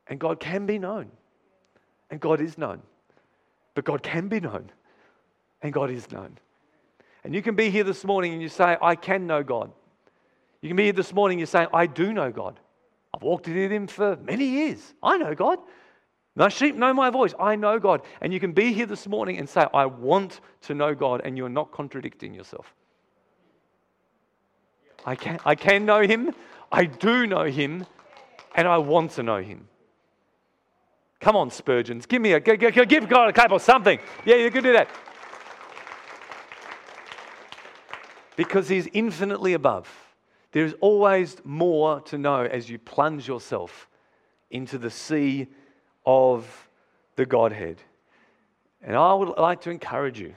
And 0.08 0.20
God 0.20 0.40
can 0.40 0.68
be 0.68 0.78
known. 0.78 1.10
And 2.12 2.20
God 2.20 2.40
is 2.40 2.60
known. 2.60 2.82
But 3.74 3.86
God 3.86 4.04
can 4.04 4.28
be 4.28 4.40
known. 4.40 4.72
And 5.64 5.74
God 5.74 5.90
is 5.90 6.12
known. 6.12 6.38
And 7.24 7.34
you 7.34 7.42
can 7.42 7.56
be 7.56 7.72
here 7.72 7.84
this 7.84 8.04
morning 8.06 8.34
and 8.34 8.42
you 8.42 8.50
say, 8.50 8.78
I 8.80 8.96
can 8.96 9.26
know 9.26 9.42
God. 9.42 9.72
You 10.62 10.70
can 10.70 10.78
be 10.78 10.84
here 10.84 10.94
this 10.94 11.12
morning 11.12 11.38
and 11.38 11.40
you 11.40 11.48
say, 11.48 11.66
I 11.74 11.88
do 11.88 12.14
know 12.14 12.32
God. 12.32 12.60
I've 13.16 13.24
walked 13.24 13.48
with 13.48 13.72
Him 13.72 13.88
for 13.88 14.16
many 14.18 14.46
years. 14.46 14.94
I 15.02 15.18
know 15.18 15.34
God. 15.34 15.58
My 16.36 16.50
sheep 16.50 16.76
know 16.76 16.94
my 16.94 17.10
voice. 17.10 17.34
I 17.40 17.56
know 17.56 17.80
God. 17.80 18.02
And 18.20 18.34
you 18.34 18.40
can 18.40 18.52
be 18.52 18.74
here 18.74 18.86
this 18.86 19.08
morning 19.08 19.38
and 19.38 19.48
say, 19.48 19.66
I 19.74 19.86
want 19.86 20.42
to 20.64 20.76
know 20.76 20.94
God, 20.94 21.22
and 21.24 21.38
you're 21.38 21.50
not 21.50 21.72
contradicting 21.72 22.34
yourself. 22.34 22.74
I 25.06 25.16
can, 25.16 25.40
I 25.46 25.56
can 25.56 25.86
know 25.86 26.02
Him, 26.02 26.34
I 26.72 26.86
do 26.86 27.26
know 27.26 27.46
Him, 27.46 27.86
and 28.56 28.68
I 28.68 28.78
want 28.80 29.12
to 29.12 29.24
know 29.24 29.42
Him. 29.42 29.68
Come 31.22 31.36
on, 31.36 31.50
Spurgeons. 31.52 32.06
Give 32.06 32.22
me 32.22 32.34
a 32.34 32.40
give 32.40 32.60
God 33.08 33.30
a 33.30 33.34
clap 33.34 33.52
or 33.52 33.60
something. 33.60 34.00
Yeah, 34.26 34.36
you 34.36 34.52
can 34.52 34.64
do 34.64 34.74
that. 34.74 34.90
Because 38.36 38.68
He's 38.68 38.88
infinitely 38.94 39.54
above. 39.54 39.90
There 40.52 40.66
is 40.66 40.76
always 40.82 41.38
more 41.44 42.02
to 42.02 42.18
know 42.18 42.42
as 42.42 42.70
you 42.70 42.78
plunge 42.78 43.28
yourself 43.28 43.88
into 44.52 44.78
the 44.78 44.90
sea 44.90 45.48
of 46.06 46.70
the 47.16 47.26
Godhead. 47.26 47.78
And 48.82 48.96
I 48.96 49.14
would 49.14 49.38
like 49.38 49.62
to 49.62 49.72
encourage 49.72 50.20
you. 50.20 50.36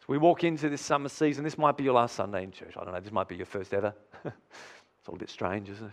As 0.00 0.08
we 0.08 0.18
walk 0.18 0.44
into 0.44 0.68
this 0.68 0.82
summer 0.82 1.08
season, 1.08 1.44
this 1.44 1.56
might 1.56 1.76
be 1.76 1.84
your 1.84 1.94
last 1.94 2.16
Sunday 2.16 2.42
in 2.42 2.50
church. 2.50 2.74
I 2.76 2.84
don't 2.84 2.92
know, 2.92 3.00
this 3.00 3.12
might 3.12 3.28
be 3.28 3.36
your 3.36 3.46
first 3.46 3.72
ever. 3.72 3.94
it's 4.24 5.08
all 5.08 5.14
a 5.14 5.18
bit 5.18 5.30
strange, 5.30 5.68
isn't 5.70 5.86
it? 5.86 5.92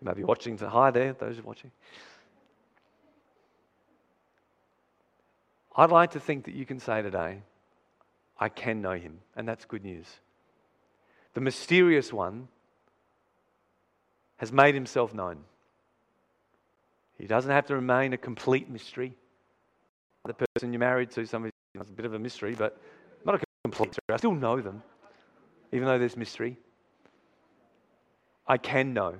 You 0.00 0.06
might 0.06 0.16
be 0.16 0.24
watching. 0.24 0.56
Hi 0.58 0.90
there, 0.90 1.12
those 1.14 1.42
watching. 1.42 1.70
I'd 5.76 5.90
like 5.90 6.12
to 6.12 6.20
think 6.20 6.44
that 6.44 6.54
you 6.54 6.64
can 6.64 6.78
say 6.78 7.02
today, 7.02 7.42
I 8.38 8.48
can 8.48 8.80
know 8.80 8.92
him, 8.92 9.18
and 9.34 9.48
that's 9.48 9.64
good 9.64 9.84
news. 9.84 10.06
The 11.34 11.40
mysterious 11.40 12.12
one 12.12 12.48
has 14.36 14.52
made 14.52 14.74
himself 14.74 15.12
known. 15.12 15.38
He 17.18 17.26
doesn't 17.26 17.50
have 17.50 17.66
to 17.66 17.74
remain 17.74 18.12
a 18.12 18.16
complete 18.16 18.68
mystery. 18.68 19.14
The 20.26 20.34
person 20.34 20.72
you're 20.72 20.80
married 20.80 21.10
to, 21.12 21.26
somebody, 21.26 21.52
it's 21.74 21.90
a 21.90 21.92
bit 21.92 22.06
of 22.06 22.14
a 22.14 22.18
mystery, 22.18 22.54
but 22.54 22.80
not 23.24 23.34
a 23.36 23.40
complete 23.64 23.88
mystery. 23.88 24.02
I 24.12 24.16
still 24.16 24.34
know 24.34 24.60
them, 24.60 24.82
even 25.72 25.86
though 25.86 25.98
there's 25.98 26.16
mystery. 26.16 26.56
I 28.46 28.58
can 28.58 28.92
know. 28.92 29.14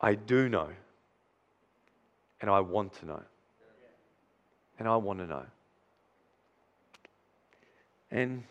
I 0.00 0.14
do 0.14 0.48
know. 0.48 0.68
And 2.40 2.50
I 2.50 2.60
want 2.60 2.92
to 2.94 3.06
know. 3.06 3.22
And 4.78 4.88
I 4.88 4.96
want 4.96 5.18
to 5.20 5.26
know. 5.26 5.44
And 8.10 8.44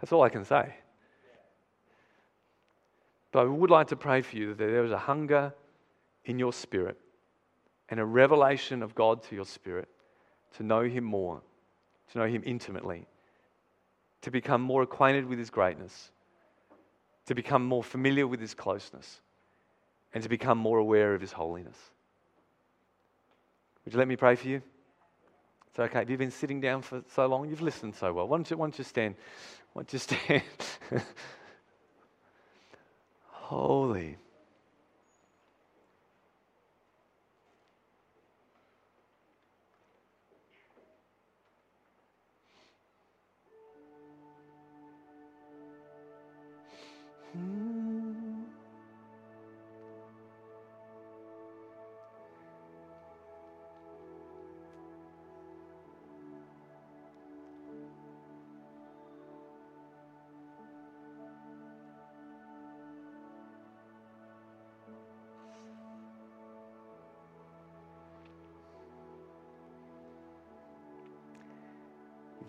that's 0.00 0.12
all 0.12 0.22
I 0.22 0.28
can 0.28 0.44
say. 0.44 0.74
But 3.32 3.40
I 3.40 3.44
would 3.44 3.70
like 3.70 3.88
to 3.88 3.96
pray 3.96 4.22
for 4.22 4.36
you 4.36 4.48
that 4.54 4.56
there 4.56 4.84
is 4.84 4.92
a 4.92 4.98
hunger 4.98 5.52
in 6.24 6.38
your 6.38 6.52
spirit 6.52 6.98
and 7.88 8.00
a 8.00 8.04
revelation 8.04 8.82
of 8.82 8.94
God 8.94 9.22
to 9.24 9.34
your 9.34 9.44
spirit 9.44 9.88
to 10.56 10.62
know 10.62 10.82
Him 10.82 11.04
more, 11.04 11.42
to 12.12 12.18
know 12.18 12.26
Him 12.26 12.42
intimately, 12.44 13.06
to 14.22 14.30
become 14.30 14.60
more 14.60 14.82
acquainted 14.82 15.26
with 15.26 15.38
His 15.38 15.50
greatness, 15.50 16.10
to 17.26 17.34
become 17.34 17.64
more 17.64 17.82
familiar 17.82 18.26
with 18.26 18.40
His 18.40 18.54
closeness, 18.54 19.20
and 20.12 20.22
to 20.22 20.28
become 20.28 20.58
more 20.58 20.78
aware 20.78 21.14
of 21.14 21.20
His 21.20 21.32
holiness. 21.32 21.76
Would 23.84 23.94
you 23.94 23.98
let 23.98 24.08
me 24.08 24.16
pray 24.16 24.36
for 24.36 24.48
you? 24.48 24.62
It's 25.68 25.78
okay. 25.78 25.98
Have 25.98 26.10
you 26.10 26.16
been 26.16 26.30
sitting 26.30 26.60
down 26.60 26.82
for 26.82 27.02
so 27.14 27.26
long? 27.26 27.50
You've 27.50 27.60
listened 27.60 27.96
so 27.96 28.12
well. 28.12 28.28
Why 28.28 28.36
don't 28.36 28.48
you, 28.48 28.56
why 28.56 28.66
don't 28.66 28.78
you 28.78 28.84
stand? 28.84 29.16
Why 29.72 29.82
don't 29.82 29.92
you 29.92 29.98
stand? 29.98 30.42
Holy. 33.26 34.16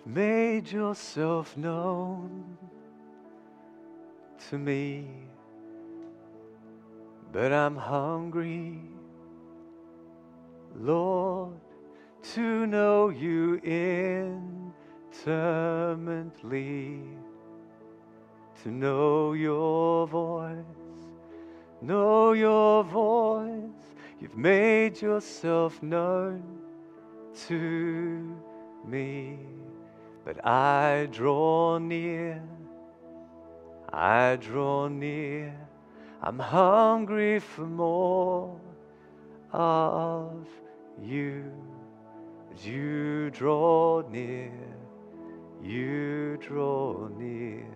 Made 0.06 0.72
yourself 0.72 1.58
known 1.58 2.58
to 4.50 4.58
me, 4.58 5.08
but 7.32 7.52
I'm 7.52 7.76
hungry, 7.76 8.80
Lord, 10.76 11.60
to 12.34 12.68
know 12.68 13.10
you 13.10 13.60
intimately, 15.26 17.02
to 18.64 18.70
know 18.70 19.34
your 19.34 20.08
voice, 20.08 20.56
know 21.82 22.34
your 22.34 22.84
voice. 22.84 23.52
You've 24.20 24.38
made 24.38 25.02
yourself 25.02 25.82
known 25.84 26.44
to 27.48 28.36
me, 28.88 29.38
but 30.26 30.44
I 30.44 31.08
draw 31.12 31.78
near. 31.78 32.42
I 33.94 34.38
draw 34.38 34.88
near. 34.88 35.56
I'm 36.24 36.40
hungry 36.40 37.40
for 37.40 37.62
more 37.62 38.60
of 39.54 40.48
you. 41.00 41.52
As 42.52 42.66
you 42.66 43.30
draw 43.30 44.02
near, 44.10 44.52
you 45.62 46.38
draw 46.42 47.08
near. 47.20 47.68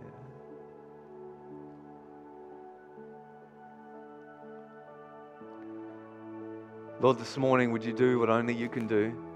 Lord, 6.99 7.19
this 7.19 7.37
morning, 7.37 7.71
would 7.71 7.85
you 7.85 7.93
do 7.93 8.19
what 8.19 8.29
only 8.29 8.55
you 8.55 8.67
can 8.67 8.87
do? 8.87 9.28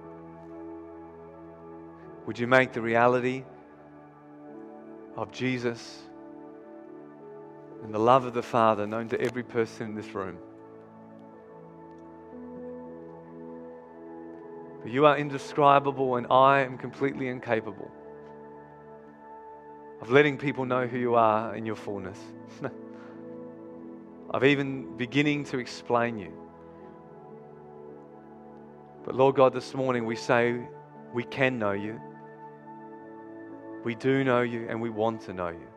Would 2.26 2.40
you 2.40 2.48
make 2.48 2.72
the 2.72 2.82
reality 2.82 3.44
of 5.18 5.32
Jesus 5.32 6.02
and 7.84 7.94
the 7.94 8.00
love 8.00 8.26
of 8.26 8.34
the 8.34 8.42
Father 8.42 8.88
known 8.88 9.10
to 9.10 9.20
every 9.20 9.44
person 9.44 9.90
in 9.90 9.96
this 9.96 10.08
room? 10.16 10.38
For 14.82 14.88
you 14.88 15.06
are 15.06 15.18
indescribable, 15.18 16.16
and 16.16 16.28
I 16.30 16.62
am 16.62 16.78
completely 16.78 17.28
incapable 17.28 17.92
of 20.02 20.12
letting 20.12 20.38
people 20.38 20.66
know 20.66 20.86
who 20.86 20.98
you 20.98 21.16
are 21.16 21.56
in 21.56 21.66
your 21.66 21.78
fullness, 21.78 22.20
of 24.30 24.44
even 24.44 24.98
beginning 24.98 25.46
to 25.46 25.60
explain 25.60 26.18
you. 26.18 26.34
But 29.06 29.16
Lord 29.16 29.36
God, 29.36 29.54
this 29.54 29.74
morning 29.74 30.06
we 30.06 30.18
say 30.18 30.60
we 31.14 31.24
can 31.24 31.60
know 31.60 31.72
you. 31.72 32.00
We 33.84 33.96
do 33.96 34.24
know 34.24 34.42
you 34.42 34.68
and 34.70 34.82
we 34.82 34.90
want 34.90 35.22
to 35.22 35.34
know 35.34 35.50
you. 35.50 35.68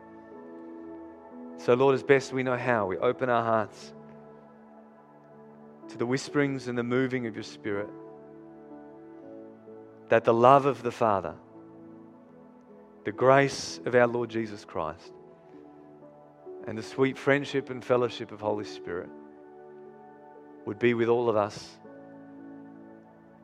So, 1.57 1.73
Lord, 1.73 1.95
as 1.95 2.03
best 2.03 2.31
we 2.31 2.43
know 2.43 2.57
how, 2.57 2.85
we 2.85 2.97
open 2.97 3.29
our 3.29 3.43
hearts 3.43 3.93
to 5.89 5.97
the 5.97 6.05
whisperings 6.05 6.67
and 6.67 6.77
the 6.77 6.83
moving 6.83 7.27
of 7.27 7.35
your 7.35 7.43
Spirit. 7.43 7.89
That 10.09 10.23
the 10.23 10.33
love 10.33 10.65
of 10.65 10.83
the 10.83 10.91
Father, 10.91 11.35
the 13.03 13.11
grace 13.11 13.79
of 13.85 13.95
our 13.95 14.07
Lord 14.07 14.29
Jesus 14.29 14.63
Christ, 14.63 15.11
and 16.67 16.77
the 16.77 16.83
sweet 16.83 17.17
friendship 17.17 17.69
and 17.69 17.83
fellowship 17.83 18.31
of 18.31 18.39
Holy 18.39 18.65
Spirit 18.65 19.09
would 20.65 20.79
be 20.79 20.93
with 20.93 21.07
all 21.07 21.29
of 21.29 21.35
us 21.35 21.77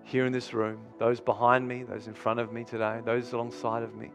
here 0.03 0.26
in 0.26 0.34
this 0.34 0.53
room, 0.53 0.80
those 0.99 1.20
behind 1.20 1.68
me, 1.68 1.84
those 1.84 2.07
in 2.07 2.14
front 2.14 2.39
of 2.39 2.51
me 2.51 2.64
today, 2.64 2.99
those 3.05 3.32
alongside 3.32 3.84
of 3.84 3.95
me, 3.95 4.11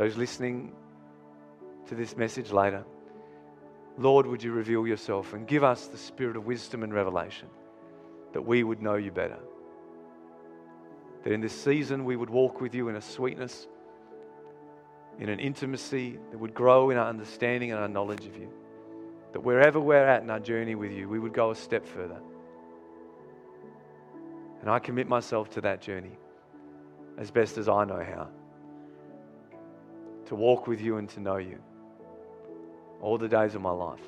those 0.00 0.16
listening 0.16 0.72
to 1.86 1.94
this 1.94 2.16
message 2.16 2.52
later. 2.52 2.82
Lord, 3.98 4.26
would 4.26 4.42
you 4.42 4.50
reveal 4.50 4.86
yourself 4.86 5.34
and 5.34 5.46
give 5.46 5.62
us 5.62 5.88
the 5.88 5.98
spirit 5.98 6.38
of 6.38 6.46
wisdom 6.46 6.82
and 6.82 6.94
revelation 6.94 7.48
that 8.32 8.40
we 8.40 8.64
would 8.64 8.80
know 8.80 8.94
you 8.94 9.10
better. 9.10 9.36
That 11.22 11.34
in 11.34 11.42
this 11.42 11.52
season 11.52 12.06
we 12.06 12.16
would 12.16 12.30
walk 12.30 12.62
with 12.62 12.74
you 12.74 12.88
in 12.88 12.96
a 12.96 13.00
sweetness, 13.02 13.68
in 15.18 15.28
an 15.28 15.38
intimacy 15.38 16.18
that 16.30 16.38
would 16.38 16.54
grow 16.54 16.88
in 16.88 16.96
our 16.96 17.06
understanding 17.06 17.70
and 17.70 17.78
our 17.78 17.88
knowledge 17.88 18.24
of 18.24 18.34
you. 18.38 18.48
That 19.34 19.40
wherever 19.40 19.78
we're 19.78 20.08
at 20.08 20.22
in 20.22 20.30
our 20.30 20.40
journey 20.40 20.76
with 20.76 20.92
you, 20.92 21.10
we 21.10 21.18
would 21.18 21.34
go 21.34 21.50
a 21.50 21.54
step 21.54 21.86
further. 21.86 22.22
And 24.62 24.70
I 24.70 24.78
commit 24.78 25.08
myself 25.08 25.50
to 25.50 25.60
that 25.60 25.82
journey 25.82 26.16
as 27.18 27.30
best 27.30 27.58
as 27.58 27.68
I 27.68 27.84
know 27.84 28.02
how. 28.02 28.30
To 30.30 30.36
walk 30.36 30.68
with 30.68 30.80
you 30.80 30.98
and 30.98 31.08
to 31.08 31.20
know 31.20 31.38
you 31.38 31.58
all 33.02 33.18
the 33.18 33.26
days 33.26 33.56
of 33.56 33.62
my 33.62 33.72
life. 33.72 34.00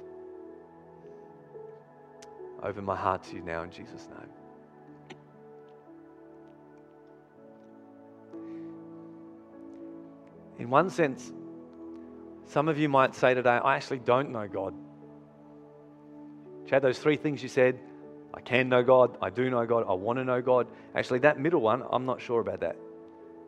Open 2.63 2.85
my 2.85 2.95
heart 2.95 3.25
to 3.25 3.35
you 3.35 3.43
now 3.43 3.65
in 3.65 3.73
Jesus' 3.73 4.07
name. 4.09 4.29
In 10.61 10.71
one 10.71 10.91
sense, 10.91 11.33
some 12.47 12.69
of 12.69 12.79
you 12.79 12.89
might 12.89 13.17
say 13.17 13.35
today, 13.35 13.51
I 13.51 13.75
actually 13.75 13.99
don't 13.99 14.31
know 14.31 14.47
God. 14.47 14.75
Chad, 16.69 16.83
those 16.83 17.01
three 17.01 17.17
things 17.17 17.43
you 17.43 17.49
said, 17.49 17.81
I 18.33 18.41
can 18.43 18.69
know 18.69 18.85
God, 18.85 19.19
I 19.21 19.31
do 19.31 19.51
know 19.51 19.67
God, 19.67 19.87
I 19.89 19.95
want 19.95 20.21
to 20.21 20.25
know 20.25 20.41
God. 20.41 20.69
Actually, 20.95 21.19
that 21.21 21.41
middle 21.41 21.63
one, 21.63 21.83
I'm 21.91 22.07
not 22.07 22.21
sure 22.21 22.41
about 22.41 22.61
that. 22.61 22.77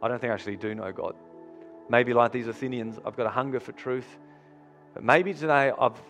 I 0.03 0.09
don't 0.09 0.21
think 0.21 0.33
I 0.33 0.35
actually 0.35 0.57
do 0.57 0.75
know 0.75 0.91
God. 0.91 1.15
Maybe 1.89 2.15
like 2.15 2.33
these 2.33 2.47
Athenians, 2.47 2.99
I've 3.05 3.17
got 3.17 3.27
a 3.27 3.31
hunger 3.31 3.61
for 3.61 3.73
truth. 3.73 4.07
But 4.95 5.05
maybe 5.05 5.35
today 5.35 5.73
I've 5.79 6.01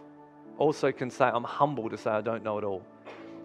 also 0.58 0.92
can 0.92 1.10
say 1.10 1.24
I'm 1.24 1.44
humble 1.44 1.90
to 1.90 1.96
say 1.96 2.10
I 2.10 2.20
don't 2.20 2.44
know 2.44 2.58
it 2.58 2.64
all. 2.64 2.82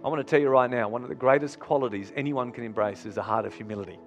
I 0.04 0.08
want 0.08 0.26
to 0.26 0.30
tell 0.30 0.40
you 0.40 0.50
right 0.50 0.70
now, 0.70 0.88
one 0.88 1.04
of 1.04 1.10
the 1.10 1.16
greatest 1.16 1.60
qualities 1.60 2.14
anyone 2.16 2.52
can 2.52 2.64
embrace 2.64 3.06
is 3.06 3.18
a 3.18 3.22
heart 3.22 3.46
of 3.46 3.54
humility. 3.54 4.00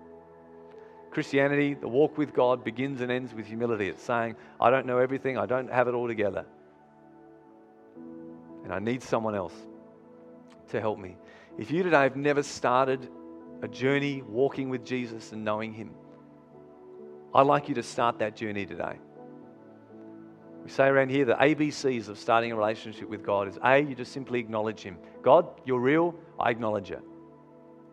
Christianity, 1.11 1.75
the 1.75 1.89
walk 1.89 2.17
with 2.17 2.33
God, 2.33 2.65
begins 2.65 3.03
and 3.03 3.13
ends 3.13 3.35
with 3.35 3.47
humility. 3.47 3.89
It's 3.89 4.03
saying, 4.03 4.37
I 4.59 4.71
don't 4.71 4.87
know 4.87 4.97
everything, 4.99 5.37
I 5.37 5.45
don't 5.45 5.71
have 5.71 5.89
it 5.89 5.95
all 5.95 6.09
together. 6.09 6.47
And 8.65 8.73
I 8.73 8.79
need 8.79 9.03
someone 9.03 9.35
else 9.35 9.53
to 10.71 10.81
help 10.81 10.99
me. 10.99 11.17
If 11.59 11.71
you 11.71 11.83
today 11.83 12.03
have 12.03 12.17
never 12.17 12.43
started 12.43 13.07
a 13.61 13.69
journey 13.69 14.23
walking 14.23 14.71
with 14.71 14.87
Jesus 14.87 15.33
and 15.33 15.45
knowing 15.45 15.75
Him, 15.75 15.91
I'd 17.35 17.47
like 17.47 17.69
you 17.69 17.75
to 17.77 17.83
start 17.83 18.19
that 18.19 18.37
journey 18.37 18.67
today. 18.67 18.99
We 20.63 20.71
say 20.71 20.87
around 20.87 21.11
here 21.11 21.25
the 21.25 21.35
ABCs 21.35 22.09
of 22.09 22.19
starting 22.19 22.53
a 22.53 22.57
relationship 22.57 23.09
with 23.09 23.25
God 23.25 23.49
is 23.49 23.59
A, 23.65 23.79
you 23.79 23.95
just 23.95 24.13
simply 24.13 24.39
acknowledge 24.39 24.81
Him. 24.81 24.99
God, 25.23 25.47
you're 25.65 25.81
real, 25.81 26.15
I 26.39 26.51
acknowledge 26.51 26.91
you. 26.91 27.01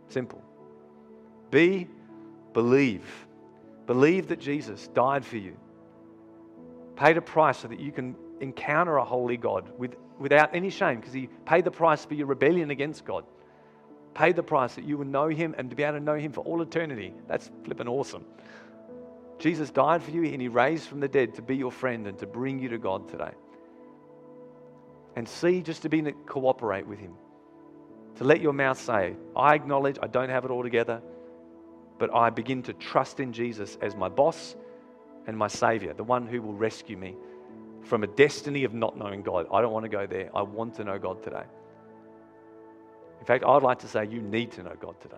Simple. 0.10 0.42
B, 1.52 1.88
believe. 2.54 3.06
Believe 3.88 4.28
that 4.28 4.40
Jesus 4.40 4.88
died 4.90 5.26
for 5.26 5.38
you, 5.38 5.58
paid 6.96 7.18
a 7.18 7.22
price 7.22 7.58
so 7.58 7.68
that 7.68 7.80
you 7.80 7.92
can 7.92 8.16
encounter 8.40 8.98
a 8.98 9.04
holy 9.04 9.38
God 9.38 9.72
with, 9.80 9.96
without 10.20 10.54
any 10.54 10.70
shame 10.70 11.00
because 11.00 11.14
He 11.14 11.28
paid 11.46 11.66
the 11.66 11.72
price 11.72 12.06
for 12.06 12.14
your 12.14 12.28
rebellion 12.28 12.70
against 12.72 13.06
God. 13.06 13.24
Paid 14.14 14.36
the 14.36 14.44
price 14.44 14.76
that 14.76 14.84
you 14.84 14.98
would 14.98 15.08
know 15.08 15.28
Him 15.28 15.56
and 15.58 15.70
to 15.70 15.76
be 15.76 15.84
able 15.84 15.98
to 15.98 16.04
know 16.04 16.16
Him 16.16 16.32
for 16.32 16.42
all 16.42 16.62
eternity. 16.62 17.14
That's 17.28 17.50
flipping 17.64 17.88
awesome. 17.88 18.26
Jesus 19.40 19.72
died 19.72 20.04
for 20.04 20.12
you 20.12 20.24
and 20.26 20.42
He 20.42 20.50
raised 20.50 20.88
from 20.88 21.00
the 21.00 21.08
dead 21.08 21.36
to 21.36 21.42
be 21.42 21.56
your 21.56 21.72
friend 21.72 22.06
and 22.08 22.20
to 22.20 22.28
bring 22.28 22.60
you 22.60 22.70
to 22.70 22.78
God 22.78 23.08
today. 23.10 23.32
And 25.16 25.28
C, 25.28 25.62
just 25.62 25.82
to 25.84 25.90
be 25.90 26.02
cooperate 26.26 26.86
with 26.86 27.00
Him. 27.00 27.14
To 28.18 28.26
let 28.26 28.42
your 28.42 28.54
mouth 28.54 28.80
say, 28.80 29.16
I 29.36 29.56
acknowledge 29.56 29.98
I 30.02 30.08
don't 30.08 30.30
have 30.30 30.44
it 30.44 30.52
all 30.52 30.62
together, 30.62 31.02
but 31.98 32.14
I 32.14 32.30
begin 32.30 32.64
to 32.64 32.74
trust 32.74 33.20
in 33.20 33.32
Jesus 33.32 33.78
as 33.82 33.96
my 33.96 34.10
boss 34.10 34.56
and 35.26 35.38
my 35.38 35.48
Savior, 35.48 35.94
the 35.94 36.04
one 36.04 36.28
who 36.28 36.42
will 36.42 36.54
rescue 36.54 36.98
me 36.98 37.16
from 37.84 38.04
a 38.04 38.08
destiny 38.08 38.66
of 38.66 38.74
not 38.74 38.98
knowing 38.98 39.22
God. 39.22 39.48
I 39.54 39.62
don't 39.62 39.72
want 39.72 39.86
to 39.86 39.90
go 39.90 40.06
there. 40.06 40.30
I 40.36 40.42
want 40.42 40.76
to 40.76 40.84
know 40.84 41.00
God 41.00 41.24
today. 41.24 41.44
In 43.20 43.26
fact, 43.26 43.44
I'd 43.46 43.64
like 43.64 43.80
to 43.80 43.88
say 43.88 44.06
you 44.06 44.22
need 44.22 44.52
to 44.54 44.64
know 44.64 44.76
God 44.80 45.00
today. 45.02 45.18